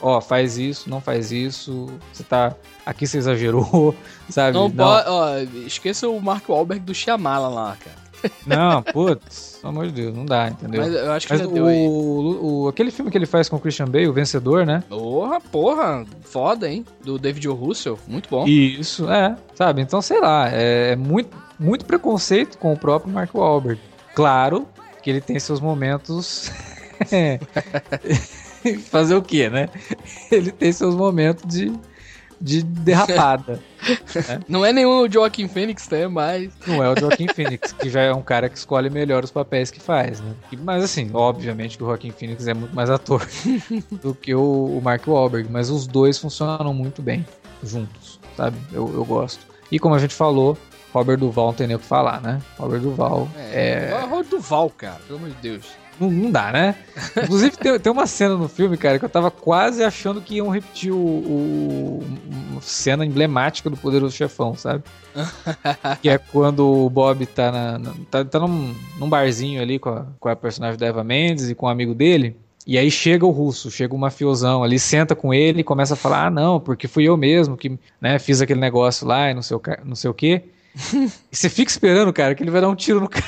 Ó, 0.00 0.20
faz 0.20 0.58
isso, 0.58 0.90
não 0.90 1.00
faz 1.00 1.30
isso. 1.30 1.88
Você 2.12 2.24
tá. 2.24 2.54
Aqui 2.84 3.06
você 3.06 3.18
exagerou, 3.18 3.94
sabe? 4.28 4.56
Não, 4.58 4.68
Não, 4.68 4.74
pode, 4.74 5.08
ó, 5.08 5.38
esqueça 5.66 6.08
o 6.08 6.20
Mark 6.20 6.48
Wahlberg 6.48 6.84
do 6.84 6.92
Shyamala 6.92 7.48
lá, 7.48 7.76
cara. 7.76 8.02
não 8.44 8.82
putz, 8.82 9.51
pelo 9.62 9.70
amor 9.70 9.86
de 9.86 9.92
Deus, 9.92 10.14
não 10.14 10.26
dá, 10.26 10.48
entendeu? 10.48 10.82
Mas 10.82 10.92
eu 10.92 11.12
acho 11.12 11.26
que 11.26 11.32
Mas 11.32 11.40
já 11.42 11.48
o, 11.48 11.52
deu 11.52 11.66
aí. 11.66 11.86
o- 11.88 12.68
aquele 12.68 12.90
filme 12.90 13.10
que 13.10 13.16
ele 13.16 13.26
faz 13.26 13.48
com 13.48 13.56
o 13.56 13.60
Christian 13.60 13.86
Bale, 13.86 14.08
o 14.08 14.12
Vencedor, 14.12 14.66
né? 14.66 14.82
Porra, 14.88 15.40
porra, 15.40 16.04
foda, 16.22 16.68
hein? 16.68 16.84
Do 17.04 17.18
David 17.18 17.48
O. 17.48 17.54
Russell, 17.54 17.98
muito 18.08 18.28
bom. 18.28 18.46
Isso, 18.46 19.08
é, 19.10 19.36
sabe? 19.54 19.80
Então, 19.80 20.02
sei 20.02 20.20
lá, 20.20 20.48
é, 20.52 20.90
é 20.92 20.96
muito, 20.96 21.30
muito 21.58 21.84
preconceito 21.84 22.58
com 22.58 22.72
o 22.72 22.76
próprio 22.76 23.12
Mark 23.12 23.32
Wahlberg. 23.34 23.80
Claro 24.14 24.66
que 25.02 25.08
ele 25.08 25.20
tem 25.20 25.38
seus 25.38 25.60
momentos. 25.60 26.50
Fazer 28.90 29.14
o 29.16 29.22
quê, 29.22 29.48
né? 29.48 29.68
Ele 30.30 30.50
tem 30.52 30.70
seus 30.72 30.94
momentos 30.94 31.44
de, 31.52 31.72
de 32.40 32.62
derrapada. 32.62 33.60
É. 34.28 34.40
Não 34.48 34.64
é 34.64 34.72
nenhum 34.72 35.10
Joaquim 35.10 35.48
Phoenix, 35.48 35.88
né? 35.88 36.06
Mas. 36.06 36.52
Não 36.66 36.82
é 36.82 36.90
o 36.90 36.98
Joaquim 36.98 37.26
Phoenix, 37.28 37.72
que 37.72 37.90
já 37.90 38.02
é 38.02 38.12
um 38.12 38.22
cara 38.22 38.48
que 38.48 38.56
escolhe 38.56 38.88
melhor 38.88 39.24
os 39.24 39.30
papéis 39.30 39.70
que 39.70 39.80
faz, 39.80 40.20
né? 40.20 40.34
Mas 40.58 40.84
assim, 40.84 41.10
obviamente 41.12 41.76
que 41.76 41.82
o 41.82 41.86
Joaquim 41.86 42.10
Phoenix 42.10 42.46
é 42.46 42.54
muito 42.54 42.74
mais 42.74 42.90
ator 42.90 43.26
do 43.90 44.14
que 44.14 44.34
o 44.34 44.80
Mark 44.82 45.06
Wahlberg, 45.06 45.48
mas 45.50 45.70
os 45.70 45.86
dois 45.86 46.18
funcionam 46.18 46.72
muito 46.72 47.02
bem 47.02 47.24
juntos, 47.62 48.20
sabe? 48.36 48.56
Eu, 48.72 48.92
eu 48.94 49.04
gosto. 49.04 49.46
E 49.70 49.78
como 49.78 49.94
a 49.94 49.98
gente 49.98 50.14
falou, 50.14 50.56
Robert 50.92 51.18
Duval 51.18 51.46
não 51.46 51.54
tem 51.54 51.66
nem 51.66 51.76
o 51.76 51.78
que 51.78 51.86
falar, 51.86 52.20
né? 52.20 52.40
Robert 52.58 52.80
Duval 52.80 53.28
é. 53.36 53.90
é... 53.90 54.00
Robert 54.04 54.28
Duval, 54.28 54.70
cara, 54.70 55.00
pelo 55.06 55.18
amor 55.18 55.30
de 55.30 55.36
Deus. 55.36 55.81
Não, 56.00 56.10
não 56.10 56.30
dá, 56.30 56.52
né? 56.52 56.74
Inclusive, 57.22 57.56
tem, 57.56 57.78
tem, 57.78 57.92
uma 57.92 58.06
cena 58.06 58.36
no 58.36 58.48
filme, 58.48 58.76
cara, 58.76 58.98
que 58.98 59.04
eu 59.04 59.08
tava 59.08 59.30
quase 59.30 59.84
achando 59.84 60.20
que 60.20 60.36
iam 60.36 60.48
repetir 60.48 60.92
o, 60.92 60.96
o 60.96 62.04
uma 62.50 62.60
cena 62.60 63.04
emblemática 63.04 63.68
do 63.68 63.76
Poderoso 63.76 64.16
Chefão, 64.16 64.54
sabe? 64.54 64.84
que 66.00 66.08
é 66.08 66.18
quando 66.18 66.66
o 66.66 66.90
Bob 66.90 67.24
tá, 67.26 67.52
na, 67.52 67.78
na 67.78 67.94
tá, 68.10 68.24
tá 68.24 68.38
num, 68.38 68.74
num, 68.98 69.08
barzinho 69.08 69.60
ali 69.60 69.78
com 69.78 69.90
a, 69.90 70.06
com 70.18 70.28
a 70.28 70.36
personagem 70.36 70.78
da 70.78 70.86
Eva 70.86 71.04
Mendes 71.04 71.50
e 71.50 71.54
com 71.54 71.66
um 71.66 71.68
amigo 71.68 71.94
dele. 71.94 72.36
E 72.66 72.78
aí 72.78 72.90
chega 72.90 73.26
o 73.26 73.30
russo, 73.30 73.70
chega 73.70 73.94
o 73.94 73.98
mafiosão 73.98 74.62
ali, 74.62 74.78
senta 74.78 75.16
com 75.16 75.34
ele 75.34 75.60
e 75.60 75.64
começa 75.64 75.94
a 75.94 75.96
falar: 75.96 76.26
ah, 76.26 76.30
não, 76.30 76.60
porque 76.60 76.86
fui 76.86 77.04
eu 77.04 77.16
mesmo 77.16 77.56
que 77.56 77.78
né, 78.00 78.18
fiz 78.18 78.40
aquele 78.40 78.60
negócio 78.60 79.06
lá 79.06 79.30
e 79.30 79.34
não 79.34 79.42
sei 79.42 79.56
o, 79.56 79.62
não 79.84 79.96
sei 79.96 80.10
o 80.10 80.14
quê. 80.14 80.44
e 80.94 81.36
você 81.36 81.50
fica 81.50 81.70
esperando, 81.70 82.12
cara, 82.12 82.34
que 82.34 82.42
ele 82.42 82.50
vai 82.50 82.60
dar 82.60 82.68
um 82.68 82.76
tiro 82.76 83.00
no 83.00 83.08
cara. 83.08 83.24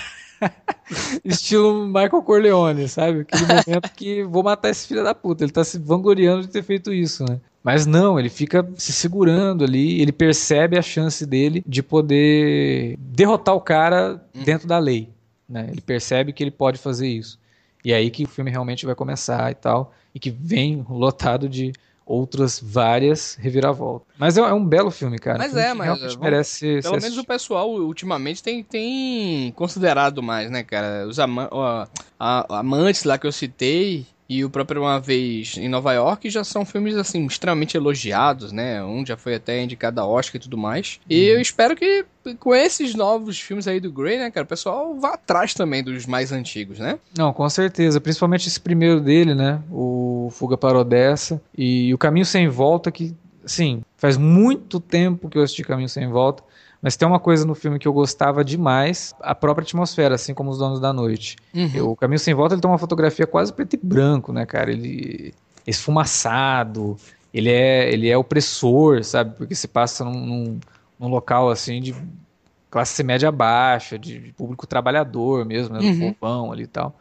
Estilo 1.25 1.87
Michael 1.87 2.23
Corleone, 2.23 2.89
sabe? 2.89 3.21
Aquele 3.21 3.47
momento 3.47 3.91
que 3.95 4.25
vou 4.25 4.43
matar 4.43 4.71
esse 4.71 4.87
filho 4.87 5.03
da 5.03 5.15
puta. 5.15 5.45
Ele 5.45 5.53
tá 5.53 5.65
se 5.65 5.79
vangloriando 5.79 6.43
de 6.43 6.49
ter 6.49 6.63
feito 6.63 6.93
isso, 6.93 7.25
né? 7.29 7.41
Mas 7.63 7.87
não, 7.87 8.19
ele 8.19 8.29
fica 8.29 8.69
se 8.77 8.93
segurando 8.93 9.65
ali, 9.65 10.01
ele 10.03 10.13
percebe 10.13 10.77
a 10.77 10.83
chance 10.83 11.25
dele 11.25 11.65
de 11.67 11.83
poder 11.83 12.97
derrotar 12.99 13.55
o 13.55 13.61
cara 13.61 14.23
dentro 14.45 14.69
da 14.69 14.79
lei. 14.79 15.09
Né? 15.49 15.69
Ele 15.71 15.81
percebe 15.81 16.33
que 16.33 16.43
ele 16.43 16.51
pode 16.51 16.79
fazer 16.79 17.09
isso. 17.09 17.39
E 17.83 17.93
é 17.93 17.97
aí 17.97 18.11
que 18.11 18.25
o 18.25 18.29
filme 18.29 18.51
realmente 18.51 18.85
vai 18.85 18.95
começar 18.95 19.51
e 19.51 19.55
tal, 19.55 19.95
e 20.15 20.21
que 20.21 20.31
vem 20.31 20.85
lotado 20.89 21.49
de 21.49 21.73
outras 22.07 22.61
várias 22.63 23.35
reviravoltas. 23.35 24.07
Mas 24.19 24.37
é, 24.37 24.41
é, 24.41 24.53
um 24.53 24.65
belo 24.65 24.91
filme, 24.91 25.19
cara. 25.19 25.39
Mas 25.39 25.57
é, 25.57 25.73
mas 25.73 25.87
realmente 25.87 26.19
merece 26.19 26.51
ser, 26.51 26.83
pelo 26.83 27.01
menos 27.01 27.19
o 27.19 27.25
pessoal 27.25 27.71
ultimamente 27.71 28.43
tem, 28.43 28.63
tem 28.63 29.53
considerado 29.53 30.23
mais, 30.23 30.51
né, 30.51 30.63
cara? 30.63 31.07
Os 31.07 31.19
ama 31.19 31.49
ó, 31.51 31.87
a, 32.19 32.59
amantes 32.59 33.05
lá 33.05 33.17
que 33.17 33.27
eu 33.27 33.33
citei 33.33 34.07
e 34.29 34.45
o 34.45 34.51
próprio 34.51 34.83
Uma 34.83 34.99
Vez 34.99 35.57
em 35.59 35.69
Nova 35.69 35.93
York 35.93 36.31
já 36.31 36.43
são 36.43 36.65
filmes, 36.65 36.97
assim, 36.97 37.27
extremamente 37.27 37.77
elogiados, 37.77 38.53
né? 38.53 38.83
Um 38.83 39.05
já 39.05 39.17
foi 39.17 39.35
até 39.35 39.63
indicado 39.63 40.01
a 40.01 40.07
Oscar 40.07 40.37
e 40.37 40.43
tudo 40.43 40.57
mais. 40.57 40.99
E 41.09 41.29
uhum. 41.31 41.37
eu 41.37 41.41
espero 41.41 41.77
que 41.77 42.05
com 42.41 42.55
esses 42.55 42.95
novos 42.95 43.39
filmes 43.39 43.69
aí 43.69 43.79
do 43.79 43.93
Grey, 43.93 44.19
né, 44.19 44.31
cara, 44.31 44.45
o 44.45 44.49
pessoal 44.49 44.95
vá 44.99 45.11
atrás 45.11 45.53
também 45.53 45.83
dos 45.83 46.07
mais 46.07 46.33
antigos, 46.33 46.79
né? 46.79 46.99
Não, 47.17 47.33
com 47.33 47.49
certeza. 47.51 48.01
Principalmente 48.01 48.49
esse 48.49 48.59
primeiro 48.59 49.01
dele, 49.01 49.35
né? 49.35 49.61
O 49.71 50.31
Fuga 50.33 50.57
para 50.57 50.79
Odessa 50.79 51.41
e 51.57 51.93
o 51.93 51.99
Caminho 51.99 52.25
Sem 52.25 52.49
Volta, 52.49 52.91
que, 52.91 53.15
assim, 53.45 53.83
faz 53.97 54.17
muito 54.17 54.81
tempo 54.81 55.29
que 55.29 55.37
eu 55.37 55.43
assisti 55.43 55.63
Caminho 55.63 55.89
Sem 55.89 56.09
Volta. 56.09 56.43
Mas 56.85 56.97
tem 56.97 57.09
uma 57.09 57.19
coisa 57.19 57.47
no 57.47 57.55
filme 57.55 57.79
que 57.79 57.89
eu 57.89 57.95
gostava 57.95 58.45
demais, 58.45 59.15
a 59.19 59.35
própria 59.35 59.65
atmosfera, 59.65 60.17
assim 60.17 60.35
como 60.35 60.51
Os 60.51 60.59
Donos 60.59 60.79
da 60.79 60.93
Noite. 60.93 61.37
Uhum. 61.55 61.93
o 61.93 61.97
Caminho 61.97 62.19
Sem 62.19 62.35
Volta 62.35 62.55
ele 62.55 62.61
tem 62.61 62.71
uma 62.71 62.77
fotografia 62.77 63.27
quase 63.27 63.51
preto 63.55 63.73
e 63.73 63.81
branco, 63.83 64.35
né, 64.35 64.45
cara? 64.45 64.71
Ele 64.71 65.33
é 65.67 65.71
esfumaçado, 65.71 66.99
ele 67.33 67.49
é, 67.49 67.91
ele 67.91 68.11
é 68.11 68.19
opressor, 68.19 69.03
sabe? 69.03 69.35
Porque 69.35 69.55
se 69.55 69.67
passa 69.67 70.05
num, 70.05 70.27
num, 70.27 70.61
num 71.01 71.09
local 71.09 71.49
assim 71.49 71.81
de 71.81 71.95
classe 72.71 73.03
média 73.03 73.33
baixa, 73.33 73.99
de, 73.99 74.19
de 74.19 74.33
público 74.33 74.67
trabalhador 74.67 75.43
mesmo, 75.47 75.73
né, 75.73 75.81
do 75.81 75.87
uhum. 75.87 76.13
povão 76.13 76.53
ali 76.53 76.65
e 76.65 76.67
tal. 76.67 76.95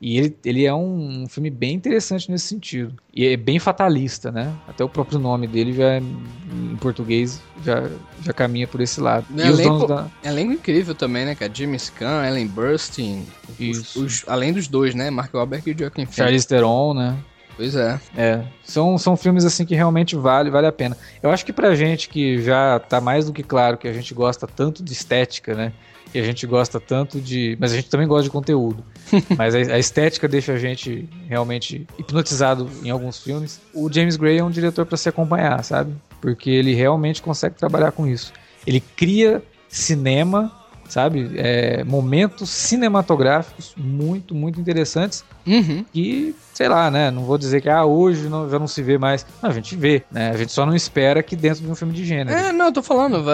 E 0.00 0.16
ele, 0.16 0.36
ele 0.44 0.64
é 0.64 0.72
um, 0.72 1.22
um, 1.22 1.28
filme 1.28 1.50
bem 1.50 1.74
interessante 1.74 2.30
nesse 2.30 2.46
sentido. 2.46 2.94
E 3.12 3.26
é 3.26 3.36
bem 3.36 3.58
fatalista, 3.58 4.30
né? 4.30 4.54
Até 4.68 4.84
o 4.84 4.88
próprio 4.88 5.18
nome 5.18 5.48
dele 5.48 5.72
já, 5.72 5.98
em 5.98 6.76
português, 6.80 7.42
já, 7.64 7.90
já 8.22 8.32
caminha 8.32 8.68
por 8.68 8.80
esse 8.80 9.00
lado. 9.00 9.26
É, 9.36 9.46
e 9.46 9.48
elenco, 9.48 9.74
os 9.74 9.80
donos 9.80 9.88
da... 9.88 10.30
elenco 10.30 10.52
incrível 10.52 10.94
também, 10.94 11.24
né, 11.24 11.34
cara? 11.34 11.52
James 11.52 11.90
Caan, 11.90 12.26
Ellen 12.28 12.46
Burstyn. 12.46 13.24
Os, 13.58 13.96
os, 13.96 14.24
além 14.28 14.52
dos 14.52 14.68
dois, 14.68 14.94
né? 14.94 15.10
Mark 15.10 15.34
Wahlberg 15.34 15.68
e 15.68 15.76
Joaquin 15.76 16.02
Phoenix. 16.02 16.14
Charlize 16.14 16.46
Theron, 16.46 16.94
né? 16.94 17.18
Pois 17.58 17.74
é. 17.74 18.00
É. 18.16 18.44
São, 18.62 18.96
são 18.96 19.16
filmes 19.16 19.44
assim 19.44 19.66
que 19.66 19.74
realmente 19.74 20.14
vale, 20.14 20.48
vale 20.48 20.68
a 20.68 20.72
pena. 20.72 20.96
Eu 21.20 21.28
acho 21.28 21.44
que 21.44 21.52
pra 21.52 21.74
gente 21.74 22.08
que 22.08 22.40
já 22.40 22.78
tá 22.78 23.00
mais 23.00 23.26
do 23.26 23.32
que 23.32 23.42
claro 23.42 23.76
que 23.76 23.88
a 23.88 23.92
gente 23.92 24.14
gosta 24.14 24.46
tanto 24.46 24.80
de 24.82 24.92
estética, 24.92 25.54
né? 25.54 25.72
que 26.12 26.18
a 26.18 26.22
gente 26.22 26.46
gosta 26.46 26.80
tanto 26.80 27.20
de. 27.20 27.56
Mas 27.60 27.72
a 27.72 27.76
gente 27.76 27.90
também 27.90 28.06
gosta 28.06 28.22
de 28.22 28.30
conteúdo. 28.30 28.82
mas 29.36 29.54
a, 29.54 29.58
a, 29.58 29.78
estética 29.78 30.26
deixa 30.26 30.52
a 30.52 30.58
gente 30.58 31.08
realmente 31.28 31.86
hipnotizado 31.98 32.70
em 32.82 32.90
alguns 32.90 33.20
filmes. 33.20 33.60
O 33.74 33.92
James 33.92 34.16
Gray 34.16 34.38
é 34.38 34.44
um 34.44 34.50
diretor 34.50 34.86
para 34.86 34.96
se 34.96 35.08
acompanhar, 35.08 35.62
sabe? 35.64 35.94
Porque 36.20 36.48
ele 36.48 36.74
realmente 36.74 37.20
consegue 37.20 37.56
trabalhar 37.56 37.92
com 37.92 38.06
isso. 38.06 38.32
Ele 38.66 38.80
cria 38.80 39.42
cinema 39.68 40.50
sabe? 40.88 41.30
É, 41.36 41.84
momentos 41.84 42.50
cinematográficos 42.50 43.74
muito, 43.76 44.34
muito 44.34 44.60
interessantes. 44.60 45.24
Uhum. 45.46 45.84
E, 45.94 46.34
sei 46.52 46.68
lá, 46.68 46.90
né? 46.90 47.10
Não 47.10 47.24
vou 47.24 47.38
dizer 47.38 47.60
que 47.60 47.68
ah, 47.68 47.84
hoje 47.84 48.28
não, 48.28 48.48
já 48.48 48.58
não 48.58 48.66
se 48.66 48.82
vê 48.82 48.98
mais. 48.98 49.24
Não, 49.42 49.50
a 49.50 49.52
gente 49.52 49.76
vê, 49.76 50.02
né? 50.10 50.30
A 50.30 50.36
gente 50.36 50.52
só 50.52 50.66
não 50.66 50.74
espera 50.74 51.22
que 51.22 51.36
dentro 51.36 51.62
de 51.62 51.70
um 51.70 51.74
filme 51.74 51.94
de 51.94 52.04
gênero. 52.04 52.36
É, 52.36 52.52
não, 52.52 52.66
eu 52.66 52.72
tô 52.72 52.82
falando, 52.82 53.24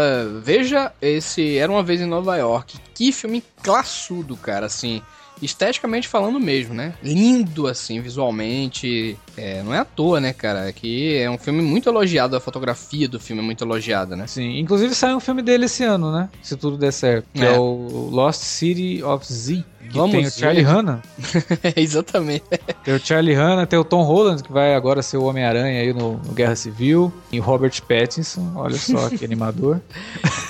veja 0.42 0.92
esse 1.00 1.56
Era 1.58 1.70
uma 1.70 1.82
vez 1.82 2.00
em 2.00 2.06
Nova 2.06 2.36
York. 2.36 2.78
Que 2.94 3.12
filme 3.12 3.42
classudo, 3.62 4.36
cara, 4.36 4.66
assim 4.66 5.02
esteticamente 5.42 6.08
falando 6.08 6.40
mesmo, 6.40 6.74
né? 6.74 6.94
Lindo, 7.02 7.66
assim, 7.66 8.00
visualmente. 8.00 9.16
É, 9.36 9.62
não 9.62 9.74
é 9.74 9.78
à 9.78 9.84
toa, 9.84 10.20
né, 10.20 10.32
cara? 10.32 10.72
Que 10.72 11.16
é 11.16 11.30
um 11.30 11.38
filme 11.38 11.62
muito 11.62 11.88
elogiado, 11.88 12.36
a 12.36 12.40
fotografia 12.40 13.08
do 13.08 13.18
filme 13.18 13.42
é 13.42 13.44
muito 13.44 13.64
elogiada, 13.64 14.16
né? 14.16 14.26
Sim, 14.26 14.58
inclusive 14.58 14.94
saiu 14.94 15.16
um 15.16 15.20
filme 15.20 15.42
dele 15.42 15.66
esse 15.66 15.84
ano, 15.84 16.12
né? 16.12 16.28
Se 16.42 16.56
tudo 16.56 16.76
der 16.76 16.92
certo. 16.92 17.26
Que 17.34 17.44
é, 17.44 17.54
é 17.54 17.58
o 17.58 18.08
Lost 18.10 18.42
City 18.42 19.02
of 19.02 19.24
Z. 19.32 19.64
Vamos 19.94 20.12
tem 20.12 20.26
o 20.26 20.30
Charlie 20.30 20.62
Hanna. 20.62 21.02
Exatamente. 21.76 22.44
Tem 22.84 22.94
o 22.94 22.98
Charlie 22.98 23.34
Hanna, 23.34 23.66
tem 23.66 23.78
o 23.78 23.84
Tom 23.84 24.02
Holland, 24.02 24.42
que 24.42 24.52
vai 24.52 24.74
agora 24.74 25.02
ser 25.02 25.16
o 25.16 25.24
Homem-Aranha 25.24 25.80
aí 25.80 25.92
no, 25.92 26.18
no, 26.18 26.32
Guerra 26.32 26.56
Civil. 26.56 27.12
E 27.30 27.40
o 27.40 27.42
Robert 27.42 27.80
Pattinson, 27.82 28.52
olha 28.56 28.76
só 28.76 29.08
que 29.08 29.24
animador. 29.24 29.80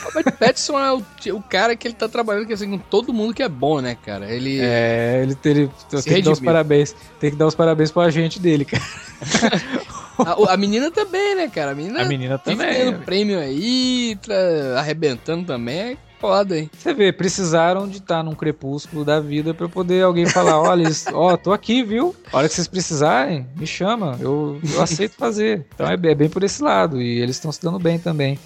Robert 0.04 0.32
Pattinson 0.38 0.78
é 0.78 0.92
o, 0.92 1.02
o, 1.36 1.42
cara 1.42 1.76
que 1.76 1.86
ele 1.86 1.94
tá 1.94 2.08
trabalhando 2.08 2.52
assim, 2.52 2.70
com 2.70 2.78
todo 2.78 3.12
mundo 3.12 3.34
que 3.34 3.42
é 3.42 3.48
bom, 3.48 3.80
né, 3.80 3.96
cara? 4.04 4.30
Ele. 4.30 4.60
É, 4.60 5.20
ele, 5.22 5.38
ele 5.44 5.70
tem 6.02 6.14
que 6.14 6.22
dar 6.22 6.32
os 6.32 6.40
parabéns. 6.40 6.96
Tem 7.20 7.30
que 7.30 7.36
dar 7.36 7.46
os 7.46 7.54
parabéns 7.54 7.90
pro 7.90 8.02
agente 8.02 8.40
dele, 8.40 8.64
cara. 8.64 8.82
a, 10.18 10.54
a, 10.54 10.56
menina 10.56 10.90
também, 10.90 11.34
né, 11.34 11.48
cara? 11.48 11.72
A 11.72 11.74
menina, 11.74 12.02
a 12.02 12.04
menina 12.04 12.38
também. 12.38 12.66
Ganhando 12.66 13.04
prêmio 13.04 13.38
aí, 13.38 14.16
tá 14.26 14.78
arrebentando 14.78 15.44
também 15.44 15.96
foda, 16.24 16.58
hein? 16.58 16.70
Você 16.72 16.94
vê, 16.94 17.12
precisaram 17.12 17.86
de 17.86 17.98
estar 17.98 18.22
num 18.22 18.34
crepúsculo 18.34 19.04
da 19.04 19.20
vida 19.20 19.52
para 19.52 19.68
poder 19.68 20.02
alguém 20.02 20.24
falar: 20.24 20.58
olha, 20.58 20.88
ó, 21.12 21.36
tô 21.36 21.52
aqui, 21.52 21.82
viu? 21.82 22.16
A 22.32 22.38
hora 22.38 22.48
que 22.48 22.54
vocês 22.54 22.66
precisarem, 22.66 23.46
me 23.54 23.66
chama, 23.66 24.16
eu, 24.18 24.58
eu 24.72 24.80
aceito 24.80 25.16
fazer. 25.16 25.66
Então 25.74 25.86
é, 25.86 25.92
é 25.92 26.14
bem 26.14 26.30
por 26.30 26.42
esse 26.42 26.62
lado. 26.62 27.02
E 27.02 27.20
eles 27.20 27.36
estão 27.36 27.52
se 27.52 27.60
dando 27.60 27.78
bem 27.78 27.98
também, 27.98 28.38